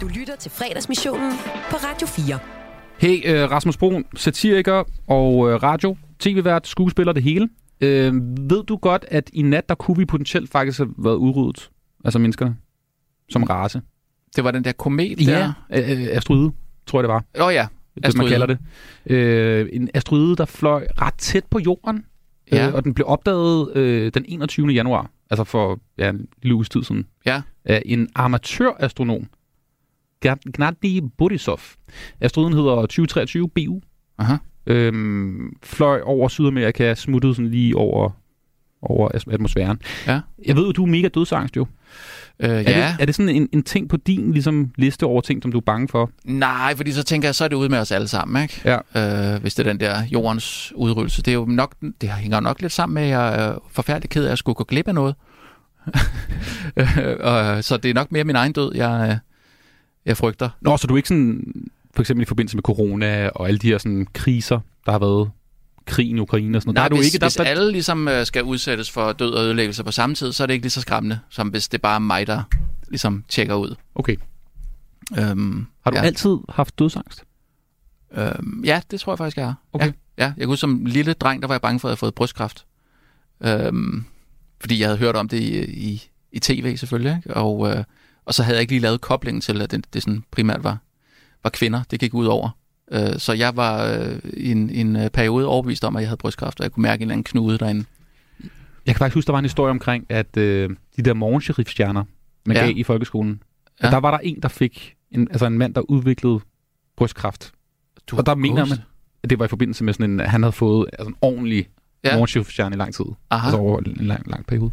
[0.00, 1.32] Du lytter til fredagsmissionen
[1.70, 2.38] på Radio 4.
[2.98, 7.48] Hey, øh, Rasmus Brun, satiriker og øh, radio, tv-vært, skuespiller, det hele.
[7.80, 8.12] Øh,
[8.50, 11.70] ved du godt, at i nat, der kunne vi potentielt faktisk have været udryddet?
[12.04, 12.52] Altså mennesker
[13.30, 13.82] som race.
[14.36, 15.52] Det var den der komet der.
[15.72, 16.52] øh, øh, asteroide,
[16.86, 17.24] tror jeg det var.
[17.40, 18.30] Åh oh, ja, det man Asteroide.
[18.30, 18.58] kalder det.
[19.12, 22.04] Øh, en asteroide, der fløj ret tæt på jorden,
[22.52, 22.68] Ja.
[22.68, 24.66] øh, og den blev opdaget øh, den 21.
[24.68, 27.42] januar, altså for ja, en lille uges tid siden, Ja.
[27.64, 29.26] af en amatørastronom,
[30.26, 31.60] Gna- Gnadny Borisov.
[32.20, 33.80] Asteroiden hedder 2023 BU.
[34.18, 34.36] Aha.
[34.66, 38.10] Øhm, fløj over Sydamerika, smuttede sådan lige over,
[38.82, 39.78] over atmosfæren.
[40.06, 40.20] Ja.
[40.46, 41.66] Jeg ved jo, du er mega dødsangst jo.
[42.40, 42.60] Øh, Er, ja.
[42.62, 45.58] det, er det sådan en, en ting på din ligesom, liste over ting, som du
[45.58, 46.10] er bange for?
[46.24, 48.78] Nej, fordi så tænker jeg, så er det ude med os alle sammen, ikke?
[48.94, 49.34] Ja.
[49.34, 51.22] Øh, hvis det er den der jordens udryddelse.
[51.22, 54.24] Det er jo nok, det hænger nok lidt sammen med, at jeg er forfærdelig ked
[54.24, 55.14] af at skulle gå glip af noget.
[56.76, 59.16] Øh, så det er nok mere min egen død, jeg, øh,
[60.06, 60.48] jeg frygter.
[60.60, 61.54] Nå, så du er ikke sådan,
[61.94, 65.30] for eksempel i forbindelse med corona og alle de her sådan, kriser, der har været
[65.90, 66.74] krigen i Ukraine og sådan noget.
[66.74, 69.12] Nej, der er du hvis, ikke, der, hvis der, alle ligesom øh, skal udsættes for
[69.12, 71.68] død og ødelæggelse på samme tid, så er det ikke lige så skræmmende, som hvis
[71.68, 72.42] det bare er mig, der
[72.88, 73.74] ligesom tjekker ud.
[73.94, 74.16] Okay.
[75.18, 76.02] Øhm, Har du ja.
[76.02, 77.24] altid haft dødsangst?
[78.14, 79.54] Øhm, ja, det tror jeg faktisk, jeg har.
[79.72, 79.92] Okay.
[80.18, 82.00] Ja, ja, jeg huske, som lille dreng, der var jeg bange for, at jeg havde
[82.00, 82.66] fået brystkræft.
[83.40, 84.04] Øhm,
[84.60, 87.36] fordi jeg havde hørt om det i, i, i tv selvfølgelig, ikke?
[87.36, 87.84] Og, øh,
[88.24, 90.78] og så havde jeg ikke lige lavet koblingen til, at det, det sådan primært var,
[91.42, 92.50] var kvinder, det gik ud over.
[92.92, 96.16] Øh, så jeg var øh, i en, en øh, periode overbevist om, at jeg havde
[96.18, 97.84] brystkræft, og jeg kunne mærke en eller anden knude derinde.
[98.86, 102.04] Jeg kan faktisk huske, der var en historie omkring, at øh, de der morgensheriffstjerner,
[102.46, 102.62] man Ja.
[102.64, 103.42] gav i folkeskolen,
[103.82, 103.90] Ja.
[103.90, 106.40] der var der en, der fik, en, altså en mand, der udviklede
[106.96, 107.52] brystkræft.
[108.06, 108.70] Du og der mener ghost.
[108.70, 108.78] man,
[109.22, 111.66] at det var i forbindelse med sådan en, han havde fået altså en ordentlig
[112.04, 112.12] Ja.
[112.14, 113.04] morgensheriffstjerne i lang tid.
[113.30, 113.46] Aha.
[113.46, 114.70] Altså over en lang, lang periode.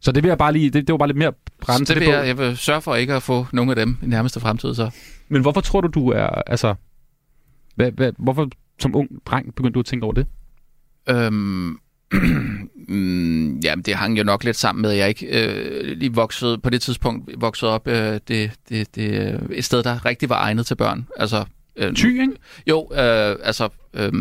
[0.00, 2.00] Så det vil jeg bare lige, det, det var bare lidt mere brænde Så til
[2.00, 4.40] det vil jeg, jeg vil sørge for ikke at få nogen af dem i nærmeste
[4.40, 4.74] fremtid.
[4.74, 4.90] Så.
[5.28, 6.74] Men hvorfor tror du, du er, altså,
[7.74, 8.48] hvad, hvad, hvorfor
[8.78, 10.26] som ung dreng begyndte du at tænke over det?
[11.08, 11.78] Øhm,
[12.88, 16.58] mm, jamen, det hang jo nok lidt sammen med, at jeg ikke øh, lige voksede,
[16.58, 20.42] på det tidspunkt voksede op øh, det, det, det, øh, et sted, der rigtig var
[20.42, 21.06] egnet til børn.
[21.16, 21.44] Altså,
[21.76, 22.32] øh, Ty, ikke?
[22.66, 24.12] Jo, øh, altså, øh,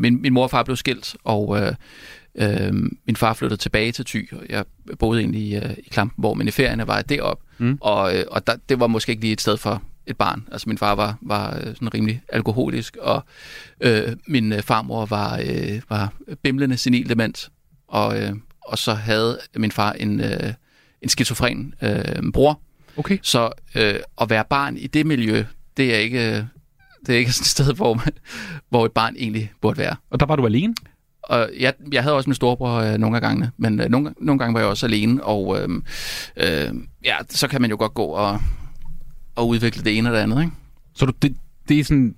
[0.00, 1.72] min, min mor og far blev skilt, og øh,
[2.34, 2.72] øh,
[3.06, 4.32] min far flyttede tilbage til Thy.
[4.32, 4.64] og Jeg
[4.98, 7.40] boede egentlig i, øh, i Klampenborg, men i ferierne var jeg derop.
[7.58, 7.78] Mm.
[7.80, 10.48] Og, øh, og der, det var måske ikke lige et sted for et barn.
[10.52, 13.24] Altså min far var, var øh, sådan rimelig alkoholisk, og
[13.80, 17.50] øh, min øh, farmor var, øh, var bimlende senil dement.
[17.88, 20.52] Og, øh, og så havde min far en, øh,
[21.02, 22.60] en skizofren øh, bror.
[22.96, 23.18] Okay.
[23.22, 25.44] Så øh, at være barn i det miljø,
[25.76, 26.42] det er ikke, øh,
[27.06, 28.12] det er ikke sådan et sted, hvor, man,
[28.68, 29.96] hvor et barn egentlig burde være.
[30.10, 30.74] Og der var du alene?
[31.22, 34.38] Og jeg, jeg havde også min storebror øh, nogle af gangene, men øh, nogle, nogle
[34.38, 35.68] gange var jeg også alene, og øh,
[36.36, 38.40] øh, ja, så kan man jo godt gå og,
[39.36, 40.52] og udvikle det ene og det andet, ikke?
[40.94, 41.36] Så du, det,
[41.68, 42.14] det er sådan,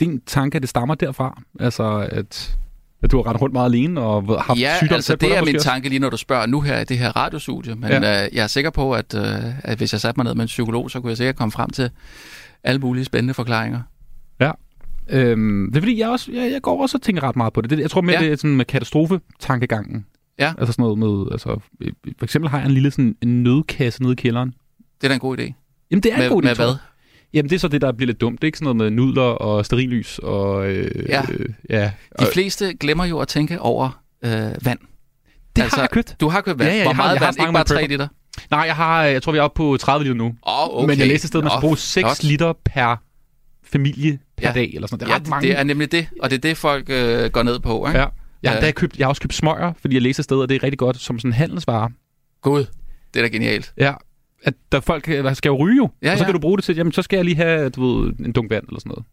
[0.00, 1.42] din tanke, at det stammer derfra?
[1.60, 2.58] Altså, at,
[3.02, 5.44] at du har rendt rundt meget alene og haft ja, sygdom altså det dig er
[5.44, 5.68] min også?
[5.68, 8.24] tanke lige når du spørger nu her i det her radiostudie, men Ja.
[8.24, 9.24] øh, jeg er sikker på, at, øh,
[9.64, 11.70] at hvis jeg satte mig ned med en psykolog, så kunne jeg sikkert komme frem
[11.70, 11.90] til
[12.64, 13.80] alle mulige spændende forklaringer.
[14.40, 14.50] Ja.
[15.10, 17.60] Øhm, det er fordi, jeg, også, jeg, jeg går også og tænker ret meget på
[17.60, 17.70] det.
[17.70, 18.24] det jeg tror mere, Ja.
[18.24, 20.06] det er sådan med katastrofe-tankegangen.
[20.38, 20.52] Ja.
[20.58, 21.60] Altså sådan noget med, altså,
[22.18, 24.48] for eksempel har jeg en lille sådan, en nødkasse nede i kælderen.
[25.00, 25.52] Det er da en god idé.
[25.90, 26.56] Jamen, det er Med- en god med jeg.
[26.56, 26.74] hvad?
[27.34, 28.40] Jamen, det er så det, der bliver lidt dumt.
[28.40, 30.66] Det er ikke sådan noget med nudler og sterillys og...
[30.70, 31.22] Øh, Ja.
[31.32, 31.84] Øh, ja.
[32.20, 34.30] De Og, fleste glemmer jo at tænke over øh,
[34.64, 34.78] vand.
[35.56, 36.16] det har jeg købt.
[36.20, 36.68] Du har købt vand.
[36.70, 37.36] Ja, ja, Hvor jeg har- meget jeg har vand?
[37.40, 37.88] Ikke bare med 3 prepper.
[37.88, 38.08] liter?
[38.50, 40.24] Nej, jeg har, jeg tror, vi er oppe på 30 liter nu.
[40.24, 40.34] Åh,
[40.76, 40.86] okay.
[40.88, 42.22] Men jeg læste et sted, at man skal bruge 6 flot.
[42.22, 42.96] liter per
[43.64, 44.52] familie per Ja.
[44.54, 45.00] dag, eller sådan noget.
[45.00, 45.48] Det er Ja, ret mange.
[45.48, 47.98] det er nemlig det, og det er det, folk øh, går ned på, ikke?
[47.98, 48.06] Ja.
[48.42, 48.58] Jeg har, Ja.
[48.58, 50.62] endda købt, jeg har også købt smøger, fordi jeg læste et sted, at det er
[50.62, 51.90] rigtig godt som sådan en handelsvare.
[52.42, 52.64] Gud,
[53.14, 53.72] det er da genialt.
[53.76, 53.92] Ja,
[54.44, 56.26] at der folk skal jo ryge jo, Ja, og så ja.
[56.26, 58.50] kan du bruge det til, jamen så skal jeg lige have du ved, en dunk
[58.50, 59.04] vand eller sådan noget.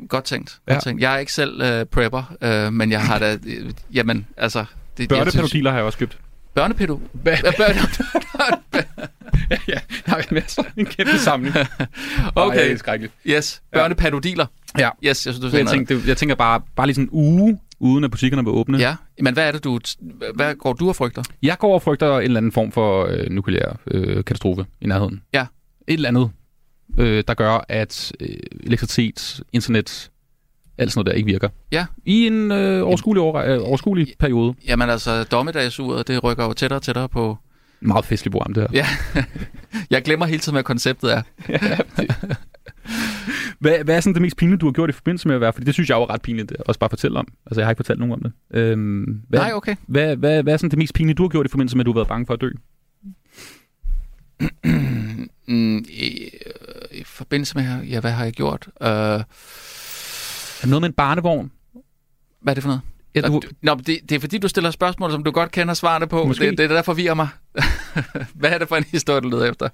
[0.00, 0.58] Øh, Godt tænkt.
[0.68, 0.72] Ja.
[0.72, 1.02] Godt tænkt.
[1.02, 3.38] Jeg er ikke selv øh, prepper, øh, men jeg har da...
[3.46, 4.64] Øh, jamen, altså...
[4.98, 6.12] Det, Børnepædofiler har jeg også købt.
[6.12, 6.24] synes-
[6.54, 7.00] Børnepedo?
[7.12, 7.36] Hvad?
[7.56, 7.80] Børne...
[9.50, 11.56] ja, jeg har masser en kæmpe samling.
[11.56, 11.64] Ej,
[12.34, 12.64] okay.
[12.64, 13.14] det er skrækkeligt.
[13.26, 14.46] Yes, børnepadodiler.
[14.78, 14.88] Ja.
[15.04, 17.58] Yes, jeg synes, du jeg, tænkte, det, jeg tænker bare, bare lige sådan en uge,
[17.80, 18.78] uden at butikkerne var åbne.
[18.78, 19.78] Ja, men hvad er det, du...
[20.34, 21.22] Hvad går du og frygter?
[21.42, 25.22] Jeg går og frygter en eller anden form for øh, nukleær øh, katastrofe i nærheden.
[25.34, 25.46] Ja.
[25.88, 26.30] Et eller andet,
[26.98, 28.28] øh, der gør, at øh,
[28.60, 30.10] elektricitet, internet,
[30.78, 31.48] alt sådan noget der ikke virker.
[31.72, 31.86] Ja.
[32.04, 34.54] I en øh, overskuelig, over, øh, overskuelig periode.
[34.66, 37.38] Jamen altså, dommedagsuret, det rykker jo tættere og tættere på,
[37.80, 38.68] Meget festligt program, det her.
[38.72, 38.86] Ja,
[39.96, 41.22] jeg glemmer hele tiden, hvad konceptet er.
[43.58, 45.52] Hvad, hvad er sådan det mest pinlige, du har gjort i forbindelse med at være?
[45.52, 47.28] Fordi det synes jeg jo er ret pinligt at også bare fortælle om.
[47.46, 48.32] Altså, jeg har ikke fortalt nogen om det.
[48.50, 49.76] Øhm, hvad, Nej, okay.
[49.86, 51.86] Hvad, hvad, hvad er sådan det mest pinlige, du har gjort i forbindelse med, at
[51.86, 52.50] du har været bange for at dø?
[55.48, 56.30] mm, i,
[56.92, 58.68] I forbindelse med, ja, hvad har jeg gjort?
[58.80, 61.50] Uh, er noget med en barnevogn?
[62.40, 62.82] Hvad er det for noget?
[63.14, 63.40] Ja, du...
[63.62, 66.24] Nå, det, det er fordi, du stiller spørgsmål, som du godt kender svarene på.
[66.24, 66.46] Måske.
[66.46, 67.28] Det, det er det, der forvirrer mig.
[68.34, 69.68] Hvad er det for en historie, du leder efter?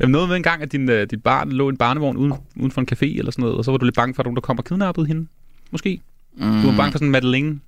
[0.00, 2.34] Jamen noget med en gang, at din, uh, dit barn lå i en barnevogn uden,
[2.56, 4.26] uden for en café eller sådan noget, og så var du lidt bange for, at
[4.26, 5.26] nogen der kommer og kidnappede hende.
[5.70, 6.00] Måske.
[6.36, 6.62] Mm.
[6.62, 7.60] Du var bange for sådan en Madeleine.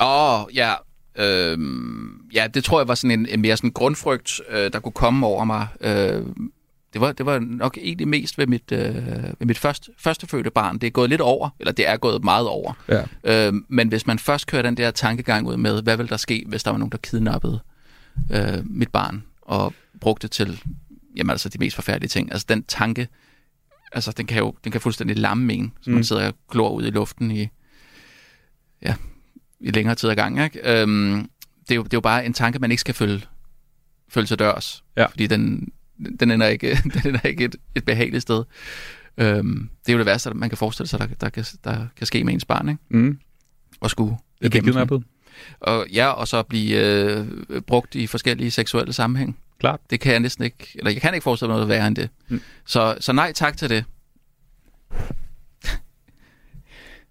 [0.00, 0.74] Åh, oh, ja.
[1.18, 4.92] Øhm, ja, det tror jeg var sådan en, en mere sådan grundfrygt, øh, der kunne
[4.92, 5.66] komme over mig.
[5.80, 6.22] Øh,
[6.92, 8.94] det, var, det var nok egentlig mest ved mit, øh,
[9.38, 10.78] ved mit første, førstefødte barn.
[10.78, 12.72] Det er gået lidt over, eller det er gået meget over.
[12.88, 13.46] Ja.
[13.48, 16.44] Øh, men hvis man først kører den der tankegang ud med, hvad vil der ske,
[16.46, 17.60] hvis der var nogen, der kidnappede
[18.32, 20.62] øh, mit barn og brugte det til
[21.16, 22.32] jamen, altså de mest forfærdelige ting.
[22.32, 23.08] Altså den tanke,
[23.92, 26.02] altså den kan jo den kan fuldstændig lamme en, så man Mm.
[26.02, 27.48] sidder og glor ud i luften i,
[28.82, 28.94] ja,
[29.60, 30.44] i længere tid ad gang.
[30.44, 30.80] Ikke?
[30.82, 31.30] Øhm,
[31.60, 33.22] det, er jo, det er jo bare en tanke, man ikke skal følge,
[34.08, 35.06] følge til dørs, Ja.
[35.06, 35.72] fordi den,
[36.20, 38.44] den ender ikke, den ender ikke et, et behageligt sted.
[39.18, 42.06] Øhm, det er jo det værste, man kan forestille sig, der, der, kan, der kan
[42.06, 42.80] ske med ens barn, ikke?
[42.90, 43.18] Mm.
[43.80, 45.04] Og skulle sådan- kidnappet.
[45.60, 47.26] Og, ja, og så blive øh,
[47.66, 49.38] brugt i forskellige seksuelle sammenhæng.
[49.60, 49.80] Klart.
[49.90, 52.08] Det kan jeg næsten ikke, eller jeg kan ikke forestille mig noget værre end det.
[52.28, 52.40] Mm.
[52.66, 53.84] Så, så nej tak til det.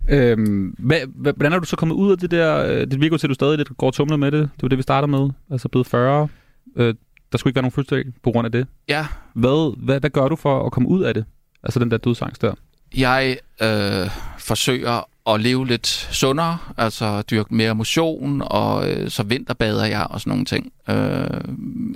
[0.09, 2.57] Øhm, hvad, hvad, hvordan er du så kommet ud af det der?
[2.65, 4.39] øh, Det virker til, at du stadig lidt går og tumler med det.
[4.55, 5.29] Det var det, vi startede med.
[5.51, 6.27] Altså blevet 40.
[6.75, 6.95] Øh,
[7.31, 8.67] der skulle ikke være nogen fødselsdag på grund af det.
[8.87, 11.25] Ja, Hvad, hvad, hvad gør du for at komme ud af det?
[11.63, 12.53] Altså den der dødsangst der.
[12.97, 14.09] jeg øh,
[14.39, 20.19] forsøger at leve lidt sundere, altså dyrke mere motion, og øh, så vinterbader jeg og
[20.21, 20.71] sådan nogle ting.
[20.89, 21.41] Øh,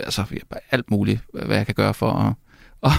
[0.03, 0.23] altså
[0.71, 2.33] alt muligt, hvad jeg kan gøre for at...
[2.81, 2.91] Og,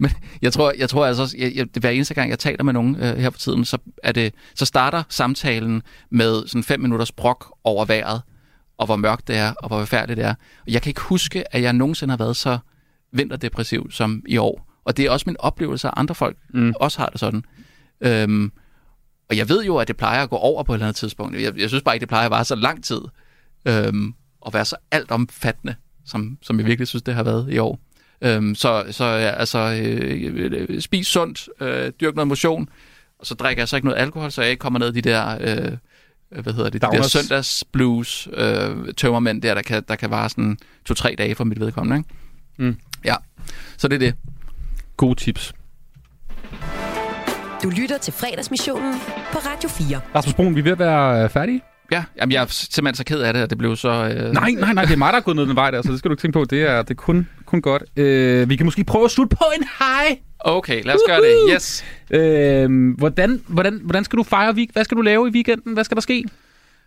[0.00, 0.10] men
[0.42, 2.96] jeg tror, jeg tror altså, også, jeg, jeg, hver eneste gang, jeg taler med nogen
[2.96, 7.54] øh, her for tiden, så, er det, så starter samtalen med sådan fem minutters brok
[7.64, 8.22] over vejret,
[8.78, 10.34] og hvor mørkt det er, og hvor forfærdeligt det er.
[10.66, 12.58] Og jeg kan ikke huske, at jeg nogensinde har været så
[13.12, 14.68] vinterdepressiv som i år.
[14.84, 16.74] Og det er også min oplevelse, at andre folk mm.
[16.80, 17.44] også har det sådan.
[18.00, 18.52] Øhm,
[19.30, 21.40] og jeg ved jo, at det plejer at gå over på et eller andet tidspunkt.
[21.40, 23.00] Jeg, jeg synes bare ikke, det plejer at vare så lang tid.
[23.64, 25.74] Øhm, og være så altomfattende,
[26.06, 27.80] som, som jeg virkelig synes, det har været i år.
[28.22, 32.68] Øhm, så så ja, altså, øh, spis sundt, øh, dyrk noget motion,
[33.18, 35.10] og så drikker jeg så ikke noget alkohol, så jeg ikke kommer ned i de
[35.10, 35.38] der...
[35.40, 35.72] Øh,
[36.42, 37.10] hvad hedder det, de der Downers.
[37.10, 41.96] søndagsblues øh, tømmermænd der, der kan, der kan vare sådan to-tre dage for mit vedkommende.
[41.96, 42.08] Ikke?
[42.56, 42.76] Mm.
[43.04, 43.14] Ja,
[43.76, 44.14] så det er det.
[44.96, 45.54] Gode tips.
[47.62, 48.94] Du lytter til fredagsmissionen
[49.32, 50.00] på Radio 4.
[50.14, 51.62] Rasmus Brun, vi er ved at være øh, færdige.
[51.92, 53.88] Ja, jamen, jeg er simpelthen så ked af det, at det blev så...
[53.88, 54.32] Øh...
[54.32, 55.98] Nej, nej, nej, det er mig, der er gået ned den vej der, så det
[55.98, 56.44] skal du ikke tænke på.
[56.44, 57.82] Det er, det er kun, kun godt.
[57.96, 60.18] Øh, vi kan måske prøve at slutte på en hej.
[60.40, 61.54] Okay, lad os gøre det.
[61.54, 61.84] Yes.
[62.10, 64.68] Øh, hvordan, hvordan, hvordan skal du fejre week?
[64.72, 65.72] Hvad skal du lave i weekenden?
[65.72, 66.24] Hvad skal der ske?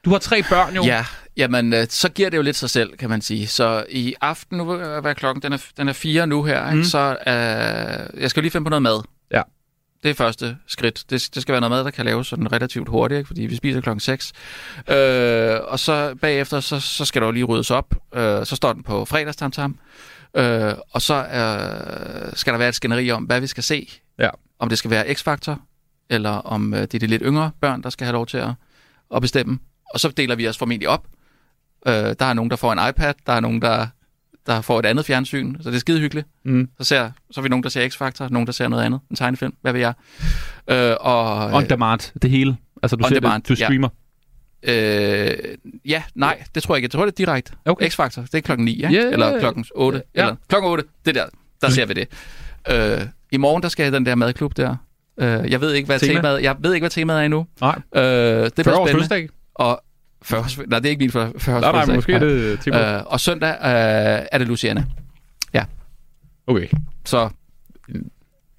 [0.05, 0.83] Du har tre børn jo.
[0.83, 1.05] Ja,
[1.37, 3.47] jamen, øh, så giver det jo lidt sig selv, kan man sige.
[3.47, 6.77] Så i aften, nu hvad er klokken, den er, den er fire nu her, ikke?
[6.77, 6.83] Mm.
[6.83, 9.03] så øh, jeg skal jo lige finde på noget mad.
[10.03, 11.03] Det er første skridt.
[11.09, 13.27] Det, det skal være noget mad, der kan laves sådan relativt hurtigt, ikke?
[13.27, 14.33] fordi vi spiser klokken 6.
[14.89, 17.95] Øh, og så bagefter, så, så skal der jo lige ryddes op.
[18.13, 19.79] Øh, så står den på fredagstamtam.
[20.35, 23.89] Øh, og så øh, skal der være et skænderi om, hvad vi skal se.
[24.19, 24.29] Ja.
[24.59, 25.55] Om det skal være X-Factor,
[26.09, 28.49] eller om øh, det er de lidt yngre børn, der skal have lov til at,
[29.15, 29.59] at bestemme.
[29.93, 31.07] Og så deler vi os formentlig op.
[31.87, 33.87] Øh, der er nogen, der får en iPad, der er nogen, der,
[34.47, 36.27] der får et andet fjernsyn, så det er skide hyggeligt.
[36.45, 36.69] Mm.
[36.79, 39.15] Så, ser, så er vi nogen, der ser X-Factor, nogen, der ser noget andet, en
[39.15, 39.93] tegnefilm, hvad ved jeg.
[40.67, 42.57] Øh, og, On demand, det hele.
[42.83, 43.65] Altså, du ser demand, det, du ja.
[43.65, 43.89] streamer.
[44.63, 45.37] Øh,
[45.85, 46.85] ja, nej, det tror jeg ikke.
[46.85, 47.53] Jeg tror, det er direkte.
[47.65, 47.89] Okay.
[47.89, 48.87] X-Factor, det er klokken 9, ikke?
[48.87, 49.39] Ja, ja, eller ja.
[49.39, 50.01] klokken 8.
[50.15, 50.21] Ja.
[50.21, 51.25] Eller klokken 8, det der,
[51.61, 52.07] der ser vi det.
[52.71, 54.75] Øh, I morgen, der skal jeg den der madklub der.
[55.17, 56.13] Øh, jeg ved ikke, hvad Tema?
[56.13, 57.47] temaet, jeg ved ikke, hvad temaet er endnu.
[57.61, 57.81] Nej.
[57.95, 58.91] Øh, det 40 bliver spændende.
[58.91, 59.29] fødselsdag.
[59.55, 59.83] Og
[60.23, 61.95] 40 års, nej, det er ikke min 40 års Nej, nej, fødselsdag.
[61.95, 62.97] måske er det tema.
[62.97, 64.83] Øh, og søndag øh, er det Luciana.
[65.53, 65.65] Ja.
[66.47, 66.67] Okay.
[67.05, 67.29] Så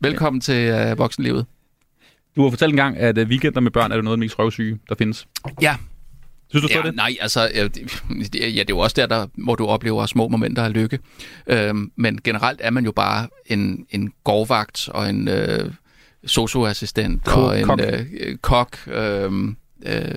[0.01, 1.47] velkommen til øh, voksenlivet.
[2.37, 4.25] Du har fortalt en gang, at øh, weekender med børn er det noget af det
[4.25, 5.27] mest røvsyge, der findes.
[5.63, 5.77] Ja.
[6.51, 6.95] Synes du ja, det?
[6.95, 8.03] Nej, altså, ja, det,
[8.35, 10.99] ja, det er jo også der, der, hvor du oplever små momenter af lykke.
[11.47, 15.73] Øhm, men generelt er man jo bare en, en gårdvagt og en øh,
[16.27, 17.81] socioassistent Ko- og en kok.
[17.81, 18.79] øh, øh, kok.
[18.87, 19.35] Øh, øh,
[19.87, 20.13] ja,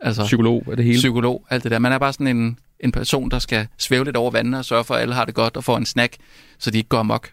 [0.00, 0.96] altså Psykolog er det hele.
[0.96, 1.78] psykolog, alt det der.
[1.78, 4.84] Man er bare sådan en, en person, der skal svæve lidt over vandene og sørge
[4.84, 6.16] for, at alle har det godt og får en snack,
[6.58, 7.30] så de ikke går amok.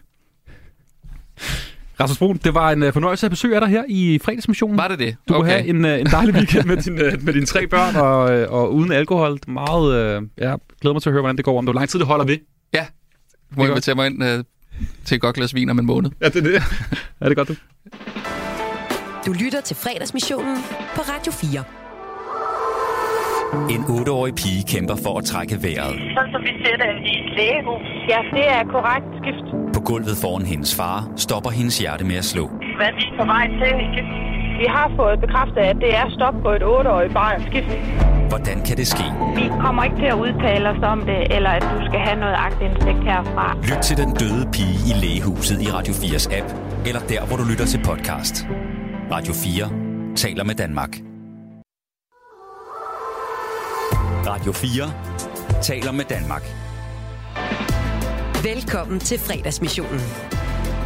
[2.00, 4.78] Rasmus Brun, det var en uh, fornøjelse at besøge dig her i fredagsmissionen.
[4.78, 5.16] Var det det?
[5.28, 5.40] Du Okay.
[5.40, 8.18] kunne have en, uh, en dejlig weekend med, din, uh, med dine tre børn og,
[8.60, 9.38] og uden alkohol.
[9.46, 9.92] Meget,
[10.38, 11.58] ja, glæder mig til at høre, hvordan det går.
[11.58, 12.38] Om det hvor lang tid det holder ved.
[12.74, 12.86] Ja,
[13.50, 14.44] du må invitere mig ind øh,
[15.04, 16.10] til et godt glas vin om en måned.
[16.20, 16.62] Ja, det er det.
[17.20, 17.54] er det godt, du?
[19.26, 20.56] Du lytter til fredagsmissionen
[20.94, 21.64] på Radio 4.
[23.74, 25.94] En 8-årig pige kæmper for at trække vejret.
[26.16, 27.86] Sådan som vi ser det i et lægehus.
[28.12, 29.46] Ja, det er korrekt skift.
[29.74, 32.44] På gulvet foran hendes far stopper hendes hjerte med at slå.
[32.78, 34.02] Hvad vi er på vej til, ikke?
[34.60, 37.70] Vi har fået bekræftet, at det er stop på et 8-årigt barn skift.
[38.28, 39.06] Hvordan kan det ske?
[39.36, 42.36] Vi kommer ikke til at udtale os om det, eller at du skal have noget
[42.46, 43.46] agtindsigt herfra.
[43.70, 46.48] Lyt til den døde pige i lægehuset i Radio 4's app,
[46.86, 48.46] eller der, hvor du lytter til podcast.
[49.12, 49.70] Radio 4
[50.16, 51.13] taler med Danmark.
[54.34, 56.42] Radio 4 taler med Danmark.
[58.44, 60.00] Velkommen til fredagsmissionen.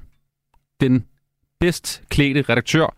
[0.80, 1.04] Den
[1.60, 2.94] bedst klædte redaktør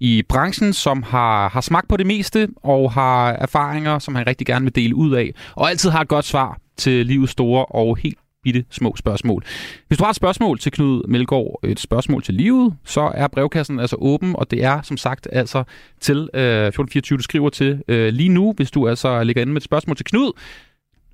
[0.00, 4.46] i branchen, som har, har smagt på det meste og har erfaringer, som han rigtig
[4.46, 5.34] gerne vil dele ud af.
[5.54, 9.44] Og altid har et godt svar til livets store og helt bitte små spørgsmål.
[9.88, 13.80] Hvis du har et spørgsmål til Knud Melgaard, et spørgsmål til livet, så er brevkassen
[13.80, 15.64] altså åben, og det er som sagt altså
[16.00, 19.60] til øh, 1424, du skriver til øh, lige nu, hvis du altså ligger inde med
[19.60, 20.32] et spørgsmål til Knud,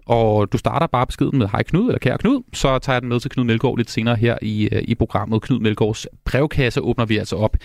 [0.08, 3.08] og du starter bare beskeden med hej Knud, eller kære Knud, så tager jeg den
[3.08, 5.42] med til Knud Melgaard lidt senere her i, øh, i programmet.
[5.42, 7.56] Knud Melgaards brevkasse åbner vi altså op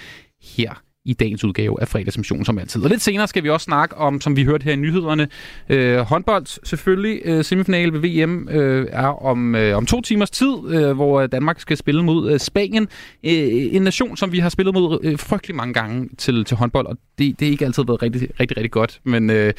[0.42, 2.84] her i dagens udgave af fredagsmission som altid.
[2.84, 5.28] Og lidt senere skal vi også snakke om, som vi hørte her i nyhederne,
[5.70, 7.22] øh, håndbold selvfølgelig.
[7.26, 11.60] Øh, semifinale ved VM øh, er om, øh, om to timers tid, øh, hvor Danmark
[11.60, 12.84] skal spille mod øh, Spanien.
[13.24, 16.88] Øh, en nation, som vi har spillet mod øh, frygtelig mange gange til, til håndbold,
[16.88, 19.00] og det, det er ikke altid været rigtig, rigtig, rigtig godt.
[19.04, 19.54] Men øh,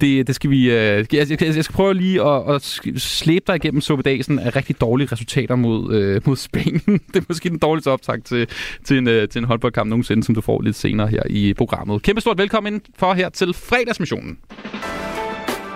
[0.00, 0.70] det, det skal vi...
[0.70, 2.62] Øh, jeg, jeg, jeg skal prøve lige at, at
[2.96, 6.80] slæbe dig igennem suppedagen af rigtig dårlige resultater mod, øh, mod Spanien.
[7.12, 8.48] det er måske den dårligste optag til,
[8.84, 12.02] til, en, øh, til en håndboldkamp nogensinde, som du får lidt senere her i programmet.
[12.02, 14.38] Kæmpe stort velkommen for her til fredagsmissionen.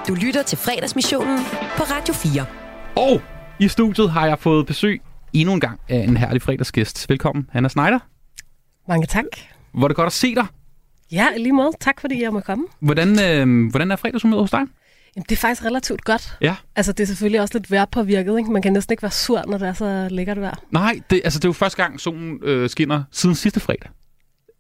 [0.09, 1.39] Du lytter til fredagsmissionen
[1.77, 2.47] på Radio 4.
[2.97, 3.23] Og
[3.61, 5.01] i studiet har jeg fået besøg
[5.33, 7.09] endnu en gang af en herlig fredagsgæst.
[7.09, 7.99] Velkommen, Hanna Schneider.
[8.89, 9.25] Mange tak.
[9.75, 10.47] Hvor er det godt at se dig.
[11.12, 11.70] Ja, lige måde.
[11.80, 12.64] Tak fordi jeg må komme.
[12.80, 14.60] Hvordan, øh, hvordan er fredagshumøret hos dig?
[15.16, 16.36] Jamen, det er faktisk relativt godt.
[16.40, 16.56] Ja.
[16.76, 18.52] Altså, det er selvfølgelig også lidt vejrpåvirket, ikke?
[18.52, 20.62] Man kan næsten ikke være sur, når det er så lækkert vejr.
[20.70, 23.90] Nej, det, altså, det er jo første gang, solen øh, skinner siden sidste fredag.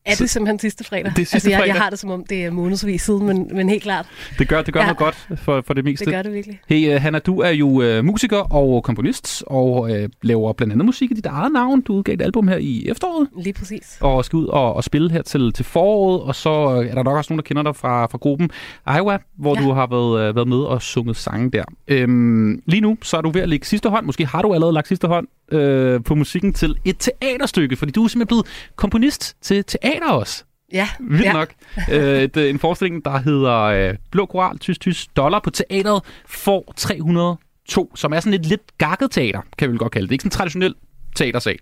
[0.06, 1.04] Er det simpelthen sidste fredag?
[1.04, 1.74] Det er sidste altså, jeg, fredag.
[1.74, 4.06] jeg har det som om, det er månedsvis siden, men, men helt klart.
[4.38, 4.86] Det gør, det gør Ja.
[4.86, 6.04] noget godt for, for det meste.
[6.04, 6.60] Det gør det virkelig.
[6.68, 9.90] Hey, uh, Hanna, du er jo uh, musiker og komponist, og uh,
[10.22, 11.80] laver blandt andet musik i dit eget navn.
[11.80, 13.98] Du udgav et album her i efteråret, Lige præcis.
[14.00, 16.22] og skal ud og, og spille her til, til foråret.
[16.22, 18.50] Og så uh, er der nok også nogen, der kender dig fra, fra gruppen
[18.96, 19.66] Iowa, hvor Ja.
[19.66, 21.64] du har været, uh, været med og sunget sange der.
[21.88, 24.06] Øhm, lige nu, så er du ved at lægge sidste hånd.
[24.06, 28.04] Måske har du allerede lagt sidste hånd øh, på musikken til et teaterstykke, fordi du
[28.04, 28.46] er simpelthen blevet
[28.76, 30.44] komponist til teater også.
[30.72, 30.88] Ja.
[31.00, 31.32] Vildt ja.
[31.32, 31.52] nok.
[31.92, 36.02] øh, et, øh, en forestilling, der hedder øh, Blå Koral, Tys Tys Dollar på teateret
[36.26, 40.12] får 302, som er sådan et lidt gakket teater, kan vi godt kalde det.
[40.12, 40.74] Ikke sådan en traditionel
[41.16, 41.58] teatersal.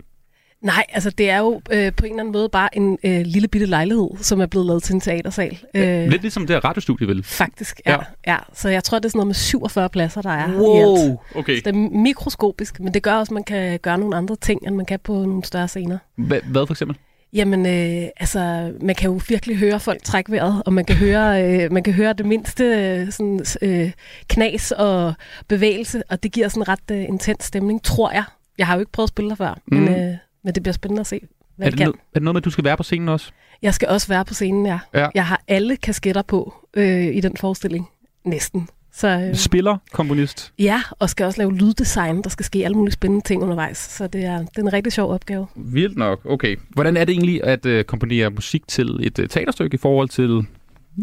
[0.61, 3.47] Nej, altså det er jo øh, på en eller anden måde bare en øh, lille
[3.47, 5.57] bitte lejlighed, som er blevet lavet til en teatersal.
[5.73, 6.07] Øh.
[6.07, 7.23] Lidt ligesom det her radiostudie, vel?
[7.23, 7.97] Faktisk, ja, Ja.
[8.27, 8.31] ja.
[8.33, 8.37] ja.
[8.53, 11.17] Så jeg tror, det er sådan noget med 47 pladser, der er i Wow, alt.
[11.35, 11.55] okay.
[11.55, 14.67] Så det er mikroskopisk, men det gør også, at man kan gøre nogle andre ting,
[14.67, 15.97] end man kan på nogle større scener.
[16.15, 16.97] Hva, hvad for eksempel?
[17.33, 21.43] Jamen, øh, altså, man kan jo virkelig høre folk trække vejret, og man kan høre,
[21.63, 23.91] øh, man kan høre det mindste øh, sådan, øh,
[24.27, 25.13] knas og
[25.47, 28.23] bevægelse, og det giver sådan en ret øh, intens stemning, tror jeg.
[28.57, 29.77] Jeg har jo ikke prøvet at spille der før, mm.
[29.77, 31.21] Men, øh, men det bliver spændende at se,
[31.55, 31.87] hvad Er det, kan.
[31.87, 33.31] no- er det noget med, at du skal være på scenen også?
[33.61, 34.79] Jeg skal også være på scenen, ja.
[34.93, 35.07] Ja.
[35.15, 37.87] Jeg har alle kasketter på øh, i den forestilling.
[38.25, 38.67] Næsten.
[38.93, 40.53] Så, øh, Spiller, komponist.
[40.59, 42.21] ja, og skal også lave lyddesign.
[42.21, 43.77] Der skal ske alle mulige spændende ting undervejs.
[43.77, 45.47] Så det er, det er en rigtig sjov opgave.
[45.55, 46.57] Vildt nok, okay.
[46.69, 50.45] Hvordan er det egentlig at øh, komponere musik til et øh, teaterstykke i forhold til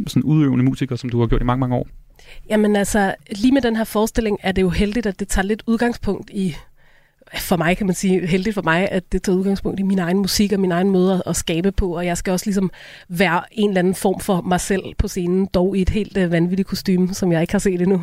[0.06, 1.88] sådan udøvende musiker, som du har gjort i mange, mange år?
[2.50, 5.62] Jamen altså, lige med den her forestilling er det jo heldigt, at det tager lidt
[5.66, 6.56] udgangspunkt i,
[7.34, 10.18] for mig kan man sige, heldigt for mig, at det tager udgangspunkt i min egen
[10.18, 12.70] musik og min egen måde at skabe på, og jeg skal også ligesom
[13.08, 16.32] være en eller anden form for mig selv på scenen, dog i et helt øh,
[16.32, 18.02] vanvittigt kostume, som jeg ikke har set endnu.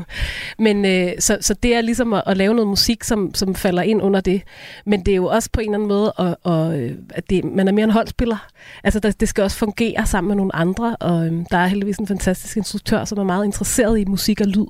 [0.59, 3.82] Men øh, så, så det er ligesom at, at lave noget musik, som, som falder
[3.82, 4.41] ind under det.
[4.86, 7.43] Men det er jo også på en eller anden måde, at, at, øh, at det,
[7.43, 8.47] man er mere en holdspiller.
[8.84, 11.97] Altså der, det skal også fungere sammen med nogle andre, og øh, der er heldigvis
[11.97, 14.67] en fantastisk instruktør, som er meget interesseret i musik og lyd,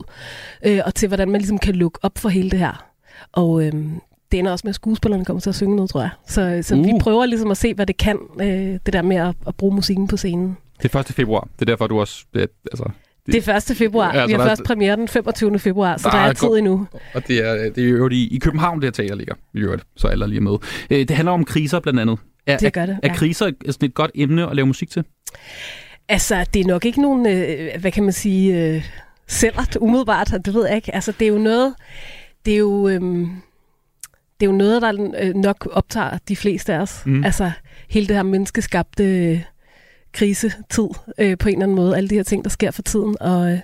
[0.65, 2.85] øh, og til hvordan man ligesom kan lukke op for hele det her.
[3.31, 4.01] Og øhm,
[4.31, 6.09] det ender også med, at skuespillerne kommer til at synge noget, tror jeg.
[6.27, 6.85] Så, så Uh.
[6.85, 8.47] vi prøver ligesom at se, hvad det kan, øh,
[8.85, 10.57] det der med at, at bruge musikken på scenen.
[10.83, 11.05] Det er 1.
[11.05, 11.47] februar.
[11.59, 12.25] Det er derfor, du også...
[12.33, 12.89] Det, altså,
[13.25, 13.77] Det er 1.
[13.77, 14.13] februar.
[14.13, 15.59] Ja, Ja, vi har først premiere den 25.
[15.59, 16.87] februar, så Der der er er tid endnu.
[17.13, 19.33] Og det er, det er jo i, i København, det her teater ligger.
[19.53, 20.57] I øvrigt, så alle er lige med.
[20.89, 22.19] Øh, det handler om kriser blandt andet.
[22.47, 23.15] Er, Det gør det, Er, er ja.
[23.15, 25.03] kriser sådan et godt emne at lave musik til?
[26.09, 28.85] Altså, det er nok ikke nogen, øh, hvad kan man sige, øh,
[29.27, 30.95] sælgert umiddelbart, det ved jeg ikke.
[30.95, 31.73] Altså, det er jo noget,
[32.45, 33.29] det er jo, øhm,
[34.39, 37.01] det er jo noget, der øh, nok optager de fleste af os.
[37.05, 37.23] Mm.
[37.23, 37.51] Altså,
[37.89, 39.43] hele det her menneskeskabte øh,
[40.11, 41.97] krisetid øh, på en eller anden måde.
[41.97, 43.15] Alle de her ting, der sker for tiden.
[43.21, 43.59] Og, øh,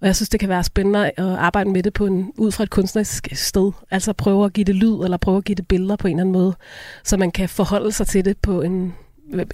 [0.00, 2.64] og jeg synes, det kan være spændende at arbejde med det på en, ud fra
[2.64, 3.72] et kunstnerisk sted.
[3.90, 6.22] Altså prøve at give det lyd, eller prøve at give det billeder på en eller
[6.22, 6.54] anden måde,
[7.04, 8.94] så man kan forholde sig til det på en,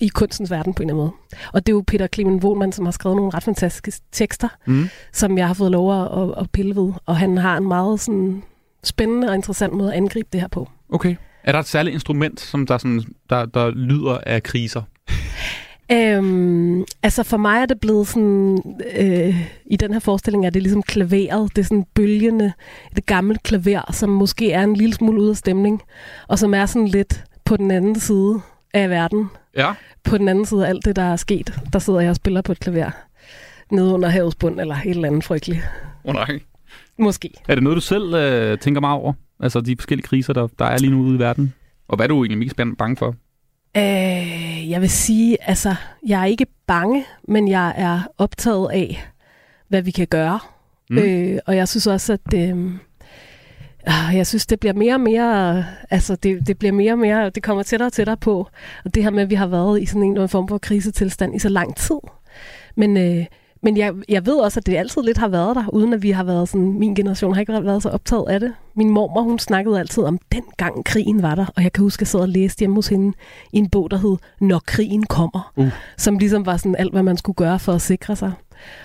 [0.01, 1.51] i kunstens verden på en eller anden måde.
[1.53, 4.89] Og det er jo Peter Clement Wohlmann, som har skrevet nogle ret fantastiske tekster, Mm.
[5.13, 6.93] som jeg har fået lov at, at, at pille ved.
[7.07, 8.43] Og han har en meget sådan,
[8.85, 10.71] spændende og interessant måde at angribe det her på.
[10.89, 11.17] Okay.
[11.45, 14.83] Er der et særligt instrument, som der, sådan, der, der lyder af kriser?
[15.93, 18.63] Øhm, altså for mig er det blevet sådan,
[18.97, 22.53] øh, i den her forestilling er det ligesom klaveret, det er sådan bølgende,
[22.97, 25.83] det gamle klaver, som måske er en lille smule ude af stemning,
[26.29, 28.41] og som er sådan lidt på den anden side
[28.75, 29.27] af verden.
[29.57, 29.73] Ja.
[30.05, 32.43] På den anden side af alt det, der er sket, der sidder jeg og spiller
[32.43, 32.91] på et klaver
[33.71, 35.63] nede under havets bund, eller et eller andet frygteligt.
[36.05, 36.41] Oh, nej.
[36.99, 37.31] Måske.
[37.49, 39.13] Er det noget, du selv øh, tænker meget over?
[39.41, 41.55] Altså de forskellige kriser, der, der er lige nu ude i verden?
[41.89, 43.15] Og hvad er du egentlig mest bange for?
[43.77, 45.75] Øh, jeg vil sige, altså,
[46.07, 49.09] jeg er ikke bange, men jeg er optaget af,
[49.69, 50.39] hvad vi kan gøre.
[50.91, 50.97] Mm.
[50.97, 51.03] Mm.
[51.03, 52.71] Øh, og jeg synes også, at øh,
[53.87, 57.31] ah, jeg synes, det bliver mere og mere, altså det, det bliver mere og mere,
[57.31, 58.49] det kommer tættere og tættere på.
[58.85, 60.59] Og det her med, at vi har været i sådan en eller anden form for
[60.59, 61.99] krisetilstand i så lang tid.
[62.77, 63.27] Men, øh,
[63.63, 66.11] men jeg, jeg ved også, at det altid lidt har været der, uden at vi
[66.11, 68.55] har været sådan, min generation har ikke været så optaget af det.
[68.77, 71.99] Min mormor, hun snakkede altid om, den gang krigen var der, og jeg kan huske,
[71.99, 73.17] at jeg sad og læste hjemme hos hende
[73.53, 75.69] i en bog, der hed Når krigen kommer, uh.
[75.97, 78.33] som ligesom var sådan alt, hvad man skulle gøre for at sikre sig.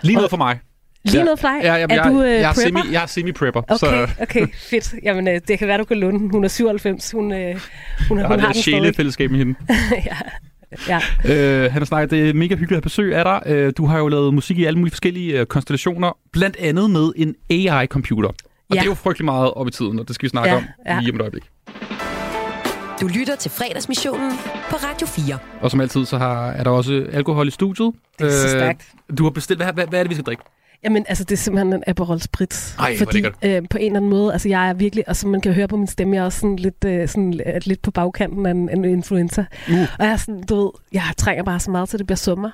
[0.02, 0.60] Lige noget for mig.
[1.04, 1.24] Lige Ja.
[1.24, 1.60] noget for dig?
[1.64, 2.82] Ja, jamen, er jeg, du øh, jeg, er prepper?
[2.82, 3.62] semi, jeg er semi-prepper.
[3.68, 4.96] Okay, så okay, fedt.
[5.04, 6.30] Jamen, øh, det kan være, du kan låne.
[6.32, 7.12] Hun er 97.
[7.12, 9.56] Hun, øh, hun, jeg hun har har det sjælefællesskab med hende.
[10.06, 10.18] ja.
[10.88, 11.00] Ja.
[11.66, 13.52] Øh, han har snakket, det er mega hyggeligt at have besøg af dig.
[13.52, 17.12] Øh, du har jo lavet musik i alle mulige forskellige øh, konstellationer, blandt andet med
[17.16, 18.30] en AI-computer.
[18.30, 18.36] Og
[18.76, 18.76] Ja.
[18.76, 20.64] det er jo frygtelig meget op i tiden, og det skal vi snakke Ja, om
[20.86, 21.00] ja.
[21.00, 21.44] lige om et øjeblik.
[23.02, 24.32] Du lytter til fredagsmissionen
[24.70, 25.38] på Radio 4.
[25.62, 27.94] Og som altid, så har, er der også alkohol i studiet.
[28.20, 28.88] Det er så stærkt.
[29.18, 30.44] Du har bestilt, hvad, hvad, hvad er det, vi skal drikke?
[30.84, 32.78] Jamen, altså, det er simpelthen en Aperol Spritz.
[32.80, 35.42] Ej, fordi øh, på en eller anden måde, altså jeg er virkelig, og som man
[35.42, 37.92] kan høre på min stemme, jeg er også sådan lidt, øh, sådan, øh, lidt på
[37.92, 39.46] bagkanten af en, en influenza.
[39.70, 39.76] Uh.
[40.00, 42.50] Og jeg er sådan, du ved, jeg trænger bare så meget til, det bliver sommer.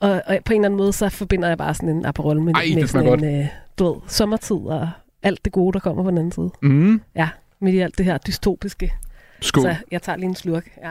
[0.00, 2.54] Og, og på en eller anden måde, så forbinder jeg bare sådan en Aperol med,
[2.54, 3.46] Ej, med sådan en, øh,
[3.78, 4.88] du ved, sommertid og
[5.22, 6.50] alt det gode, der kommer på den anden side.
[6.62, 7.00] Mm.
[7.16, 7.28] Ja,
[7.60, 8.92] midt i alt det her dystopiske.
[9.40, 9.62] Skål.
[9.62, 10.90] Så jeg tager lige en slurk, ja.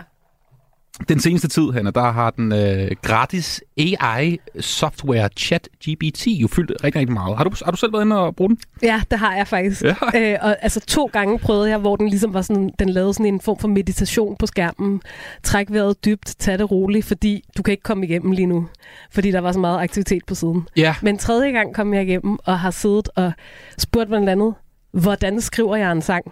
[1.09, 7.13] Den seneste tid, Hanna, der har den øh, gratis AI-software ChatGPT jo fyldt rigtig, rigtig
[7.13, 7.37] meget.
[7.37, 8.57] Har du, har du selv været inde og bruge den?
[8.83, 9.83] Ja, det har jeg faktisk.
[9.83, 9.95] Ja.
[10.15, 13.25] Øh, og altså to gange prøvede jeg, hvor den ligesom var sådan, den lavede sådan
[13.25, 15.01] en form for meditation på skærmen.
[15.43, 18.67] Træk vejret dybt, tag det roligt, fordi du kan ikke komme igennem lige nu.
[19.11, 20.67] Fordi der var så meget aktivitet på siden.
[20.77, 20.95] Ja.
[21.01, 23.31] Men tredje gang kom jeg igennem og har siddet og
[23.77, 24.53] spurgt blandt andet,
[24.91, 26.25] hvordan skriver jeg en sang?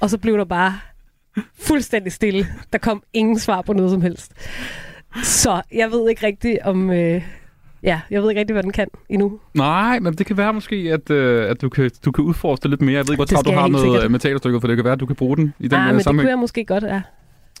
[0.00, 0.78] Og så blev der bare
[1.58, 2.46] fuldstændig stille.
[2.72, 4.32] Der kom ingen svar på noget som helst.
[5.22, 6.90] Så jeg ved ikke rigtigt om...
[6.90, 7.22] Øh,
[7.82, 9.40] ja, jeg ved ikke rigtig, hvad den kan endnu.
[9.54, 12.70] Nej, men det kan være måske, at, øh, at du, kan, du kan udforske det
[12.70, 12.92] lidt mere.
[12.96, 14.04] Jeg ved ikke, hvor travlt du har med, sikkert.
[14.04, 15.88] øh, med teaterstykket, for det kan være, at du kan bruge den i den ah,
[15.88, 17.00] øh, men det kunne jeg måske godt, ja.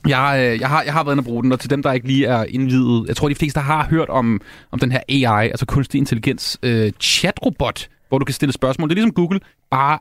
[0.08, 1.92] Jeg, øh, jeg, har, jeg har været inde og bruge den, og til dem, der
[1.92, 5.48] ikke lige er indvidet, jeg tror, de fleste har hørt om, om den her AI,
[5.48, 8.88] altså kunstig intelligens øh, chatrobot, hvor du kan stille spørgsmål.
[8.88, 9.98] Det er ligesom Google, bare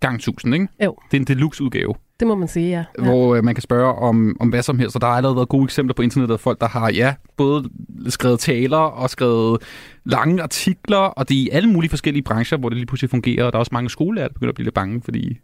[0.00, 0.68] gang tusind, ikke?
[0.84, 0.96] Jo.
[1.10, 2.84] Det er en deluxe-udgave, Det må man sige, ja.
[2.98, 3.10] ja.
[3.10, 5.48] hvor øh, man kan spørge om, om hvad som helst, og der har allerede været
[5.48, 7.70] gode eksempler på internettet af folk, der har, ja, både
[8.08, 9.62] skrevet taler og skrevet
[10.04, 13.44] lange artikler, og det er i alle mulige forskellige brancher, hvor det lige pludselig fungerer,
[13.44, 15.38] og der er også mange skolelærer, der begynder at blive lidt bange, fordi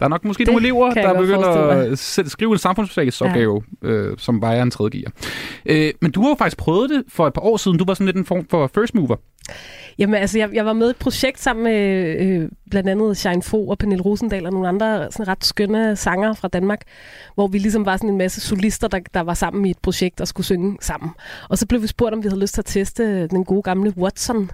[0.00, 1.98] der er nok måske Det nogle elever, der begynder at
[2.30, 3.88] skrive en samfundsfagsopgave, ja.
[3.88, 5.12] øh, som vejer en tredje gear.
[5.66, 7.78] Øh, men du har jo faktisk prøvet det for et par år siden.
[7.78, 9.16] Du var sådan lidt en form for first mover.
[9.98, 13.42] Jamen altså, jeg, jeg var med i et projekt sammen med øh, blandt andet Shine
[13.42, 16.82] Fo og Pernille Rosendal og nogle andre sådan ret skønne sanger fra Danmark,
[17.34, 20.20] hvor vi ligesom var sådan en masse solister, der, der var sammen i et projekt
[20.20, 21.10] og skulle synge sammen.
[21.48, 23.94] Og så blev vi spurgt, om vi havde lyst til at teste den gode gamle
[23.98, 24.50] Watson.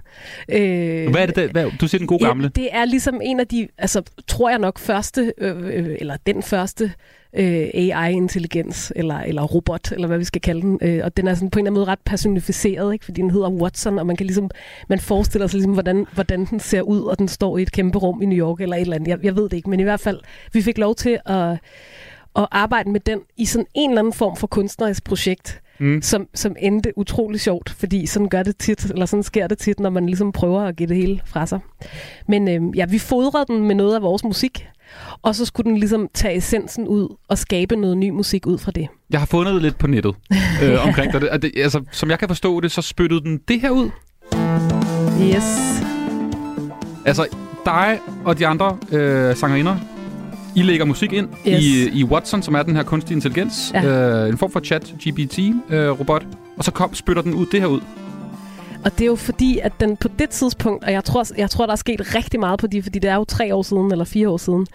[0.49, 2.43] Øh, Hvad er det, der, hvad, du siger den gode gamle?
[2.43, 6.17] Ja, det er ligesom en af de, altså tror jeg nok første, øh, øh, eller
[6.25, 6.91] den første
[7.35, 10.79] øh, AI-intelligens, eller, eller robot, eller hvad vi skal kalde den.
[10.81, 13.05] Øh, og den er sådan på en eller anden måde ret personificeret, ikke?
[13.05, 14.49] fordi den hedder Watson, og man kan ligesom,
[14.89, 17.97] man forestiller sig ligesom, hvordan, hvordan den ser ud, og den står i et kæmpe
[17.97, 19.07] rum i New York, eller et eller andet.
[19.07, 20.19] Jeg, jeg ved det ikke, men i hvert fald,
[20.53, 21.57] vi fik lov til at,
[22.35, 26.01] at arbejde med den i sådan en eller anden form for kunstnerisk projekt, mm.
[26.01, 29.79] som, som endte utrolig sjovt, fordi sådan gør det tit, eller sådan sker det tit,
[29.79, 31.59] når man ligesom prøver at give det hele fra sig.
[32.27, 34.67] Men øh, ja, vi fodrede den med noget af vores musik,
[35.21, 38.71] og så skulle den ligesom tage essensen ud og skabe noget ny musik ud fra
[38.71, 38.87] det.
[39.09, 40.15] Jeg har fundet lidt på nettet
[40.63, 41.41] øh, omkring det.
[41.41, 41.51] det.
[41.57, 43.89] Altså, som jeg kan forstå det, så spyttede den det her ud.
[45.35, 45.81] Yes.
[47.05, 47.25] Altså,
[47.65, 49.75] dig og de andre øh, sangerinder,
[50.55, 51.63] I lægger musik ind Yes.
[51.63, 53.71] i, i Watson, som er den her kunstig intelligens.
[53.73, 54.23] Ja.
[54.23, 56.21] Øh, en form for chat-GPT-robot.
[56.23, 57.81] Øh, og så kom, spytter den ud det her ud.
[58.85, 61.65] Og det er jo fordi, at den på det tidspunkt, og jeg tror, jeg tror
[61.65, 64.05] der er sket rigtig meget på de, fordi det er jo tre år siden, eller
[64.05, 64.67] fire år siden,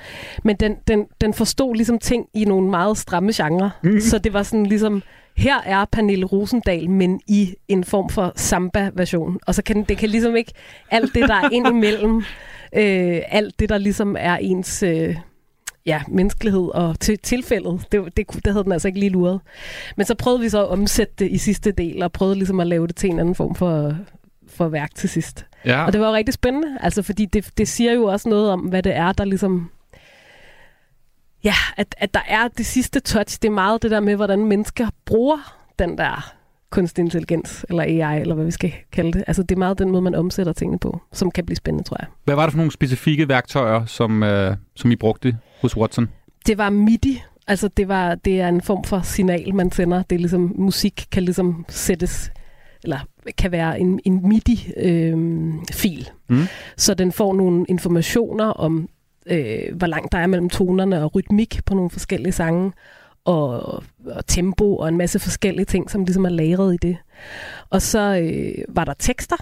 [0.44, 3.70] men den, den, den forstod ligesom ting i nogle meget stramme genrer.
[3.82, 4.00] Mm.
[4.00, 5.02] Så det var sådan ligesom,
[5.36, 9.38] her er Pernille Rosendal, men i en form for samba-version.
[9.46, 10.52] Og så kan det kan ligesom ikke,
[10.90, 12.16] alt det, der er ind imellem,
[12.76, 14.82] øh, alt det, der ligesom er ens...
[14.82, 15.16] Øh,
[15.87, 17.87] ja, menneskelighed og til tilfældet.
[17.93, 19.41] Det, det, det havde den altså ikke lige luret.
[19.97, 22.66] Men så prøvede vi så at omsætte det i sidste del, og prøvede ligesom at
[22.66, 23.97] lave det til en anden form for,
[24.49, 25.47] for værk til sidst.
[25.64, 25.85] Ja.
[25.85, 28.61] Og det var jo rigtig spændende, altså fordi det, det siger jo også noget om,
[28.61, 29.70] hvad det er, der ligesom...
[31.45, 34.45] Ja, at, at der er det sidste touch, det er meget det der med, hvordan
[34.45, 36.39] mennesker bruger den der
[36.71, 39.25] kunstig intelligens, eller AI, eller hvad vi skal kalde det.
[39.27, 41.97] Altså det er meget den måde, man omsætter tingene på, som kan blive spændende, tror
[42.01, 42.07] jeg.
[42.25, 46.09] Hvad var det for nogle specifikke værktøjer, som, øh, som I brugte hos Watson?
[46.47, 47.23] Det var MIDI.
[47.47, 50.03] Altså det, var, det er en form for signal, man sender.
[50.03, 52.33] Det er ligesom, musik kan ligesom sættes,
[52.85, 52.99] eller
[53.39, 56.01] kan være en, en MIDI-fil.
[56.01, 56.43] Øh, Mm.
[56.77, 58.89] Så den får nogle informationer om,
[59.27, 62.73] øh, hvor langt der er mellem tonerne og rytmik på nogle forskellige sange,
[63.25, 66.97] og, og tempo og en masse forskellige ting, som ligesom er lagret i det.
[67.71, 69.37] Og så øh, var der tekster,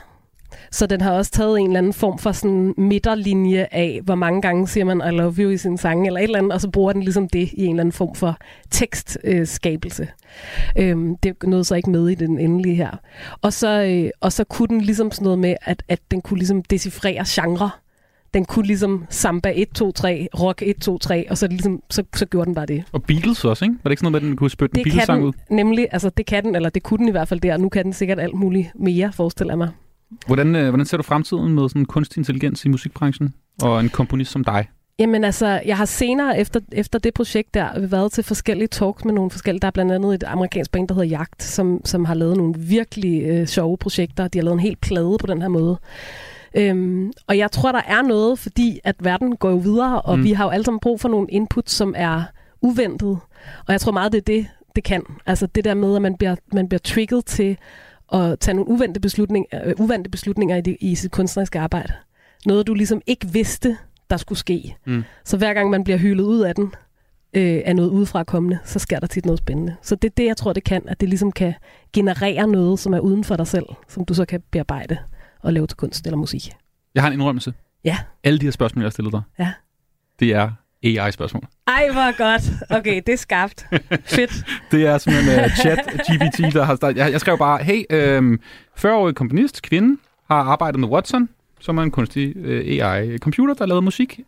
[0.71, 4.43] så den har også taget en eller anden form for sådan midterlinje af, hvor mange
[4.43, 6.71] gange siger man I love you i sin sang, eller et eller andet, og så
[6.71, 8.37] bruger den ligesom det i en eller anden form for
[8.71, 10.09] tekstskabelse.
[10.79, 12.91] Øhm, det nåede så ikke med i den endelige her.
[13.43, 16.39] Og så, øh, og så kunne den ligesom sådan noget med, at, at den kunne
[16.39, 17.71] ligesom decifrere genre.
[18.35, 22.03] Den kunne ligesom samba 1, 2, 3, rock 1, 2, 3, og så, ligesom, så,
[22.15, 22.85] så gjorde den bare det.
[22.93, 23.75] Og Beatles også, ikke?
[23.85, 25.33] Var det ikke sådan noget med, at den kunne spytte en Det kan Beatles-sang ud?
[25.51, 27.57] nemlig, altså det kan den, eller det kunne den i hvert fald der.
[27.57, 29.69] Nu kan den sikkert alt muligt mere, forestiller jeg mig.
[30.27, 33.35] Hvordan, øh, hvordan ser du fremtiden med sådan kunstig intelligens i musikbranchen?
[33.63, 34.69] Og en komponist som dig?
[35.01, 39.15] Jamen altså, jeg har senere efter, efter det projekt der været til forskellige talks med
[39.15, 39.61] nogle forskellige.
[39.61, 42.55] Der er blandt andet et amerikansk band, der hedder Jagt, som, som har lavet nogle
[42.59, 44.29] virkelig øh, sjove projekter.
[44.29, 45.79] De har lavet en helt plade på den her måde.
[46.55, 50.25] Øhm, og jeg tror, der er noget, fordi at verden går jo videre, og Mm.
[50.25, 52.23] vi har jo alle sammen brug for nogle input, som er
[52.61, 53.19] uventet.
[53.67, 54.47] Og jeg tror meget, det er det,
[54.77, 55.03] det kan.
[55.27, 57.57] Altså det der med, at man bliver, man bliver trigget til
[58.13, 61.93] at tage nogle uventede beslutninger, øh, uventede beslutninger i, det, i sit kunstneriske arbejde.
[62.47, 63.77] Noget, du ligesom ikke vidste,
[64.11, 64.77] der skulle ske.
[64.87, 65.05] Mm.
[65.25, 66.73] Så hver gang man bliver hyldet ud af den,
[67.35, 69.75] øh, af noget udefra kommende, så sker der tit noget spændende.
[69.83, 71.55] Så det er det, jeg tror, det kan, at det ligesom kan
[71.93, 74.97] generere noget, som er uden for dig selv, som du så kan bearbejde
[75.43, 76.51] og lave til kunst eller musik.
[76.95, 77.55] Jeg har en indrømmelse.
[77.85, 77.99] Ja.
[78.25, 79.53] Alle de her spørgsmål, jeg har stillet dig, Ja.
[80.21, 80.51] det er
[80.85, 81.43] AI-spørgsmål.
[81.67, 82.43] Ej, hvor godt.
[82.71, 83.67] Okay, det er skarpt.
[84.17, 84.47] Fedt.
[84.71, 86.97] Det er simpelthen uh, chat GPT, der har startet.
[86.99, 88.41] Jeg, jeg skrev bare, hey, øhm,
[88.79, 91.29] 40-årig komponist, kvinde, har arbejdet med Watson,
[91.61, 94.21] som er en kunstig øh, AI-computer, der lavet musik.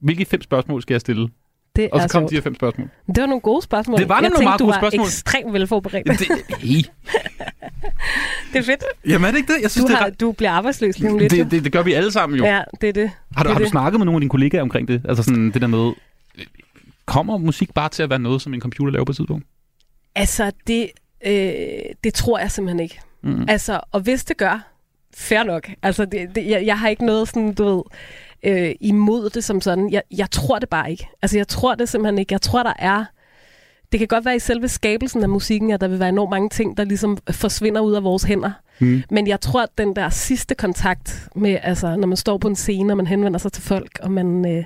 [0.00, 1.28] Hvilke fem spørgsmål skal jeg stille?
[1.76, 2.30] Det Og så kom sjovt.
[2.30, 2.88] de her fem spørgsmål.
[3.06, 3.98] Det var nogle gode spørgsmål.
[3.98, 5.06] Det var jeg nemlig tænkte, meget du gode var spørgsmål.
[5.06, 6.06] ekstremt velforberedt.
[6.08, 6.76] Det, hey.
[8.52, 8.84] det er fedt.
[9.06, 9.62] Jamen er det ikke det?
[9.62, 11.30] Jeg synes, du, det, er du bliver arbejdsløs lige lidt.
[11.30, 12.44] det, det, det gør vi alle sammen jo.
[12.44, 13.10] Ja, det er det.
[13.36, 13.70] Har du, det har du det.
[13.70, 15.02] snakket med nogle af dine kollegaer omkring det?
[15.08, 15.92] Altså sådan det der med,
[17.06, 19.46] kommer musik bare til at være noget, som en computer laver på et tidspunkt?
[20.14, 20.90] Altså, det,
[21.26, 21.52] øh,
[22.04, 23.00] det tror jeg simpelthen ikke.
[23.22, 23.44] Mm.
[23.48, 24.68] Altså, og hvis det gør,
[25.16, 25.70] fair nok.
[25.82, 27.82] Altså, det, det, jeg, jeg har ikke noget sådan, du ved,
[28.42, 29.90] øh, imod det som sådan.
[29.90, 31.08] Jeg, jeg tror det bare ikke.
[31.22, 32.32] Altså, jeg tror det simpelthen ikke.
[32.32, 33.04] Jeg tror, der er...
[33.92, 36.48] Det kan godt være i selve skabelsen af musikken, at der vil være enormt mange
[36.48, 38.50] ting, der ligesom forsvinder ud af vores hænder.
[38.78, 39.02] Mm.
[39.10, 42.56] Men jeg tror, at den der sidste kontakt med, altså, når man står på en
[42.56, 44.64] scene, og man henvender sig til folk, og man, øh,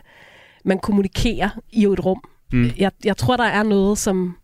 [0.65, 2.23] man kommunikerer i et rum.
[2.53, 2.71] Mm.
[2.79, 4.37] Jeg, jeg tror, der er noget, som,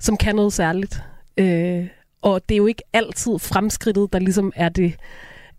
[0.00, 1.02] som kan noget særligt.
[1.36, 1.86] Øh,
[2.22, 4.94] og det er jo ikke altid fremskridtet, der ligesom er det,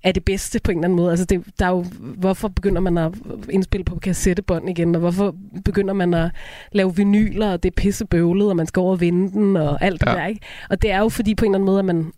[0.05, 1.09] er det bedste på en eller anden måde.
[1.11, 3.13] Altså det, der er jo, hvorfor begynder man at
[3.49, 6.31] indspille på kassettebånd igen, og hvorfor begynder man at
[6.71, 10.01] lave vinyler, og det er pissebøvlet, og man skal over og vinde den, og alt
[10.01, 10.13] det Ja.
[10.13, 10.41] der, ikke?
[10.69, 12.11] Og det er jo fordi på en eller anden måde, at man,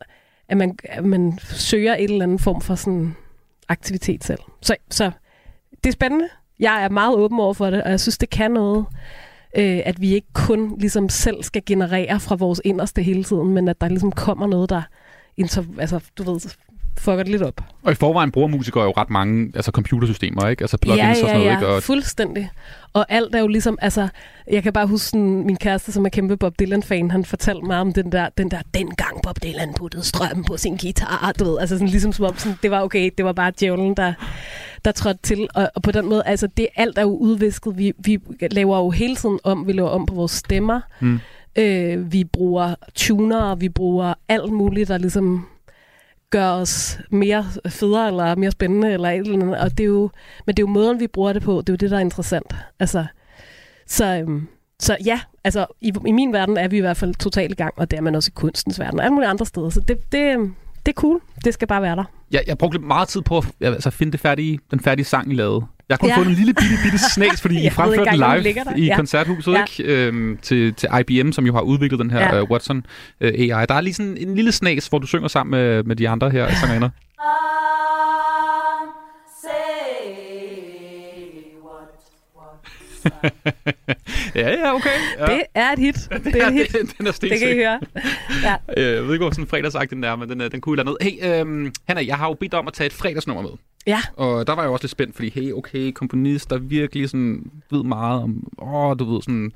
[0.50, 3.16] at man, at man søger et eller andet form for sådan
[3.70, 4.40] aktivitet selv.
[4.62, 5.12] Så, så
[5.84, 6.28] det er spændende.
[6.60, 8.86] Jeg er meget åben over for det, og jeg synes, det kan noget.
[9.58, 13.68] Øh, at vi ikke kun ligesom selv skal generere fra vores inderste hele tiden, men
[13.68, 14.82] at der ligesom kommer noget, der
[15.38, 16.40] inter, altså, du ved,
[17.00, 17.62] fucker det lidt op.
[17.84, 20.64] Og i forvejen bruger musikere jo ret mange altså computersystemer, ikke?
[20.64, 21.68] Altså plugins ja, ja, og sådan noget, ja, ikke?
[21.68, 22.50] Og fuldstændig.
[22.94, 24.08] Og alt er jo ligesom, altså,
[24.52, 27.80] jeg kan bare huske sådan, min kæreste, som er kæmpe Bob Dylan-fan, han fortalte mig
[27.80, 31.60] om den der, den der, dengang Bob Dylan puttede strøm på sin guitar, du ved,
[31.60, 34.14] altså sådan ligesom som om, sådan, det var okay, det var bare djævlen, der,
[34.86, 37.94] der trådte til, og, og på den måde, altså det alt er jo udvisket, vi,
[38.00, 38.20] vi
[38.52, 41.20] laver jo hele tiden om, vi laver om på vores stemmer, Mm.
[41.56, 45.48] øh, vi bruger tuner, vi bruger alt muligt, der ligesom
[46.30, 49.60] gør os mere federe eller mere spændende eller et eller andet.
[49.60, 50.10] Og det er jo,
[50.46, 51.62] men det er jo måden, vi bruger det på.
[51.62, 52.56] Det er jo det, der er interessant.
[52.80, 53.06] Altså,
[53.88, 54.48] så, øhm,
[54.80, 57.74] så ja, altså i, i min verden er vi i hvert fald totalt i gang,
[57.78, 59.70] og det er man også i kunstens verden og alle mulige andre steder.
[59.70, 60.56] Så det, det, øhm,
[60.86, 61.22] det er cool.
[61.46, 62.04] Det skal bare være der.
[62.32, 65.36] jeg, jeg brugte meget tid på at altså, finde det færdige, den færdige sang, I
[65.36, 65.66] lavede.
[65.90, 66.20] Jeg kunne Ja.
[66.20, 66.24] ja.
[66.24, 68.76] få en lille bitte, bitte snas, fordi I fremførte den live der.
[68.76, 68.96] i Ja.
[68.96, 69.64] koncerthuset Ja.
[69.80, 69.84] ikke?
[69.94, 72.36] Øhm, til, til IBM, som jo har udviklet den her Ja.
[72.36, 72.42] ja.
[72.42, 72.78] uh, Watson
[73.22, 73.48] uh, AI.
[73.70, 76.30] Der er lige sådan en lille snas, hvor du synger sammen med, med de andre
[76.30, 76.90] her sangerinder.
[84.36, 84.90] ja, ja, okay.
[85.20, 85.26] Ja.
[85.26, 85.96] Det er et hit.
[86.24, 86.72] Det er et hit.
[86.74, 87.80] den, den er det kan I høre.
[88.44, 88.56] Ja.
[88.78, 90.78] Øh, Jeg ved ikke, hvor sådan fredagsagt den er, men den, er- den kunne I
[90.78, 90.98] lade ned.
[91.02, 93.52] Hey, øhm, Hanna, jeg har jo bedt dig om at tage et fredagsnummer med.
[93.88, 94.00] Ja.
[94.16, 97.52] Og der var jeg jo også lidt spændt, fordi hey, okay, komponist, der virkelig sådan
[97.72, 99.52] ved meget om, åh, du ved, sådan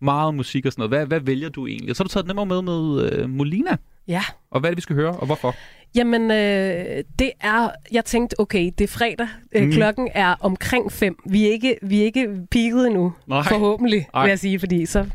[0.00, 0.90] meget musik og sådan noget.
[0.90, 1.90] Hvad, hvad vælger du egentlig?
[1.90, 3.76] Og så har du taget et nummer med med øh, Molina.
[4.08, 4.22] Ja.
[4.50, 5.54] Og hvad er det, vi skal høre, og hvorfor?
[5.94, 7.70] Jamen, øh, det er...
[7.92, 9.28] Jeg tænkte, okay, det er fredag.
[9.52, 9.72] Øh, Mm.
[9.72, 11.16] Klokken er omkring fem.
[11.30, 13.42] Vi er ikke, vi er ikke peaked endnu, Nej.
[13.42, 14.22] forhåbentlig, Nej.
[14.22, 15.06] vil jeg sige, fordi så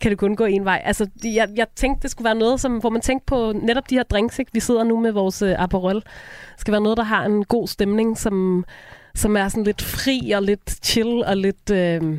[0.00, 0.82] kan det kun gå en vej.
[0.84, 3.94] Altså, jeg, jeg tænkte, det skulle være noget, som, hvor man tænkte på netop de
[3.94, 4.38] her drinks.
[4.38, 4.50] Ikke?
[4.54, 5.94] Vi sidder nu med vores øh, Aperol.
[5.94, 6.04] Det
[6.56, 8.64] skal være noget, der har en god stemning, som,
[9.14, 12.18] som er sådan lidt fri og lidt chill og lidt øh,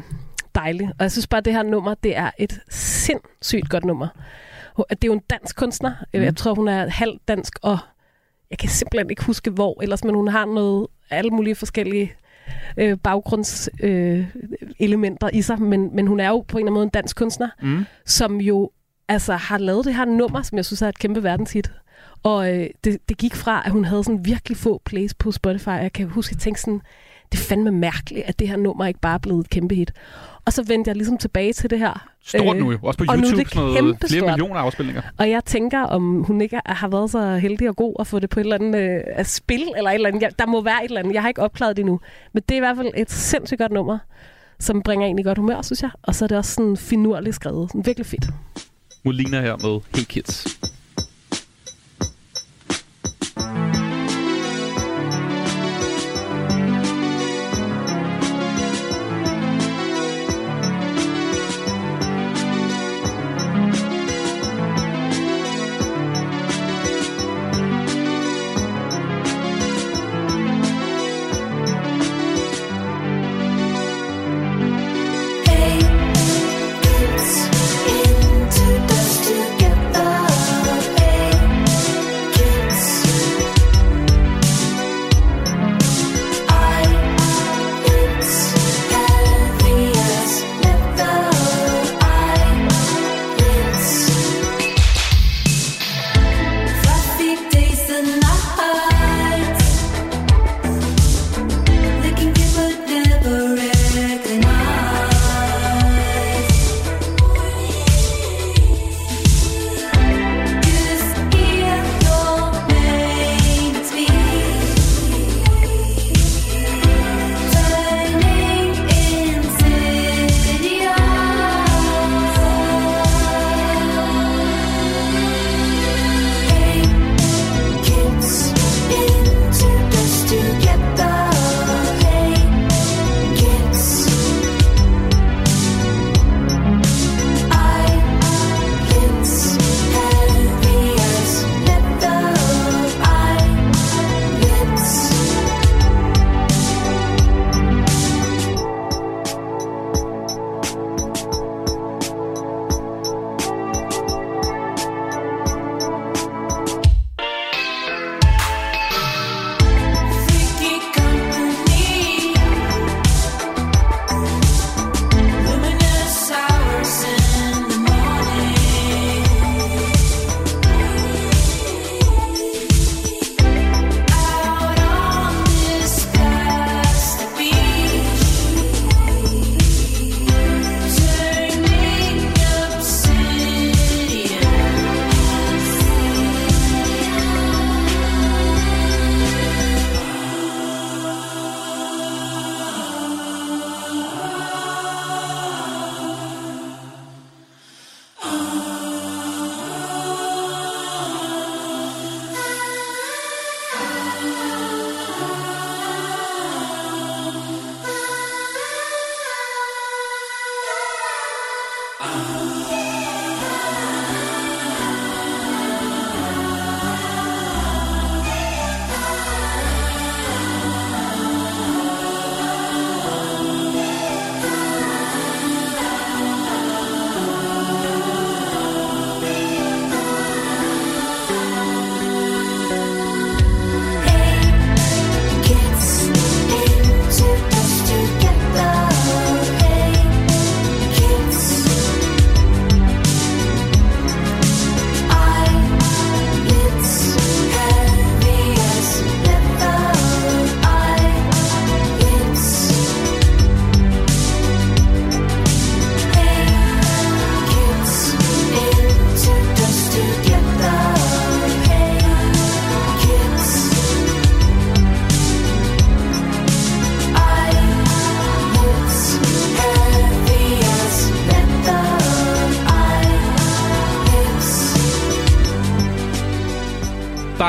[0.55, 0.87] dejlig.
[0.87, 4.07] Og jeg synes bare, at det her nummer, det er et sindssygt godt nummer.
[4.77, 5.93] Det er jo en dansk kunstner.
[6.13, 6.21] Mm.
[6.21, 7.77] Jeg tror, hun er halvt dansk, og
[8.49, 12.13] jeg kan simpelthen ikke huske hvor, ellers, men hun har noget, alle mulige forskellige
[12.77, 16.83] øh, baggrundselementer øh, i sig, men, men hun er jo på en eller anden måde
[16.83, 17.85] en dansk kunstner, Mm.
[18.05, 18.71] som jo
[19.07, 21.71] altså har lavet det her nummer, som jeg synes er et kæmpe verdenshit.
[22.23, 25.69] Og øh, det, det gik fra, at hun havde sådan virkelig få plays på Spotify.
[25.69, 26.81] Jeg kan huske, at jeg tænkte sådan,
[27.31, 29.91] det er fandme mærkeligt, at det her nummer ikke bare er blevet et kæmpe hit.
[30.45, 32.07] Og så vendte jeg ligesom tilbage til det her.
[32.25, 32.79] Stort nu jo.
[32.81, 35.01] Også på og YouTube, det sådan noget, flere millioner afspilninger.
[35.17, 38.29] Og jeg tænker, om hun ikke har været så heldig og god at få det
[38.29, 40.39] på et eller andet øh, at spil, eller et eller andet.
[40.39, 41.13] Der må være et eller andet.
[41.13, 41.99] Jeg har ikke opklaret det endnu.
[42.33, 43.97] Men det er i hvert fald et sindssygt godt nummer,
[44.59, 45.91] som bringer en i godt humør, synes jeg.
[46.01, 47.69] Og så er det også sådan finurligt skrevet.
[47.69, 48.25] Sådan virkelig fedt.
[49.05, 50.47] Molina her med Hey Kids.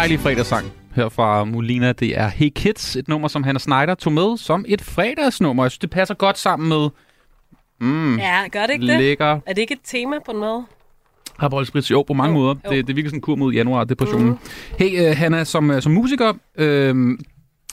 [0.05, 1.93] Dejlig fredagssang her fra Molina.
[1.93, 5.65] Det er Hey Kids, et nummer, som Hannah Snyder tog med som et fredagsnummer.
[5.65, 6.89] Jeg synes, det passer godt sammen med...
[7.81, 8.99] Mm, Ja, gør det ikke det?
[8.99, 10.65] lækker Er det ikke et tema på en måde?
[11.39, 12.55] Harbold Jo, på mange måder.
[12.55, 14.29] Det, det virker sådan en kur mod januar-depressionen.
[14.29, 14.39] Mm.
[14.79, 17.19] Hey, uh, Hanna, som, uh, som musiker, øh,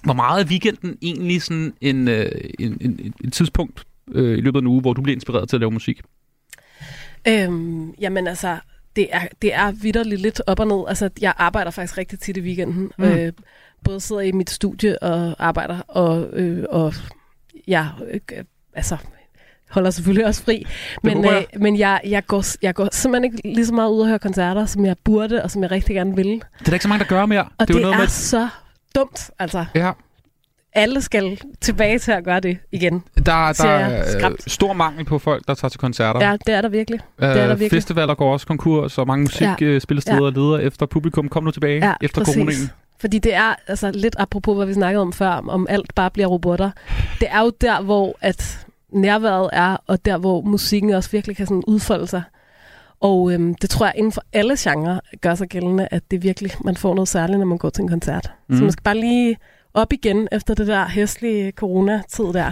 [0.03, 2.23] hvor meget er weekenden egentlig sådan en, uh, en,
[2.59, 5.55] en, en, et tidspunkt øh, i løbet af en uge, hvor du bliver inspireret til
[5.55, 6.01] at lave musik?
[7.27, 8.57] Øhm, jamen altså,
[8.95, 10.83] det er, det er vidderligt lidt op og ned.
[10.87, 12.91] Altså, jeg arbejder faktisk rigtig tit i weekenden.
[12.97, 13.03] Mm.
[13.03, 13.33] Øh,
[13.83, 16.93] både sidder i mit studie og arbejder, og, øh, og
[17.67, 18.43] jeg øh,
[18.73, 18.97] altså,
[19.69, 20.65] holder selvfølgelig også fri.
[21.03, 24.07] Men, øh, men jeg, jeg, går, jeg går simpelthen ikke lige så meget ud og
[24.07, 26.25] høre koncerter, som jeg burde, og som jeg rigtig gerne vil.
[26.25, 27.43] Det er der ikke så mange, der gør mere.
[27.43, 28.49] Og det, er det jo noget er med, så
[28.95, 29.65] dumt, altså.
[29.75, 29.91] Ja.
[30.73, 33.03] Alle skal tilbage til at gøre det igen.
[33.15, 33.21] der,
[33.53, 36.27] der er øh, stor mangel på folk, der tager til koncerter.
[36.29, 36.99] Ja, det er der virkelig.
[37.19, 37.71] Det er der Øh, virkelig.
[37.71, 39.51] festivaler går også konkurs, og mange Ja.
[39.51, 40.29] musikspillesteder Ja.
[40.29, 41.29] leder efter publikum.
[41.29, 42.35] Kom nu tilbage Ja, efter præcis.
[42.35, 42.69] coronaen.
[43.01, 46.27] Fordi det er, altså lidt apropos, hvad vi snakkede om før, om alt bare bliver
[46.27, 46.71] robotter.
[47.19, 51.45] Det er jo der, hvor at nærværet er, og der, hvor musikken også virkelig kan
[51.47, 52.21] sådan udfolde sig.
[52.99, 56.51] Og øhm, det tror jeg inden for alle genrer gør sig gældende, at det virkelig,
[56.65, 58.31] man får noget særligt, når man går til en koncert.
[58.49, 58.55] Mm.
[58.57, 59.37] Så man skal bare lige
[59.73, 62.51] op igen efter det der hæslige coronatid der.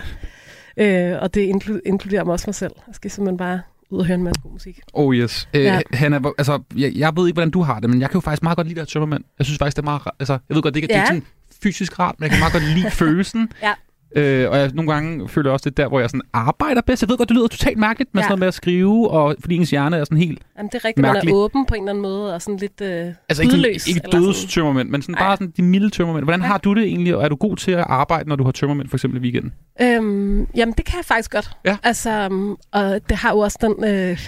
[0.78, 2.72] Øh, og det inklu- inkluderer mig også mig selv.
[2.88, 4.80] Jeg skal simpelthen bare ud og høre en masse god musik.
[4.94, 5.50] Oh yes.
[5.54, 5.82] Øh, Ja.
[5.94, 8.44] Hanna, altså, jeg, jeg ved ikke, hvordan du har det, men jeg kan jo faktisk
[8.44, 9.24] meget godt lide det her tømmermænd.
[9.40, 10.16] Jeg synes faktisk, det er meget rart.
[10.20, 11.06] Altså, jeg ved godt, det ikke, er Ja.
[11.06, 11.24] sådan
[11.64, 13.52] fysisk rart, men jeg kan meget godt lide følelsen.
[13.64, 13.74] Ja.
[14.16, 16.82] Øh, og jeg, nogle gange føler jeg også, det er der, hvor jeg sådan arbejder
[16.82, 17.02] bedst.
[17.04, 18.26] Jeg ved godt, det lyder totalt mærkeligt med Ja.
[18.26, 20.42] sådan noget med at skrive, og fordi ens hjerne er sådan helt...
[20.58, 21.34] Jamen, det er rigtigt, man Mærkeligt.
[21.34, 24.20] er åben på en eller anden måde, og sådan lidt øh, Altså ikke, ikke eller
[24.20, 24.50] dødes sådan.
[24.50, 26.24] tømmermænd, men sådan bare sådan de milde tømmermænd.
[26.26, 28.52] Hvordan har du det egentlig, og er du god til at arbejde, når du har
[28.52, 29.54] tømmermænd, for eksempel i weekenden?
[29.82, 31.50] Øhm, jamen, det kan jeg faktisk godt.
[31.66, 31.78] Ja.
[31.84, 34.28] Altså, um, og det har jo også den øh,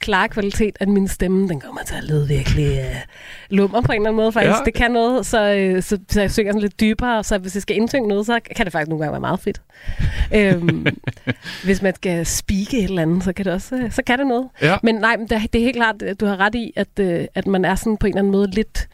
[0.00, 2.96] klare kvalitet, at min stemme, den kommer til at lyde virkelig øh,
[3.50, 4.58] lummer på en eller anden måde, faktisk.
[4.58, 4.64] Ja.
[4.64, 7.62] Det kan noget, så, øh, så, så jeg synger sådan lidt dybere, så hvis jeg
[7.62, 9.60] skal indsynge noget, så kan det faktisk nogle gange være meget fedt.
[10.34, 10.86] øhm,
[11.64, 14.26] hvis man skal speake et eller andet, så kan det også, øh, så kan det
[14.26, 14.48] noget.
[14.62, 14.76] Ja.
[14.82, 17.24] Men nej, men det, det er helt klart, at du har ret i, at, øh,
[17.34, 18.88] at man er sådan på en eller anden måde lidt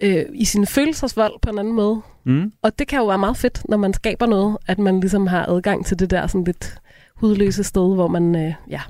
[0.00, 2.00] øh, i sin følelsesvold på en anden måde.
[2.24, 2.52] Mm.
[2.62, 5.46] Og det kan jo være meget fedt, når man skaber noget, at man ligesom har
[5.46, 6.74] adgang til det der sådan lidt
[7.14, 8.80] hudløse sted, hvor man, øh, ja,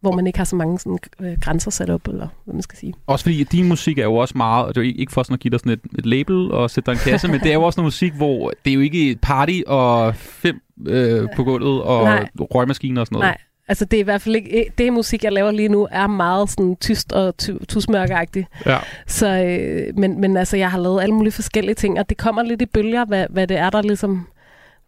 [0.00, 2.78] hvor man ikke har så mange sådan, øh, grænser sat op, eller hvad man skal
[2.78, 2.94] sige.
[3.06, 5.34] Også fordi din musik er jo også meget, og det er jo ikke- for sådan
[5.34, 7.54] at give dig sådan et, et label og sætte dig en kasse, men det er
[7.54, 11.44] jo også noget musik, hvor det er jo ikke et party og fem øh, på
[11.44, 12.28] gulvet og Nej.
[12.40, 13.26] røgmaskiner og sådan noget.
[13.26, 13.36] Nej,
[13.68, 16.50] altså det er i hvert fald ikke, det musik, jeg laver lige nu, er meget
[16.50, 18.46] sådan tyst og tu- tusmørkeagtigt.
[18.66, 18.78] Ja.
[19.06, 22.42] Så, øh, men, men altså, jeg har lavet alle mulige forskellige ting, og det kommer
[22.42, 24.26] lidt i bølger, hvad, hvad det er, der ligesom,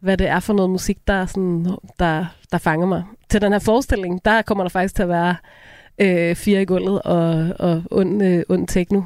[0.00, 1.66] hvad det er for noget musik, der, er sådan,
[1.98, 3.02] der, der fanger mig.
[3.32, 5.36] Til den her forestilling, der kommer der faktisk til at være
[5.98, 9.02] øh, fire i gulvet og, og ond, øh, ond techno.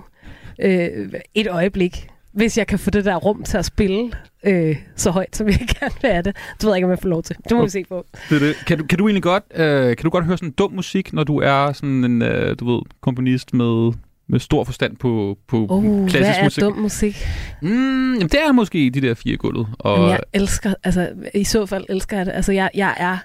[0.63, 2.09] Øh, et øjeblik.
[2.33, 4.13] Hvis jeg kan få det der rum til at spille
[4.47, 6.37] øh, så højt, som jeg gerne vil have det.
[6.57, 7.37] Det ved jeg ikke, om jeg får lov til.
[7.49, 8.07] Det må vi se på.
[8.31, 8.57] Det det.
[8.67, 11.25] Kan, du, kan du egentlig godt, øh, kan du godt høre sådan dum musik, når
[11.25, 13.93] du er sådan en, øh, du ved, komponist med,
[14.29, 16.63] med stor forstand på, på Oh, klassisk hvad er musik?
[16.63, 17.27] dum musik?
[17.63, 19.67] Mm, jamen, det er måske de der fire gulvet.
[19.79, 22.33] Og, Jamen, jeg elsker, altså i så fald elsker jeg det.
[22.33, 23.19] Altså jeg, jeg er,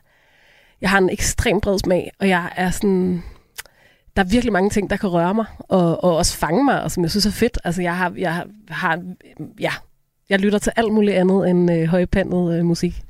[0.82, 3.24] jeg har en ekstrem bred smag, og jeg er sådan,
[4.16, 6.92] der er virkelig mange ting, der kan røre mig, og, og også fange mig, og
[6.92, 7.58] som jeg synes er fedt.
[7.64, 9.04] Altså jeg har, jeg har, har
[9.60, 9.72] ja,
[10.32, 13.02] jeg lytter til alt muligt andet end øh, højpandet øh, musik.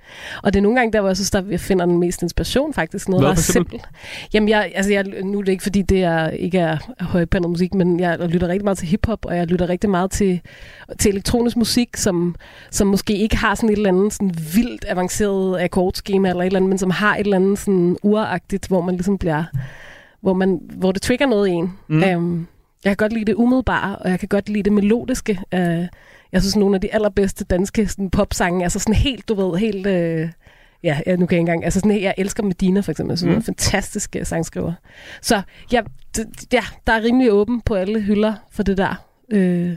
[0.43, 2.73] Og det er nogle gange der, hvor jeg synes, der jeg finder den mest inspiration
[2.73, 3.09] faktisk.
[3.09, 3.81] Noget, Hvad der er simpelt.
[4.33, 7.73] Jamen, jeg, altså, jeg, nu er det ikke, fordi det er, ikke er højpandet musik,
[7.73, 10.41] men jeg lytter rigtig meget til hiphop, og jeg lytter rigtig meget til,
[10.99, 12.35] til elektronisk musik, som,
[12.71, 16.59] som måske ikke har sådan et eller andet sådan vildt avanceret akkordskema eller et eller
[16.59, 19.43] andet, men som har et eller andet sådan uragtigt, hvor man ligesom bliver,
[20.21, 21.73] hvor, man, hvor det trigger noget i en.
[21.87, 22.03] Mm.
[22.15, 22.47] Um,
[22.83, 25.39] jeg kan godt lide det umiddelbare, og jeg kan godt lide det melodiske.
[25.55, 25.85] Uh,
[26.31, 29.59] jeg synes, nogle af de allerbedste danske sådan, popsange er så sådan helt, du ved,
[29.59, 29.87] helt...
[29.87, 30.29] Uh,
[30.83, 31.63] ja, ja, nu kan jeg ikke engang...
[31.63, 33.11] Altså sådan, jeg elsker Medina, for eksempel.
[33.11, 33.37] Jeg synes, Mm.
[33.37, 34.73] en fantastisk sangskriver.
[35.21, 35.41] Så
[35.71, 35.81] ja,
[36.17, 39.75] d- ja, der er rimelig åben på alle hylder for det der øh,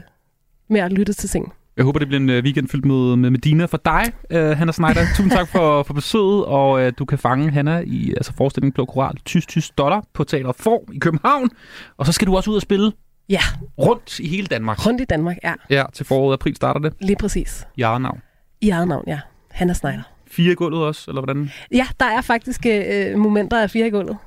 [0.69, 1.53] med at lytte til ting.
[1.77, 4.03] Jeg håber, det bliver en øh, weekend fyldt med, med Medina for dig,
[4.33, 5.01] uh, Hanna Schneider.
[5.17, 8.85] Tusind tak for, for besøget, og uh, du kan fange Hanna i altså forestillingen Blå
[8.85, 11.49] Koral, Tysk Tysk Dollar på Teater Form i København.
[11.97, 12.91] Og så skal du også ud og spille
[13.29, 13.39] Ja,
[13.77, 14.85] rundt i hele Danmark.
[14.85, 15.53] rundt i Danmark, ja.
[15.69, 16.93] Ja, til foråret april starter det.
[16.99, 17.67] Lige præcis.
[17.75, 18.21] I eget navn.
[18.61, 19.19] I eget navn, ja.
[19.51, 20.01] Hanna Schneider.
[20.27, 21.51] Fire gulvet også, eller hvordan?
[21.71, 24.17] Ja, der er faktisk øh, momenter af fire gulvet.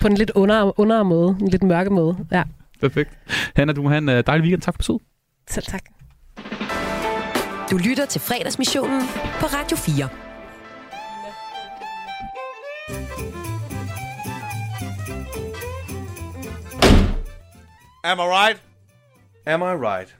[0.00, 1.36] På en lidt under, under måde.
[1.40, 2.16] En lidt mørke måde.
[2.32, 2.42] Ja,
[2.80, 3.10] Perfekt.
[3.56, 4.62] Hanna, du må have en uh, dejlig weekend.
[4.62, 5.02] Tak for besøget.
[5.50, 5.82] selv tak.
[7.70, 9.02] Du lytter til fredagsmissionen
[9.40, 10.08] på Radio 4.
[18.06, 18.62] Am I right?
[19.46, 20.16] Am I right?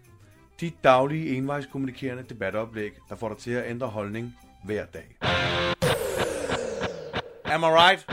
[0.61, 5.17] Dit daglige envejskommunikerende debatoplæg, der får dig til at ændre holdning hver dag.
[7.45, 8.07] Am I right?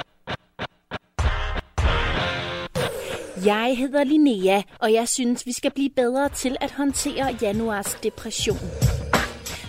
[3.46, 8.58] Jeg hedder Linnea, og jeg synes, vi skal blive bedre til at håndtere januars depression.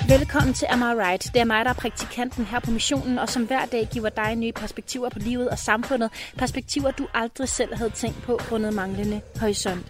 [0.09, 1.31] Velkommen til Am I Right?
[1.35, 4.37] Det er mig, der er praktikanten her på missionen, og som hver dag giver dig
[4.37, 6.11] nye perspektiver på livet og samfundet.
[6.39, 9.87] Perspektiver, du aldrig selv havde tænkt på grundet manglende horisont.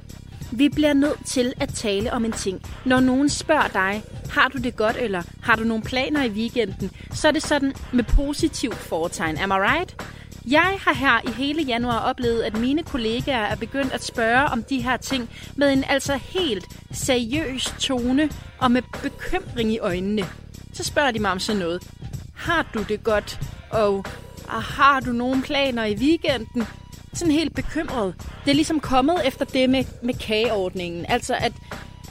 [0.53, 2.63] Vi bliver nødt til at tale om en ting.
[2.85, 6.91] Når nogen spørger dig, har du det godt, eller har du nogle planer i weekenden,
[7.13, 9.39] så er det sådan med positiv foretegn.
[9.39, 9.97] Am I right?
[10.51, 14.63] Jeg har her i hele januar oplevet, at mine kollegaer er begyndt at spørge om
[14.63, 20.23] de her ting med en altså helt seriøs tone og med bekymring i øjnene.
[20.73, 21.83] Så spørger de mig om sådan noget.
[22.35, 23.41] Har du det godt?
[23.71, 24.05] Og
[24.49, 26.65] og har du nogle planer i weekenden?
[27.15, 28.15] Sådan helt bekymret.
[28.45, 31.07] Det er ligesom kommet efter det med, med kageordningen.
[31.09, 31.53] Altså at,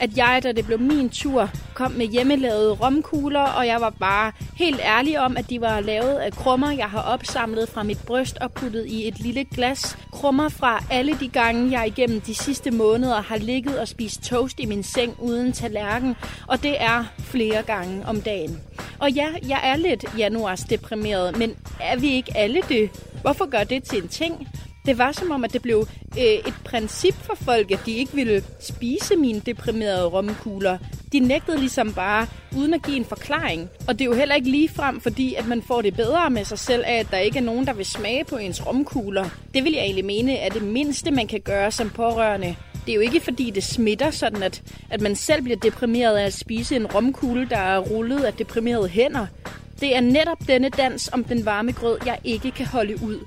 [0.00, 4.32] at jeg, da det blev min tur, kom med hjemmelavede romkugler, og jeg var bare
[4.56, 8.38] helt ærlig om, at de var lavet af krummer, jeg har opsamlet fra mit bryst
[8.38, 9.98] og puttet i et lille glas.
[10.12, 14.60] Krummer fra alle de gange, jeg igennem de sidste måneder har ligget og spist toast
[14.60, 16.16] i min seng uden tallerken,
[16.46, 18.60] og det er flere gange om dagen.
[18.98, 22.90] Og ja, jeg er lidt januars deprimeret, men er vi ikke alle det?
[23.22, 24.48] Hvorfor gør det til en ting?
[24.86, 25.86] Det var som om, at det blev
[26.18, 30.78] øh, et princip for folk, at de ikke ville spise mine deprimerede romkugler.
[31.12, 33.68] De nægtede ligesom bare, uden at give en forklaring.
[33.88, 36.44] Og det er jo heller ikke lige frem, fordi at man får det bedre med
[36.44, 39.24] sig selv af, at der ikke er nogen, der vil smage på ens romkugler.
[39.54, 42.56] Det vil jeg egentlig mene er det mindste, man kan gøre som pårørende.
[42.86, 46.26] Det er jo ikke fordi, det smitter sådan, at, at man selv bliver deprimeret af
[46.26, 49.26] at spise en romkugle, der er rullet af deprimerede hænder.
[49.80, 53.18] Det er netop denne dans om den varme grød, jeg ikke kan holde ud.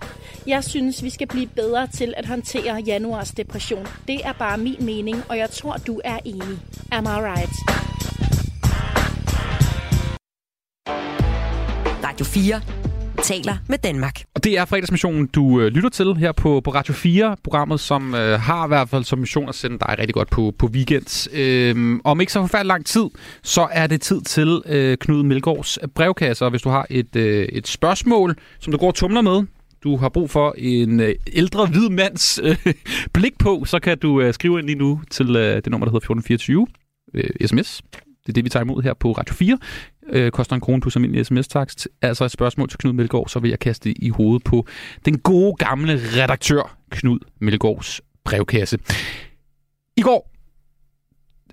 [0.48, 3.88] Jeg synes, vi skal blive bedre til at håndtere januars depression.
[4.08, 6.60] Det er bare min mening, og jeg tror, du er enig.
[6.92, 7.52] Am I right?
[12.04, 12.62] Radio 4
[13.24, 14.24] taler med Danmark.
[14.36, 18.16] Og det er fredagsmissionen, du øh, lytter til her på, på Radio 4, programmet, som
[18.16, 21.30] øh, har i hvert fald som mission at sende dig rigtig godt på, på weekends.
[21.34, 23.06] Øh, om ikke så forfærdelig lang tid,
[23.44, 27.46] så er det tid til øh, Knud Melgaards brevkasse, og hvis du har et, øh,
[27.46, 29.44] et spørgsmål, som du går og tumler med,
[29.84, 32.74] du har brug for en øh, ældre hvid mands øh,
[33.14, 35.92] blik på, så kan du øh, skrive ind lige nu til øh, det nummer, der
[35.92, 36.68] hedder 1424,
[37.14, 37.82] øh, sms.
[38.28, 39.58] Det er det, vi tager imod her på Radio 4.
[40.10, 41.88] Øh, koster en krone plus almindelig sms-takst.
[42.02, 44.68] Altså et spørgsmål til Knud Melgaard, så vil jeg kaste det i hovedet på
[45.06, 48.80] den gode gamle redaktør Knud Melgaards brevkasse.
[49.98, 50.32] I går,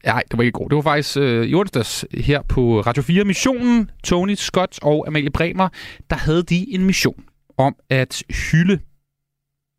[0.04, 3.02] nej, det var ikke i går, det var faktisk øh, i onsdags her på Radio
[3.02, 5.68] 4 Missionen, Tony Scott og Amalie Bremer,
[6.10, 7.24] der havde de en mission
[7.58, 8.80] om at hylde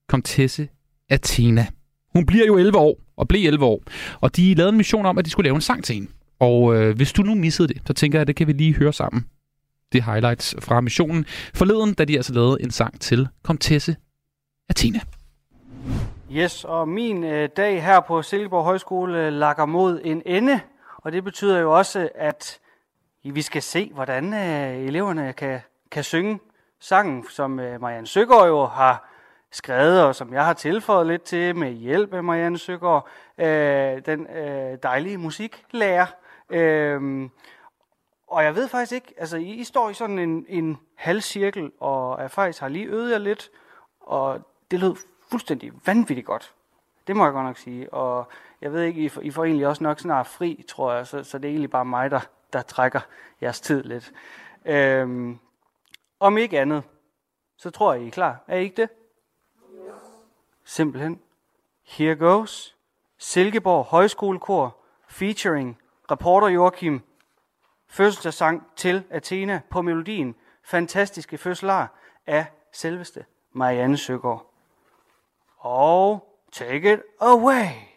[0.10, 0.68] komtesse
[1.10, 1.68] Athena.
[2.14, 3.84] Hun bliver jo 11 år, og blev 11 år,
[4.22, 6.12] og de lavede en mission om, at de skulle lave en sang til hende.
[6.40, 8.76] Og øh, hvis du nu missede det, så tænker jeg, at det kan vi lige
[8.76, 9.26] høre sammen.
[9.92, 13.96] Det er highlights fra missionen forleden, da de altså lavede en sang til komtesse
[14.70, 15.00] Athena.
[16.32, 20.60] Yes, og min øh, dag her på Silkeborg Højskole øh, lakker mod en ende,
[20.98, 22.60] og det betyder jo også, at
[23.24, 25.60] vi skal se, hvordan øh, eleverne kan,
[25.92, 26.40] kan synge
[26.80, 29.10] sangen, som øh, Marianne Søgaard jo har
[29.52, 33.08] skrevet, og som jeg har tilføjet lidt til med hjælp af Marianne Søgaard,
[33.38, 36.06] øh, den øh, dejlige musiklærer.
[36.50, 37.32] Øhm,
[38.28, 41.72] Og jeg ved faktisk ikke, altså I, I står i sådan en, en halv cirkel,
[41.80, 43.52] og jeg faktisk har lige øvet jer lidt,
[44.00, 44.42] og
[44.72, 44.96] det lød
[45.32, 46.54] fuldstændig vanvittigt godt.
[47.08, 47.94] Det må jeg godt nok sige.
[47.94, 48.28] Og
[48.62, 51.24] jeg ved ikke, I får, I får egentlig også nok snart fri, tror jeg, så,
[51.24, 52.20] så det er egentlig bare mig, der,
[52.54, 53.00] der trækker
[53.42, 54.14] jeres tid lidt.
[54.66, 55.40] Øhm,
[56.20, 56.84] om ikke andet,
[57.58, 58.44] så tror jeg, I er klar.
[58.48, 58.90] Er I ikke det?
[60.64, 61.22] Simpelthen.
[61.84, 62.76] Here goes.
[63.18, 64.78] Silkeborg Højskolekor
[65.08, 67.02] featuring reporter Joachim
[67.88, 74.54] fødselsdagssang til Athena på melodien Fantastiske fødselar af selveste Marianne Søgaard.
[75.58, 77.95] Og take it away.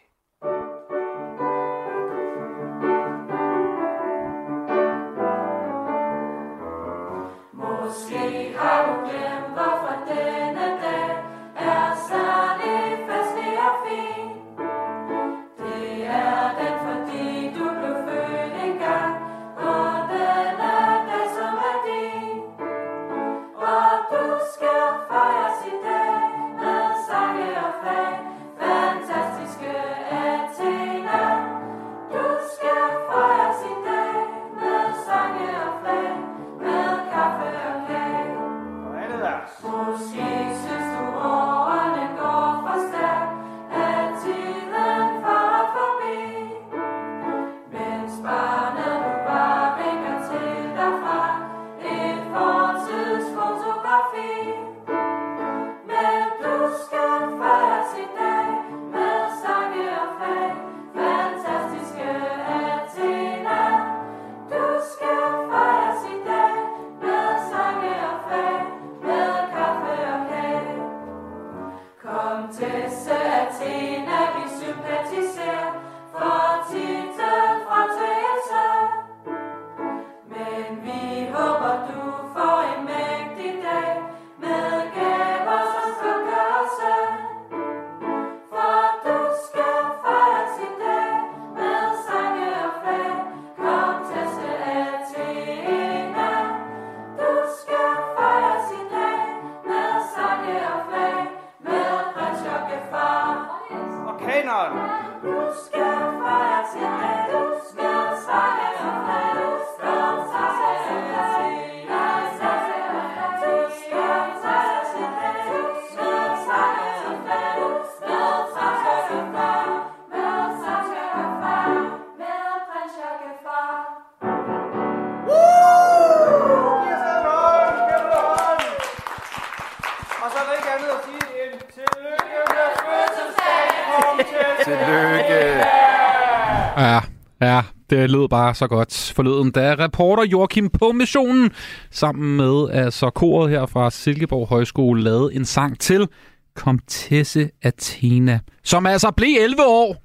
[138.02, 141.50] Det lød bare så godt forleden, da reporter Joachim på missionen
[141.90, 146.08] sammen med altså koret her fra Silkeborg Højskole lavede en sang til
[146.56, 149.96] Komtesse Athena, som altså blev 11 år.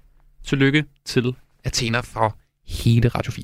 [0.45, 2.32] Tillykke til Athena fra
[2.68, 3.44] hele Radio 4.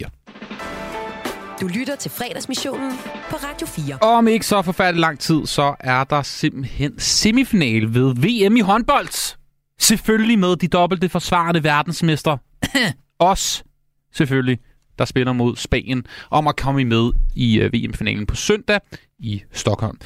[1.62, 2.92] Du lytter til fredagsmissionen
[3.30, 3.98] på Radio 4.
[4.02, 9.38] Om ikke så forfærdelig lang tid, så er der simpelthen semifinal ved VM i håndbold.
[9.80, 12.38] Selvfølgelig med de dobbelte forsvarende verdensmester.
[13.20, 13.64] Os,
[14.11, 14.60] selvfølgelig,
[14.99, 18.80] der spiller mod Spanien om at komme med i øh, VM-finalen på søndag
[19.19, 19.98] i Stockholm.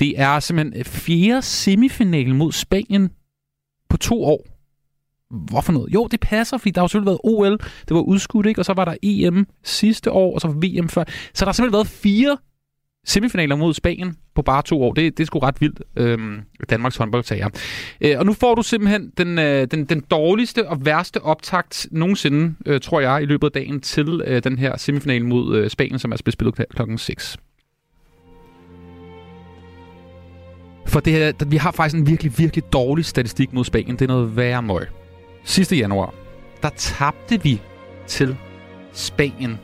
[0.00, 3.10] Det er simpelthen øh, fjerde semifinal mod Spanien
[3.88, 4.46] på to år.
[5.30, 5.94] Hvorfor noget?
[5.94, 8.60] Jo, det passer, fordi der har selvfølgelig været OL, det var udskudt, ikke?
[8.60, 11.04] og så var der EM sidste år, og så VM før.
[11.34, 12.36] Så der har simpelthen været fire
[13.06, 14.92] semifinaler mod Spanien på bare to år.
[14.92, 16.40] Det, det er sgu ret vildt, øhm,
[16.70, 17.48] Danmarks håndboldtager.
[18.00, 22.54] Øh, og nu får du simpelthen den, øh, den, den dårligste og værste optakt nogensinde,
[22.66, 25.98] øh, tror jeg, i løbet af dagen til øh, den her semifinal mod øh, Spanien,
[25.98, 27.36] som er bliver spillet kl- klokken 6.
[30.86, 33.96] For det her, vi har faktisk en virkelig, virkelig dårlig statistik mod Spanien.
[33.96, 34.86] Det er noget værre møg.
[35.44, 36.14] Sidste januar,
[36.62, 37.60] der tabte vi
[38.06, 38.36] til
[38.92, 39.58] Spanien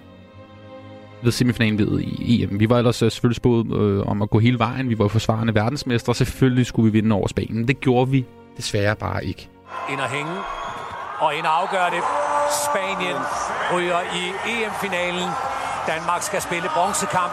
[1.22, 2.60] ved semifinalen ved i EM.
[2.60, 4.88] Vi var ellers øh, selvfølgelig spået øh, om at gå hele vejen.
[4.88, 7.68] Vi var forsvarende verdensmestre, og selvfølgelig skulle vi vinde over Spanien.
[7.68, 8.26] Det gjorde vi
[8.56, 9.48] desværre bare ikke.
[9.92, 10.32] Ind og hænge.
[11.20, 12.02] Og ind og afgøre det.
[12.66, 13.18] Spanien
[13.74, 14.22] ryger i
[14.52, 15.28] EM-finalen.
[15.86, 17.32] Danmark skal spille bronzekamp.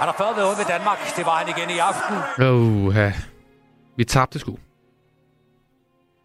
[0.00, 0.98] Han har før været ude med Danmark.
[1.16, 2.16] Det var han igen i aften.
[2.46, 3.12] Åh, ja.
[3.96, 4.56] vi tabte sgu.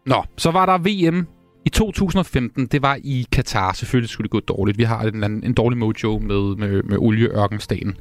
[0.06, 1.26] Nå, så var der VM
[1.66, 2.66] i 2015.
[2.66, 3.72] Det var i Katar.
[3.72, 4.78] Selvfølgelig skulle det gå dårligt.
[4.78, 7.96] Vi har en, anden- en dårlig mojo med, med, med olieørkenstaten.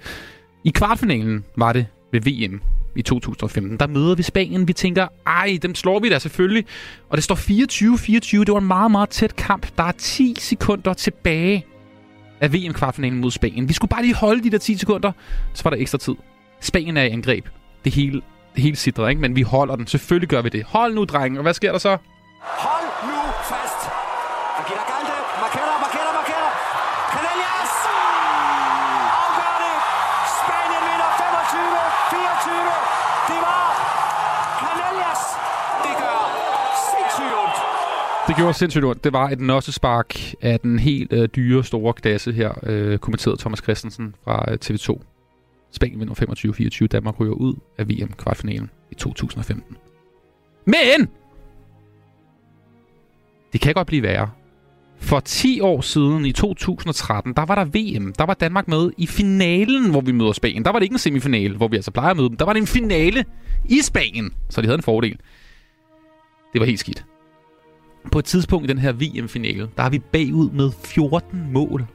[0.63, 2.61] I kvartfinalen var det ved VM
[2.95, 3.77] i 2015.
[3.79, 4.67] Der møder vi Spanien.
[4.67, 6.65] Vi tænker, ej, dem slår vi da selvfølgelig.
[7.09, 7.35] Og det står
[8.39, 8.39] 24-24.
[8.43, 9.67] Det var en meget, meget tæt kamp.
[9.77, 11.65] Der er 10 sekunder tilbage
[12.41, 13.69] af VM-kvartfinalen mod Spanien.
[13.69, 15.11] Vi skulle bare lige holde de der 10 sekunder,
[15.53, 16.15] så var der ekstra tid.
[16.61, 17.45] Spanien er i angreb.
[17.85, 18.21] Det hele,
[18.55, 19.21] det hele sidder, ikke?
[19.21, 19.87] Men vi holder den.
[19.87, 20.63] Selvfølgelig gør vi det.
[20.63, 21.39] Hold nu, drenge.
[21.39, 21.97] Og hvad sker der så?
[22.41, 23.14] Hold nu
[38.35, 39.03] Det gjorde sindssygt ondt.
[39.03, 43.59] Det var et nossespark af den helt øh, dyre, store klasse her, øh, kommenteret Thomas
[43.63, 45.01] Christensen fra øh, TV2.
[45.71, 46.87] Spanien vinder 25-24.
[46.87, 49.77] Danmark ryger ud af VM-kvartfinalen i 2015.
[50.65, 51.09] Men!
[53.53, 54.29] Det kan godt blive værre.
[54.97, 58.13] For 10 år siden, i 2013, der var der VM.
[58.13, 60.65] Der var Danmark med i finalen, hvor vi møder Spanien.
[60.65, 62.37] Der var det ikke en semifinale, hvor vi altså plejer at møde dem.
[62.37, 63.25] Der var det en finale
[63.69, 65.17] i Spanien, så de havde en fordel.
[66.53, 67.05] Det var helt skidt.
[68.11, 71.85] På et tidspunkt i den her VM-finale, der er vi bagud med 14 mål.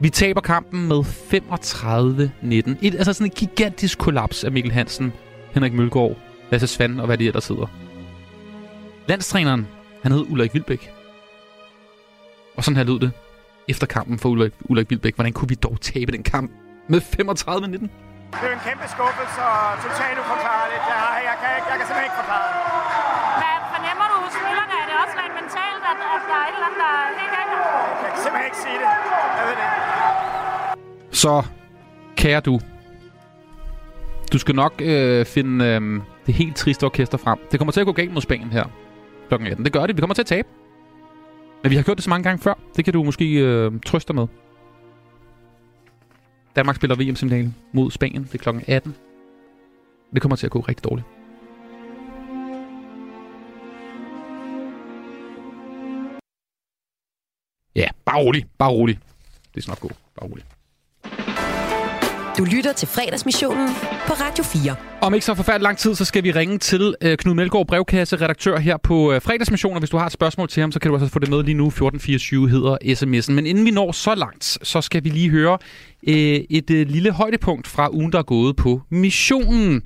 [0.00, 2.78] Vi taber kampen med 35-19.
[2.82, 5.12] Et, altså sådan et gigantisk kollaps af Mikkel Hansen,
[5.54, 6.16] Henrik Mølgaard,
[6.50, 7.66] Lasse Svand og hvad de der sidder.
[9.08, 9.66] Landstræneren,
[10.02, 10.92] han hed Ulrik Vilbæk.
[12.56, 13.12] Og sådan her lød det
[13.68, 15.14] efter kampen for Ulrik, Ulrik Vilbæk.
[15.14, 16.50] Hvordan kunne vi dog tabe den kamp
[16.88, 17.06] med 35-19?
[18.40, 20.82] Det er en kæmpe skuffelse og totalt uforklarligt.
[20.92, 22.91] Jeg, jeg, kan, jeg kan simpelthen ikke forklare
[25.92, 27.50] at, at der er et eller andet, der er helt galt?
[27.54, 27.66] her?
[28.02, 28.90] Jeg kan simpelthen ikke sige det.
[29.38, 31.16] Jeg ved det ikke.
[31.22, 31.34] Så,
[32.16, 32.60] kære du,
[34.32, 37.38] du skal nok øh, finde øh, det helt triste orkester frem.
[37.50, 38.64] Det kommer til at gå galt mod Spanien her
[39.38, 39.46] kl.
[39.46, 39.64] 18.
[39.64, 39.96] Det gør det.
[39.96, 40.48] Vi kommer til at tabe.
[41.62, 42.54] Men vi har gjort det så mange gange før.
[42.76, 44.26] Det kan du måske øh, trøste dig med.
[46.56, 48.28] Danmark spiller VM-semifinalen mod Spanien.
[48.32, 48.58] Det er kl.
[48.66, 48.94] 18.
[50.14, 51.06] Det kommer til at gå rigtig dårligt.
[57.76, 58.44] Ja, bare rolig.
[58.58, 58.98] Bare rolig.
[59.54, 59.90] Det er snart gå.
[60.20, 60.44] Bare rolig.
[62.38, 63.68] Du lytter til fredagsmissionen
[64.06, 64.76] på Radio 4.
[65.00, 68.16] Om ikke så forfærdelig lang tid, så skal vi ringe til øh, Knud Melgaard, brevkasse,
[68.16, 69.78] redaktør her på øh, fredagsmissionen.
[69.78, 71.54] Hvis du har et spørgsmål til ham, så kan du altså få det med lige
[71.54, 71.66] nu.
[71.66, 73.32] 1424 hedder sms'en.
[73.32, 75.58] Men inden vi når så langt, så skal vi lige høre
[76.08, 79.82] øh, et øh, lille højdepunkt fra ugen, der er gået på missionen.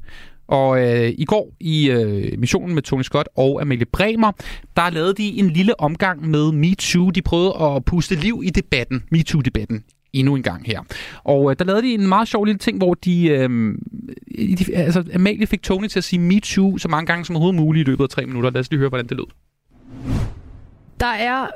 [0.48, 4.32] Og øh, i går i øh, missionen med Tony Scott og Amelie Bremer,
[4.76, 7.10] der lavede de en lille omgang med MeToo.
[7.10, 10.80] De prøvede at puste liv i debatten, MeToo-debatten, endnu en gang her.
[11.24, 13.74] Og øh, der lavede de en meget sjov lille ting, hvor de, øh,
[14.38, 17.88] de altså, Amalie fik Tony til at sige MeToo så mange gange som overhovedet muligt
[17.88, 18.50] i løbet af tre minutter.
[18.50, 19.26] Lad os lige høre, hvordan det lød.
[21.00, 21.46] Der er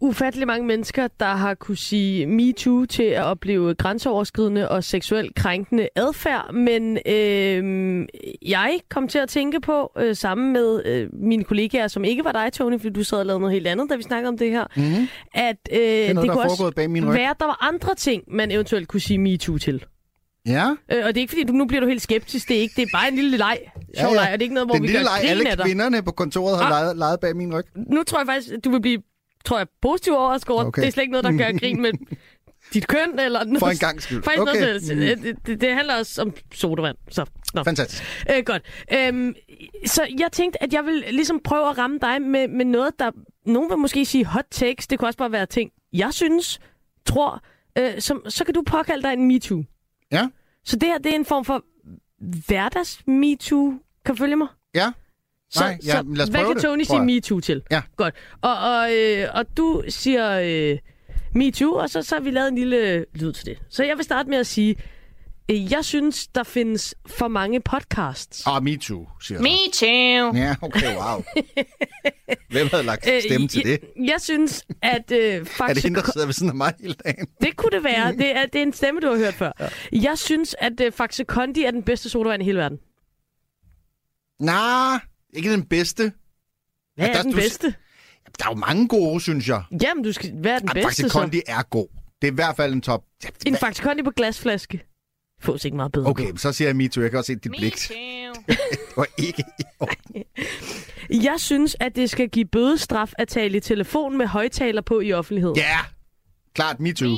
[0.00, 5.88] ufattelig mange mennesker, der har kunne sige MeToo til at opleve grænseoverskridende og seksuelt krænkende
[5.96, 8.06] adfærd, men øh,
[8.42, 12.32] jeg kom til at tænke på, øh, sammen med øh, mine kollegaer, som ikke var
[12.32, 14.50] dig, Tony, fordi du sad og lavede noget helt andet, da vi snakkede om det
[14.50, 15.08] her, Mhm.
[15.34, 17.14] at øh, er noget, det kunne også bag min ryg.
[17.14, 19.84] være, at der var andre ting, man eventuelt kunne sige MeToo til.
[20.46, 20.70] Ja.
[20.92, 22.48] Øh, og det er ikke fordi, du, nu bliver du helt skeptisk.
[22.48, 22.74] Det er ikke.
[22.76, 23.58] Det er bare en lille leg.
[24.00, 26.02] Sjov leg, og det er ikke noget, hvor Den vi lille gør leg, alle kvinderne
[26.02, 26.70] på kontoret har Ah.
[26.70, 27.64] leget, leget bag min ryg.
[27.90, 29.02] Nu tror jeg faktisk, at du vil blive
[29.44, 30.64] tror jeg, positiv overrasket over.
[30.64, 30.82] Okay.
[30.82, 31.92] Det er slet ikke noget, der gør grin med
[32.74, 33.58] dit køn eller noget.
[33.58, 34.22] For en gangs skyld.
[34.22, 34.60] Faktisk Okay.
[34.60, 36.96] noget, det, det, det, det handler også om sodavand.
[37.10, 37.24] Så,
[37.54, 37.64] nå.
[37.64, 38.02] Fantastisk.
[38.30, 38.62] Øh, godt.
[38.94, 39.34] Øhm,
[39.86, 43.10] så jeg tænkte, at jeg vil ligesom prøve at ramme dig med, med noget, der...
[43.46, 44.86] Nogen vil måske sige hot takes.
[44.86, 46.60] Det kunne også bare være ting, jeg synes,
[47.06, 47.42] tror.
[47.78, 49.62] Øh, som, så kan du påkalde dig en MeToo.
[50.12, 50.28] Ja.
[50.64, 51.64] Så det her, det er en form for
[52.46, 53.72] hverdags MeToo.
[54.04, 54.48] Kan du følge mig?
[54.74, 54.92] Ja.
[55.50, 57.04] Så, Nej, ja, så lad os hvad kan det, Tony tror sige jeg.
[57.06, 57.62] MeToo til?
[57.70, 57.82] Ja.
[57.96, 58.14] Godt.
[58.42, 60.78] Og, og, øh, og du siger øh,
[61.34, 63.58] MeToo, og så, så har vi lavet en lille lyd til det.
[63.70, 64.76] Så jeg vil starte med at sige,
[65.50, 68.42] øh, jeg synes, der findes for mange podcasts.
[68.46, 69.80] Ah, me too, siger jeg så.
[69.80, 70.34] too.
[70.42, 71.22] Ja, okay, wow.
[72.50, 73.72] Hvem havde lagt stemme til det?
[73.72, 75.84] Øh, Jeg, jeg synes, at øh, Er det faktisk...
[75.86, 77.26] hende, der sidder ved siden af mig hele dagen?
[77.42, 78.12] Det kunne det være.
[78.12, 79.52] Det er, det er en stemme, du har hørt før.
[79.60, 79.68] Ja.
[79.92, 82.78] Jeg synes, at øh, Faxe Kondi er den bedste sodavand i hele verden.
[84.40, 84.98] Nej,
[85.32, 86.12] ikke den bedste.
[86.96, 87.74] Hvad er der- den du- bedste?
[88.38, 89.62] Der er jo mange gode, synes jeg.
[89.82, 91.18] Jamen, du skal være den Ej, bedste, så.
[91.18, 91.86] Kondi er god.
[92.22, 93.04] Det er i hvert fald en top.
[93.24, 94.84] Ja, En Faxe Kondi på glasflaske.
[95.40, 96.10] Fås ikke meget bedre.
[96.10, 97.02] Okay, men så siger jeg MeToo.
[97.02, 97.74] Jeg kan også se dit blik.
[98.96, 99.44] var ikke.
[101.28, 105.12] Jeg synes, at det skal give bødestraf at tale i telefon med højtaler på i
[105.12, 105.52] offentlighed.
[105.56, 105.78] Ja,
[106.54, 107.16] klart MeToo.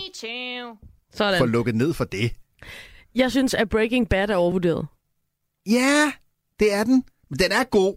[1.12, 1.38] Sådan.
[1.38, 2.32] Få lukket ned for det.
[3.14, 4.86] Jeg synes, at Breaking Bad er overvurderet.
[5.66, 6.12] Ja,
[6.60, 7.04] det er den.
[7.30, 7.94] Men den er god.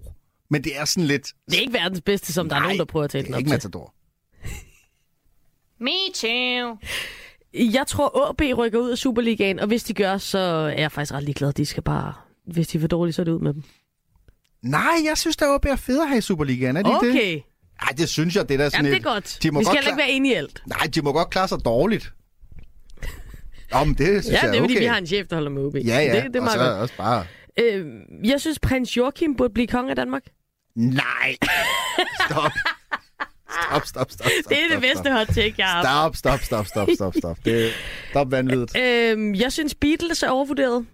[0.50, 1.28] Men det er sådan lidt...
[1.50, 3.36] Det er ikke verdens bedste, som der er nogen, der prøver at tale det er
[3.36, 3.50] op ikke.
[3.50, 3.94] Matador.
[5.80, 6.78] Me too.
[7.54, 11.14] Jeg tror, AB rykker ud af Superligaen, og hvis de gør, så er jeg faktisk
[11.14, 11.54] ret ligeglad.
[11.54, 12.14] De skal bare...
[12.54, 13.64] Hvis de er for dårlige, så er det ud med dem.
[14.62, 16.78] Nej, jeg synes, der er OB er federe her i Superligaen.
[16.78, 17.34] Er de ikke Okay.
[17.36, 17.44] det?
[17.82, 19.40] Nej, det synes jeg, det er da sådan Jamen, det et- er godt.
[19.44, 20.64] De må Vi skal godt ikke være enige i alt.
[20.68, 22.14] Nej, de må godt klare sig dårligt.
[23.86, 24.80] Men det synes Ja, jeg det er fordi, okay.
[24.82, 25.76] vi har en chef, der holder med OB.
[25.76, 26.70] Ja, ja, Det, det er og meget så godt.
[26.82, 27.26] også bare...
[27.60, 27.86] Øh,
[28.24, 30.24] jeg synes, prins Joachim burde blive konge af Danmark.
[30.76, 31.36] Nej!
[32.30, 32.52] Stop.
[33.70, 34.50] Stop, stop, stop, stop.
[34.50, 35.84] Det er det bedste hot take, jeg har.
[35.84, 37.38] Stop, stop, stop, stop, stop, stop.
[37.46, 37.72] Det,
[38.10, 38.78] stop vanvittigt.
[38.78, 40.86] Øh, jeg synes, Beatles er overvurderet.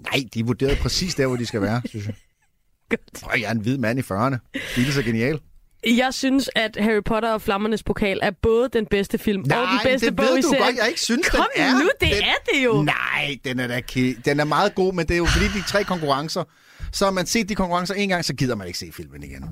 [0.00, 2.14] Nej, de er vurderet præcis der, hvor de skal være, synes jeg.
[2.90, 3.38] Godt.
[3.40, 4.36] Jeg er en hvid mand i 40'erne.
[4.74, 5.40] Beatles er genial.
[5.86, 9.66] Jeg synes, at Harry Potter og Flammernes Pokal er både den bedste film Nej, og
[9.68, 10.64] den bedste det bog ved i du serien.
[10.64, 11.72] godt, jeg ikke synes, Kom den er.
[11.72, 12.82] nu, det Den- er det jo.
[12.82, 15.62] Nej, den er da ki- Den er meget god, men det er jo fordi, de
[15.68, 16.44] tre konkurrencer,
[16.92, 19.44] så har man set de konkurrencer en gang, så gider man ikke se filmen igen.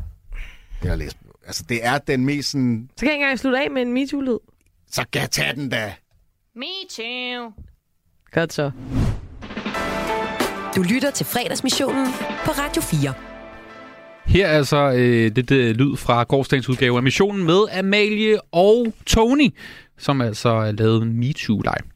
[0.83, 1.17] Jeg har læst.
[1.47, 2.89] Altså, det er den mest sådan...
[2.91, 4.39] Så kan jeg ikke engang slutte af med en MeToo-lyd.
[4.91, 5.95] Så kan jeg tage den da.
[6.57, 7.53] Me too.
[8.33, 8.71] Godt så.
[10.77, 12.07] Du lytter til fredagsmissionen
[12.45, 13.15] på Radio 4.
[14.27, 18.87] Her er altså øh, det, det lyd fra gårdsdagens udgave af missionen med Amalie og
[19.07, 19.51] Tony,
[19.99, 21.94] som altså lavede MeToo-leg.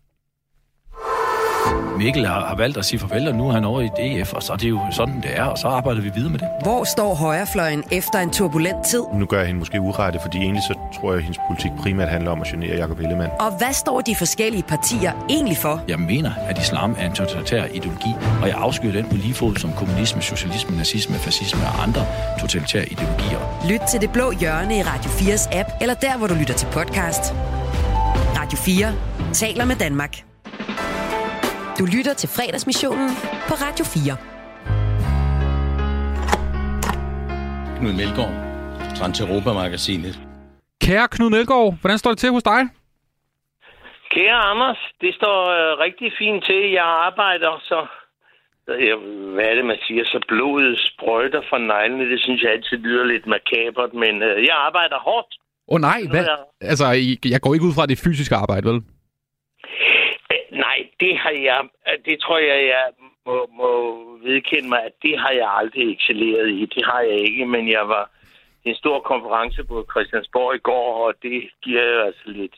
[1.98, 4.42] Mikkel har, har valgt at sige farvel, og nu er han over i DF, og
[4.42, 6.48] så er det jo sådan, det er, og så arbejder vi videre med det.
[6.62, 9.02] Hvor står højrefløjen efter en turbulent tid?
[9.14, 12.08] Nu gør jeg hende måske urette, fordi egentlig så tror jeg, at hendes politik primært
[12.08, 13.32] handler om at genere Jacob Ellemann.
[13.40, 15.80] Og hvad står de forskellige partier egentlig for?
[15.88, 18.12] Jeg mener, at islam er en totalitær ideologi,
[18.42, 22.06] og jeg afskyr den på lige fod som kommunisme, socialisme, nazisme, fascisme og andre
[22.40, 23.68] totalitære ideologier.
[23.70, 26.66] Lyt til det blå hjørne i Radio 4's app, eller der, hvor du lytter til
[26.66, 27.34] podcast.
[28.36, 28.94] Radio 4
[29.32, 30.22] taler med Danmark.
[31.78, 33.08] Du lytter til fredagsmissionen
[33.48, 34.16] på Radio 4.
[37.78, 38.34] Knud Melgaard,
[38.96, 40.14] Trans Europa-magasinet.
[40.84, 42.60] Kære Knud Melgaard, hvordan står det til hos dig?
[44.14, 46.60] Kære Anders, det står øh, rigtig fint til.
[46.78, 47.78] Jeg arbejder så...
[48.86, 48.96] Jeg,
[49.34, 50.04] hvad er det, man siger?
[50.04, 52.10] Så blodet sprøjter fra neglene.
[52.12, 55.30] Det synes jeg altid lyder lidt makabert, men øh, jeg arbejder hårdt.
[55.68, 56.24] Åh oh, nej, hvad?
[56.24, 56.84] jeg- Altså,
[57.34, 58.80] jeg går ikke ud fra, det er fysisk arbejde, vel?
[60.64, 61.68] Nej, det har jeg...
[62.04, 62.84] Det tror jeg, jeg
[63.26, 63.70] må, må
[64.22, 66.60] vedkende mig, at det har jeg aldrig excelleret i.
[66.74, 68.10] Det har jeg ikke, men jeg var
[68.62, 72.56] til en stor konference på Christiansborg i går, og det giver jo altså lidt,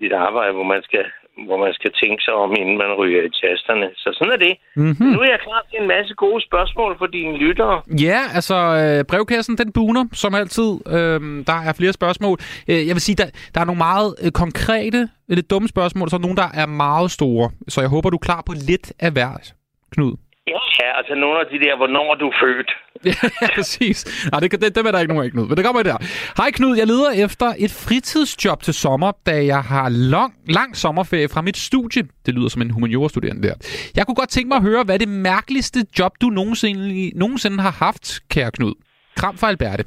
[0.00, 1.04] lidt arbejde, hvor man skal
[1.46, 3.86] hvor man skal tænke sig om, inden man ryger i tasterne.
[3.96, 4.54] Så sådan er det.
[4.76, 5.06] Mhm.
[5.14, 7.76] Nu er jeg klar til en masse gode spørgsmål for dine lyttere.
[8.08, 10.70] Ja, altså øh, brevkassen, den buner, som altid.
[10.96, 12.38] Øhm, der er flere spørgsmål.
[12.70, 16.10] Øh, jeg vil sige, der, der er nogle meget øh, konkrete, lidt dumme spørgsmål, og
[16.10, 17.50] så er nogle, der er meget store.
[17.68, 19.54] Så jeg håber, du er klar på lidt af hvert,
[19.92, 20.16] Knud.
[20.50, 22.70] Ja, altså nogle af de der, hvornår er du født?
[23.08, 23.98] ja, præcis.
[24.32, 25.48] Nej, det, det, det er der ikke nogen af, Knud.
[25.48, 25.96] Men det kommer der.
[26.40, 31.28] Hej Knud, jeg leder efter et fritidsjob til sommer, da jeg har lang, lang sommerferie
[31.34, 32.02] fra mit studie.
[32.26, 33.54] Det lyder som en humaniora-studerende der.
[33.96, 37.58] Jeg kunne godt tænke mig at høre, hvad er det mærkeligste job, du nogensinde, nogensinde
[37.62, 38.74] har haft, kære Knud?
[39.16, 39.84] Kram fra Alberte.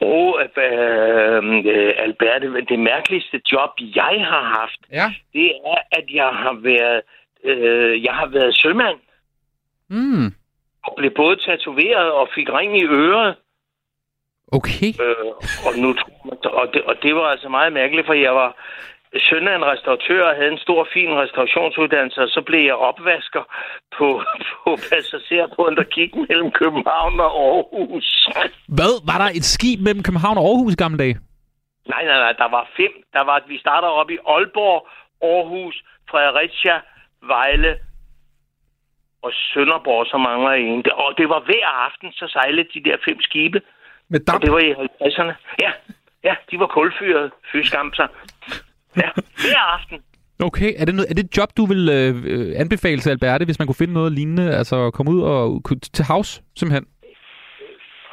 [0.00, 5.08] Og øh, Alberte, det mærkeligste job, jeg har haft, ja.
[5.32, 7.00] det er, at jeg har været,
[7.44, 8.98] øh, jeg har været sømand.
[9.96, 10.26] Mm.
[10.86, 13.36] Og blev både tatoveret og fik ring i øret.
[14.58, 14.90] Okay.
[15.04, 15.32] Øh,
[15.66, 15.88] og, nu,
[16.60, 18.50] og, det, og det var altså meget mærkeligt, for jeg var
[19.28, 23.44] søn af en restauratør og havde en stor, fin restaurationsuddannelse, og så blev jeg opvasker
[23.98, 24.22] på,
[24.64, 28.28] på passagerbåden, der gik mellem København og Aarhus.
[28.78, 28.92] Hvad?
[29.10, 31.16] Var der et skib mellem København og Aarhus i gamle dage?
[31.88, 32.92] Nej, nej, nej, der var fem.
[33.12, 34.88] Der var, vi starter op i Aalborg,
[35.22, 35.76] Aarhus,
[36.10, 36.76] Fredericia,
[37.22, 37.72] Vejle
[39.24, 40.78] og Sønderborg, så mangler en.
[41.04, 43.58] Og det var hver aften, så sejlede de der fem skibe.
[44.12, 44.34] Med damp?
[44.34, 45.34] Og det var i 50'erne.
[45.64, 45.70] Ja,
[46.28, 47.30] ja, de var kulfyret.
[47.52, 48.08] Fy skam sig.
[49.02, 49.08] Ja,
[49.44, 49.98] hver aften.
[50.48, 53.44] Okay, er det, noget, er det et job, du vil øh, øh, anbefale til Alberte,
[53.44, 54.56] hvis man kunne finde noget lignende?
[54.56, 55.62] Altså komme ud og
[55.92, 56.86] til havs, simpelthen?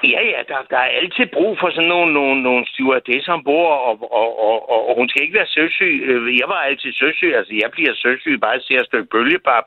[0.03, 4.11] Ja, ja, der, der er altid brug for sådan nogle, nogle, nogle stewardesser ombord, og,
[4.11, 5.93] og, og, og, og hun skal ikke være søsyg.
[6.09, 9.65] Øh, jeg var altid søsyg, altså jeg bliver søsyg bare at se et stykke bølgepap.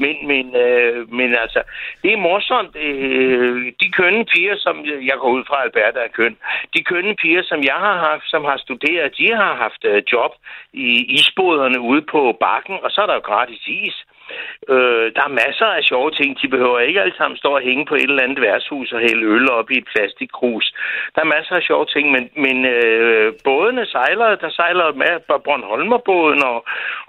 [0.00, 1.62] Men, men, øh, men altså,
[2.02, 2.76] det er morsomt.
[2.76, 6.36] Øh, de kønne piger, som jeg går ud fra, Alberta er køn,
[6.74, 10.32] de kønne piger, som jeg har haft, som har studeret, de har haft øh, job
[10.72, 10.88] i
[11.18, 14.04] isbåderne ude på bakken, og så er der jo gratis is.
[14.74, 16.30] Øh, der er masser af sjove ting.
[16.42, 19.24] De behøver ikke alle sammen stå og hænge på et eller andet værtshus og hælde
[19.34, 20.66] øl op i et plastikkrus.
[21.14, 24.28] Der er masser af sjove ting, men, men øh, bådene sejler.
[24.44, 26.58] Der sejler med på Bornholmerbåden, og,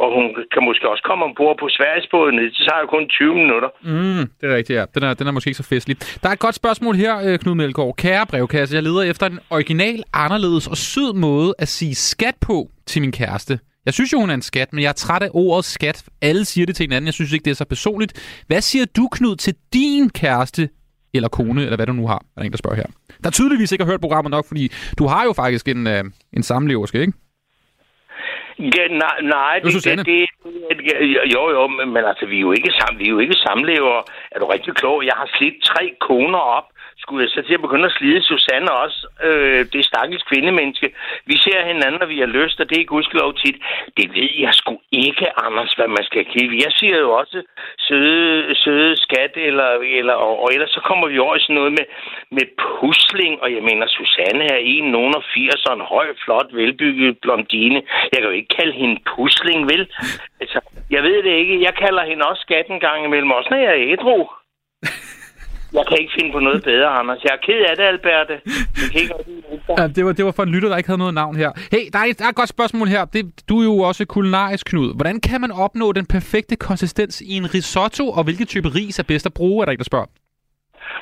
[0.04, 2.38] og hun kan måske også komme ombord på Sverigesbåden.
[2.38, 3.70] Det tager jo kun 20 minutter.
[3.82, 4.86] Mm, det er rigtigt, ja.
[4.96, 5.96] Den er, den er måske ikke så festlig.
[6.22, 7.96] Der er et godt spørgsmål her, øh, Knud Melgaard.
[8.04, 12.58] Kære brevkasse, jeg leder efter en original, anderledes og sød måde at sige skat på
[12.86, 13.60] til min kæreste.
[13.86, 16.04] Jeg synes jo, hun er en skat, men jeg er træt af ordet skat.
[16.22, 17.06] Alle siger det til hinanden.
[17.06, 18.44] Jeg synes ikke, det er så personligt.
[18.48, 20.70] Hvad siger du, Knud, til din kæreste
[21.14, 22.16] eller kone, eller hvad du nu har?
[22.16, 22.90] Er der en, der spørger her.
[23.24, 26.04] der tydeligvis ikke har hørt programmet nok, fordi du har jo faktisk en, øh,
[26.38, 27.14] en samleverske, ikke?
[28.78, 30.04] Ja, nej, nej Det Susanne.
[30.04, 30.28] det, det,
[31.36, 33.96] jo, jo, men, altså, vi er jo ikke, sam, vi er jo ikke samlever.
[34.34, 34.96] Er du rigtig klog?
[35.10, 36.68] Jeg har slidt tre koner op.
[37.04, 39.00] Skulle jeg så til at begynde at slide Susanne også?
[39.28, 40.90] Øh, det er stakkels kvindemenneske.
[41.26, 43.58] Vi ser hinanden, når vi har lyst, og det er gudskelov tit.
[43.98, 46.64] Det ved jeg sgu ikke, Anders, hvad man skal kigge.
[46.66, 47.38] Jeg siger jo også
[47.88, 49.70] søde, søde skat, eller,
[50.00, 51.86] eller, og, og ellers så kommer vi over i sådan noget med,
[52.38, 56.50] med pusling, og jeg mener, Susanne er en nogen af 80 og en høj, flot,
[56.60, 57.82] velbygget blondine.
[58.12, 59.84] Jeg kan jo ikke kalde hende pusling, vel?
[60.42, 60.60] Altså,
[60.90, 61.62] jeg ved det ikke.
[61.68, 64.20] Jeg kalder hende også skat en gang imellem, også når jeg er ædru.
[65.74, 67.24] Jeg kan ikke finde på noget bedre, Anders.
[67.24, 68.34] Jeg er ked af det, Alberte.
[68.82, 69.14] Jeg kan ikke.
[69.78, 71.52] Ja, det, var, det var for en lytter, der ikke havde noget navn her.
[71.72, 73.06] Hey, der er, et, der er et godt spørgsmål her.
[73.06, 74.96] Det, du er jo også kulinarisk, Knud.
[74.96, 79.04] Hvordan kan man opnå den perfekte konsistens i en risotto, og hvilke type ris er
[79.04, 80.06] bedst at bruge, er der en, der spørger?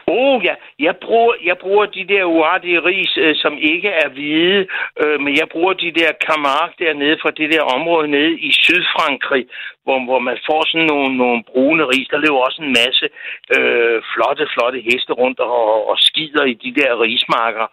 [0.07, 4.67] Oh ja, jeg bruger, jeg bruger de der uartige ris, øh, som ikke er hvide,
[5.01, 9.45] øh, men jeg bruger de der Camargue dernede fra det der område nede i Sydfrankrig,
[9.83, 12.07] hvor, hvor man får sådan nogle, nogle brune ris.
[12.11, 13.05] Der lever også en masse
[13.55, 17.67] øh, flotte, flotte heste rundt og, og skider i de der rismarker.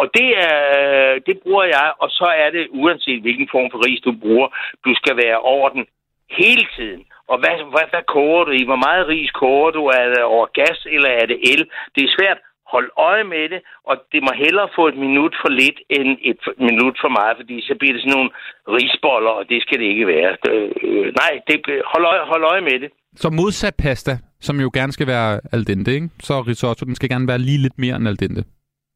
[0.00, 4.00] Og det, er, det bruger jeg, og så er det uanset hvilken form for ris
[4.00, 4.48] du bruger,
[4.84, 5.86] du skal være over den
[6.30, 7.05] hele tiden.
[7.32, 8.62] Og hvad, hvad, hvad koger du i?
[8.70, 9.82] Hvor meget ris koger du?
[9.98, 11.62] Er det over gas, eller er det el?
[11.94, 12.38] Det er svært.
[12.74, 16.40] Hold øje med det, og det må hellere få et minut for lidt end et
[16.68, 18.30] minut for meget, fordi så bliver det sådan nogle
[18.78, 20.30] risboller, og det skal det ikke være.
[20.50, 21.56] Øh, øh, nej, det,
[21.92, 22.90] hold, øje, hold øje med det.
[23.22, 26.08] Så modsat pasta, som jo gerne skal være al dente, ikke?
[26.28, 28.42] Så risotto, den skal gerne være lige lidt mere end al dente.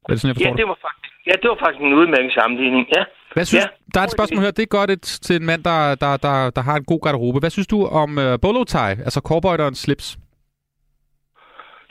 [0.05, 2.33] Er det sådan, jeg Ja, forstår det var faktisk, ja, det var faktisk en udmærket
[2.39, 2.83] sammenligning.
[2.97, 3.03] Ja.
[3.33, 3.67] Hvad synes, Ja.
[3.93, 4.51] Der er et spørgsmål her.
[4.51, 7.39] Det er godt et, til en mand, der, der, der, der har en god garderobe.
[7.39, 10.17] Hvad synes du om uh, bolo tie, altså cowboyderens slips?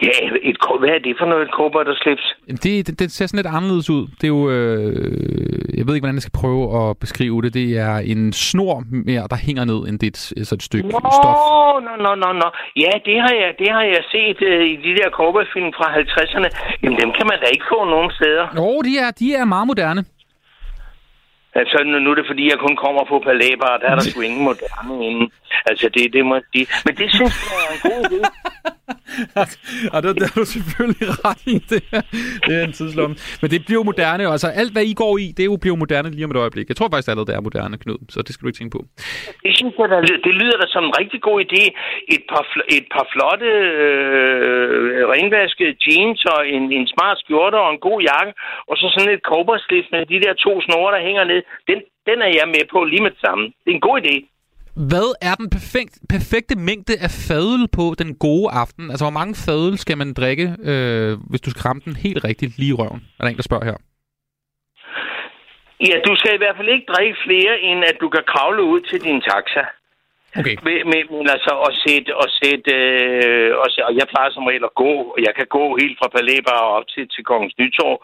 [0.02, 0.14] Ja,
[0.50, 2.24] et, hvad er det for noget, et cowboy, der slips?
[2.46, 4.02] Jamen, Det, det, det ser sådan lidt anderledes ud.
[4.18, 4.42] Det er jo...
[4.50, 7.50] Øh, jeg ved ikke, hvordan jeg skal prøve at beskrive det.
[7.60, 8.76] Det er en snor
[9.10, 11.36] mere, der hænger ned, end det er et, altså et stykke Nå, stof.
[11.86, 12.48] nå, nå, nå, nå.
[12.84, 16.48] Ja, det har jeg, det har jeg set øh, i de der cowboyfilm fra 50'erne.
[16.82, 18.44] Jamen, dem kan man da ikke få nogen steder.
[18.60, 20.02] Jo, de er, de er meget moderne.
[21.54, 24.02] Altså, nu, nu er det fordi, jeg kun kommer på Palaber, og der er der
[24.02, 25.30] sgu ingen moderne inden.
[25.66, 26.66] Altså, det, det må de...
[26.86, 28.20] Men det synes jeg er en god idé.
[29.94, 31.54] Og det, det har du selvfølgelig ret i.
[31.72, 32.02] Det er,
[32.46, 33.14] det er en tidslomme.
[33.42, 34.22] Men det bliver jo moderne.
[34.36, 36.40] Altså, alt, hvad I går i, det er jo, bliver jo moderne lige om et
[36.44, 36.66] øjeblik.
[36.68, 38.00] Jeg tror faktisk allerede, det er moderne, Knud.
[38.14, 38.82] Så det skal du ikke tænke på.
[39.44, 41.62] Det synes jeg, der, det lyder da som en rigtig god idé.
[42.14, 43.50] Et par, fl- et par flotte
[43.84, 48.32] øh, renvaskede jeans og en, en smart skjorte og en god jakke,
[48.70, 51.40] og så sådan et cowboyslip med de der to snore, der hænger ned.
[51.70, 53.44] Den, den er jeg med på lige med det samme.
[53.62, 54.16] Det er en god idé.
[54.88, 58.84] Hvad er den perfekt, perfekte mængde af fadøl på den gode aften?
[58.90, 62.58] Altså, hvor mange fadøl skal man drikke, øh, hvis du skal ramme den helt rigtigt
[62.58, 63.00] lige i røven?
[63.18, 63.78] Er der en, der spørger her?
[65.88, 68.80] Ja, du skal i hvert fald ikke drikke flere, end at du kan kravle ud
[68.80, 69.64] til din taxa.
[70.38, 70.56] Okay.
[70.66, 74.46] Men, men, men altså at sætte, at sætte, øh, at sætte, og jeg plejer som
[74.50, 77.98] regel at gå, og jeg kan gå helt fra Palæber op til, til Kongens Nytorv.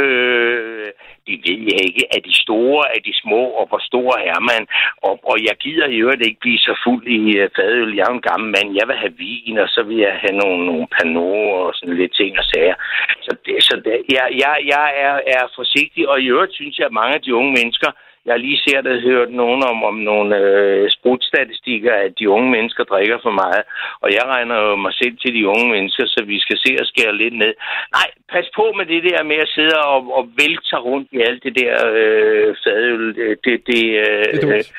[0.00, 0.88] Øh,
[1.26, 2.02] det ved jeg ikke.
[2.16, 4.62] Er de store, er de små, og hvor store er man?
[5.06, 7.94] Og, og jeg gider i øvrigt ikke blive så fuld i øh, fadøl.
[7.96, 8.78] Jeg er jo en gammel mand.
[8.78, 12.14] Jeg vil have vin, og så vil jeg have nogle, nogle panorer og sådan lidt
[12.20, 12.76] ting og sager.
[13.26, 16.86] Så, det, så det, jeg, jeg, jeg er, er forsigtig, og i øvrigt synes jeg,
[16.86, 17.90] at mange af de unge mennesker,
[18.26, 22.84] jeg lige set og hørt nogen om, om nogle øh, sprutstatistikker, at de unge mennesker
[22.84, 23.62] drikker for meget.
[24.02, 26.86] Og jeg regner jo mig selv til de unge mennesker, så vi skal se at
[26.86, 27.54] skære lidt ned.
[27.96, 31.20] Nej, pas på med det der med at sidde og, og vælte sig rundt i
[31.28, 33.14] alt det der øh, fadøl.
[33.16, 34.72] Det, det, det, øh, det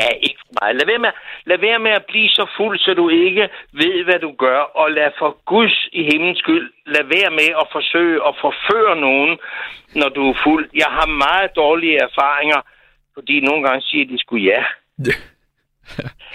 [0.00, 0.70] Ja, ikke mig.
[0.78, 1.12] Lad være, med,
[1.50, 3.44] lad være med at blive så fuld, så du ikke
[3.82, 4.60] ved, hvad du gør.
[4.80, 9.32] Og lad for Guds i himlens skyld, lad være med at forsøge at forføre nogen,
[10.00, 10.64] når du er fuld.
[10.82, 12.60] Jeg har meget dårlige erfaringer,
[13.14, 14.62] fordi nogle gange siger de sgu ja.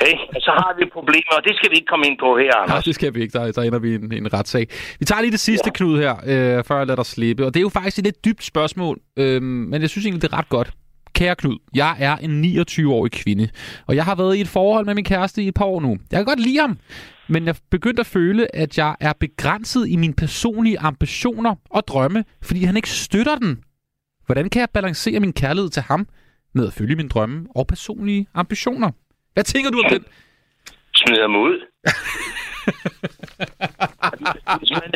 [0.03, 2.55] Hey, og så har vi problemer, og det skal vi ikke komme ind på her,
[2.55, 2.69] Anders.
[2.69, 3.33] Nej, det skal vi ikke.
[3.39, 4.67] Der, der ender vi i en, en retssag.
[4.99, 5.71] Vi tager lige det sidste, ja.
[5.77, 7.45] Knud, her, øh, før jeg lader dig slippe.
[7.45, 10.33] Og det er jo faktisk et lidt dybt spørgsmål, øh, men jeg synes egentlig, det
[10.33, 10.69] er ret godt.
[11.13, 13.49] Kære Knud, jeg er en 29-årig kvinde,
[13.87, 15.97] og jeg har været i et forhold med min kæreste i et par år nu.
[16.11, 16.77] Jeg kan godt lide ham,
[17.27, 22.25] men jeg begyndte at føle, at jeg er begrænset i mine personlige ambitioner og drømme,
[22.41, 23.63] fordi han ikke støtter den.
[24.25, 26.07] Hvordan kan jeg balancere min kærlighed til ham
[26.53, 28.91] med at følge mine drømme og personlige ambitioner?
[29.33, 30.05] Hvad tænker du om den?
[30.95, 31.65] Smider ham ud.
[34.59, 34.89] hvis man,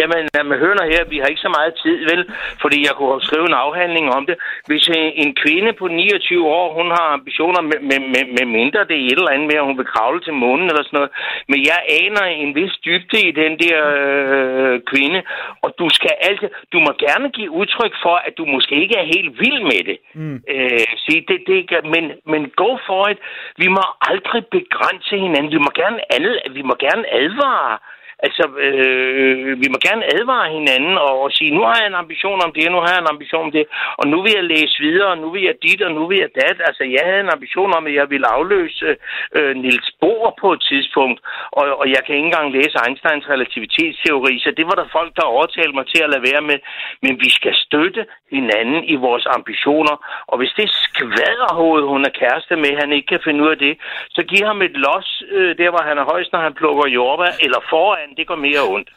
[0.00, 2.22] jamen, jamen, hør nu her, vi har ikke så meget tid, vel?
[2.62, 4.36] Fordi jeg kunne skrive en afhandling om det.
[4.68, 8.88] Hvis en, en kvinde på 29 år, hun har ambitioner med, med, med, med mindre,
[8.88, 11.10] det er et eller andet med, at hun vil kravle til månen eller sådan noget.
[11.50, 15.20] Men jeg aner en vis dybde i den der øh, kvinde,
[15.64, 19.06] og du skal altid, du må gerne give udtryk for, at du måske ikke er
[19.14, 19.98] helt vild med det.
[20.14, 20.36] Mm.
[20.54, 21.58] Øh, sige, det, det,
[21.94, 23.18] men, men go for it.
[23.56, 25.52] Vi må aldrig begrænse hinanden.
[25.52, 27.78] Vi må gerne, andet, vi må gerne advare.
[28.26, 32.40] Altså, øh, vi må gerne advare hinanden og, og sige, nu har jeg en ambition
[32.46, 33.64] om det, nu har jeg en ambition om det,
[34.00, 36.30] og nu vil jeg læse videre, og nu vil jeg dit, og nu vil jeg
[36.42, 36.56] dat.
[36.68, 38.96] Altså, jeg havde en ambition om, at jeg ville afløse
[39.36, 41.18] øh, Niels Bohr på et tidspunkt,
[41.58, 45.32] og, og jeg kan ikke engang læse Einsteins relativitetsteori, så det var der folk, der
[45.34, 46.58] overtalte mig til at lade være med.
[47.02, 48.02] Men vi skal støtte
[48.36, 49.96] hinanden i vores ambitioner,
[50.30, 53.74] og hvis det skvaderhoved, hun er kæreste med, han ikke kan finde ud af det,
[54.16, 57.32] så giv ham et los, øh, der hvor han er højst, når han plukker jordbær,
[57.44, 58.90] eller foran, det går mere ondt.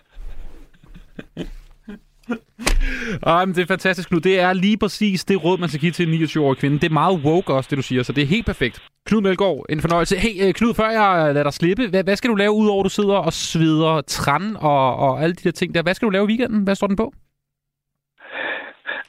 [3.24, 4.20] Ej, men det er fantastisk, Knud.
[4.20, 6.80] Det er lige præcis det råd, man skal give til en 29-årig kvinde.
[6.80, 8.84] Det er meget woke også, det du siger, så det er helt perfekt.
[9.06, 10.18] Knud Melgaard, en fornøjelse.
[10.18, 12.84] Hey, øh, Knud, før jeg lader dig slippe, hvad, hvad skal du lave, udover at
[12.84, 15.84] du sidder og sveder træn og, og alle de der ting der?
[15.84, 16.64] Hvad skal du lave i weekenden?
[16.64, 17.14] Hvad står den på?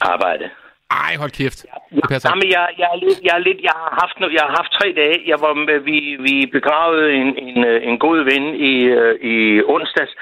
[0.01, 0.51] Arbejde.
[1.01, 1.59] Ej, hold kæft.
[1.97, 2.29] Det passer.
[2.31, 4.87] Jamen, jeg, jeg, er lidt, jeg, er lidt, jeg, har haft, jeg har haft tre
[5.03, 5.19] dage.
[5.33, 9.37] Jeg var, med- vi, vi begravede en, en, øh, en god ven i, øh, i
[9.75, 10.13] onsdags,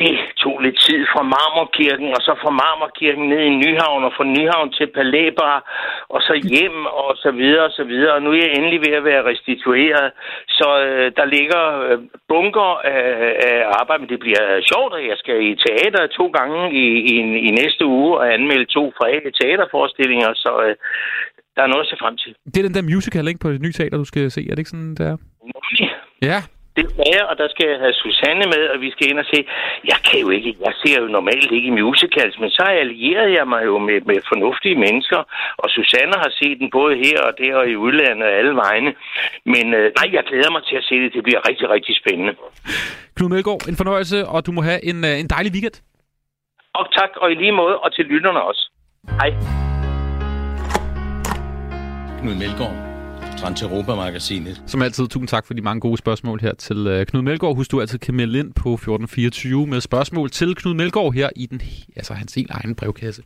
[0.00, 4.26] det tog lidt tid fra Marmorkirken, og så fra Marmorkirken ned i Nyhavn, og fra
[4.34, 5.56] Nyhavn til Palæbar,
[6.14, 8.12] og så hjem, og så videre, og så videre.
[8.16, 10.08] Og nu er jeg endelig ved at være restitueret,
[10.58, 11.98] så øh, der ligger øh,
[12.28, 13.04] bunker af,
[13.48, 17.14] af arbejde, men det bliver sjovt, at jeg skal i teater to gange i, i,
[17.48, 20.74] i næste uge og anmelde to frække teaterforestillinger, så øh,
[21.56, 22.32] der er noget at se frem til.
[22.52, 24.40] Det er den der musical, ikke, på det nye teater, du skal se.
[24.40, 25.16] Er det ikke sådan, der?
[26.22, 26.40] Ja.
[26.76, 29.38] Det er og der skal jeg have Susanne med, og vi skal ind og se.
[29.92, 33.62] Jeg kan jo ikke, jeg ser jo normalt ikke musicals, men så allierede jeg mig
[33.70, 35.20] jo med, med fornuftige mennesker,
[35.62, 38.90] og Susanne har set den både her og der og i udlandet og alle vegne.
[39.54, 41.12] Men øh, nej, jeg glæder mig til at se det.
[41.16, 42.32] Det bliver rigtig, rigtig spændende.
[43.16, 45.76] Knud Melgaard, en fornøjelse, og du må have en, øh, en dejlig weekend.
[46.74, 48.62] Og tak, og i lige måde, og til lytterne også.
[49.20, 49.30] Hej.
[52.20, 52.89] Knud Melgaard,
[53.40, 54.62] Trans Europa-magasinet.
[54.66, 57.56] Som altid, tusind tak for de mange gode spørgsmål her til øh, Knud Melgaard.
[57.56, 61.46] Husk, du altid kan melde ind på 1424 med spørgsmål til Knud Melgaard her i
[61.46, 61.60] den,
[61.96, 63.22] altså hans helt egen brevkasse.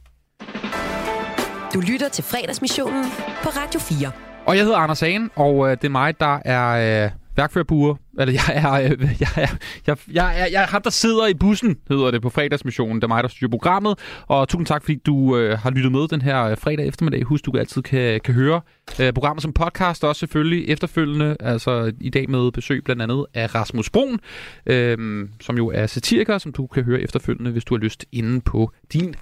[1.74, 3.04] Du lytter til fredagsmissionen
[3.42, 4.10] på Radio 4.
[4.46, 7.94] Og jeg hedder Anders Hagen, og øh, det er mig, der er øh, værkførerbuer.
[8.18, 9.56] Eller jeg er, øh, jeg, er,
[9.86, 12.96] jeg, jeg, er, jeg er ham, der sidder i bussen, hedder det, på fredagsmissionen.
[12.96, 13.98] Det er mig, der styrer programmet.
[14.26, 17.22] Og tusind tak, fordi du øh, har lyttet med den her øh, fredag eftermiddag.
[17.22, 18.60] Husk, du altid kan, kan høre
[19.00, 21.36] øh, programmet som podcast, også selvfølgelig efterfølgende.
[21.40, 24.20] Altså i dag med besøg blandt andet af Rasmus Brun,
[24.66, 28.40] øh, som jo er satiriker, som du kan høre efterfølgende, hvis du har lyst inde
[28.40, 29.14] på din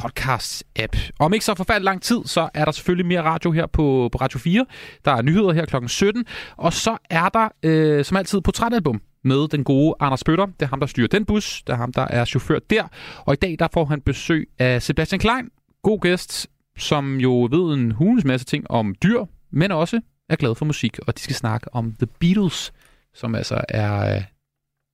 [0.00, 1.10] podcast-app.
[1.18, 4.18] Om ikke så forfærdeligt lang tid, så er der selvfølgelig mere radio her på, på
[4.18, 4.66] Radio 4.
[5.04, 5.86] Der er nyheder her kl.
[5.86, 6.24] 17.
[6.56, 10.46] Og så er der, øh, som altid, portrætalbum med den gode Anders Bøtter.
[10.46, 11.62] Det er ham, der styrer den bus.
[11.62, 12.88] Det er ham, der er chauffør der.
[13.24, 15.48] Og i dag, der får han besøg af Sebastian Klein.
[15.82, 16.46] God gæst,
[16.78, 20.98] som jo ved en hulens masse ting om dyr, men også er glad for musik.
[21.06, 22.72] Og de skal snakke om The Beatles,
[23.14, 24.22] som altså er øh,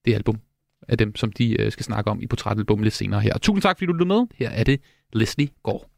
[0.05, 0.39] det album
[0.89, 3.39] af dem, som de øh, skal snakke om i portrættet lidt senere her.
[3.39, 4.27] Tusind tak, fordi du lyttede med.
[4.35, 4.81] Her er det
[5.13, 5.92] Leslie Gård.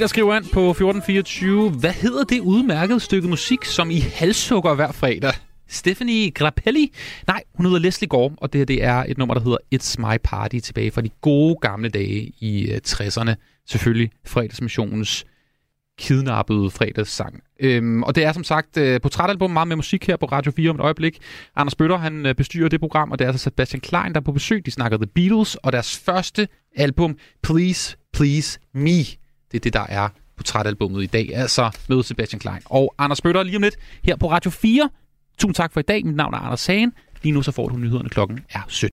[0.00, 1.70] Der skriver ind på 1424.
[1.70, 5.32] Hvad hedder det udmærkede stykke musik, som I halssukker hver fredag?
[5.68, 6.92] Stephanie Grappelli?
[7.26, 9.94] Nej, hun hedder Leslie Gore, og det her det er et nummer, der hedder It's
[9.98, 13.34] My Party, tilbage fra de gode gamle dage i øh, 60'erne.
[13.66, 15.24] Selvfølgelig fredagsmissionens
[15.98, 17.42] kidnappede fredagssang.
[17.60, 20.70] Øhm, og det er som sagt øh, portrætalbum meget med musik her på Radio 4
[20.70, 21.18] om et øjeblik.
[21.56, 24.24] Anders Bøtter, han øh, bestyrer det program, og det er altså Sebastian Klein, der er
[24.24, 24.66] på besøg.
[24.66, 29.20] De snakker The Beatles, og deres første album, Please, Please Me.
[29.52, 32.60] Det er det, der er portrætalbummet i dag, altså med Sebastian Klein.
[32.64, 34.90] Og Anders Bøtter lige om lidt her på Radio 4.
[35.38, 36.06] Tusind tak for i dag.
[36.06, 36.92] Mit navn er Anders Sagen.
[37.22, 38.88] Lige nu så får du nyhederne klokken er 17.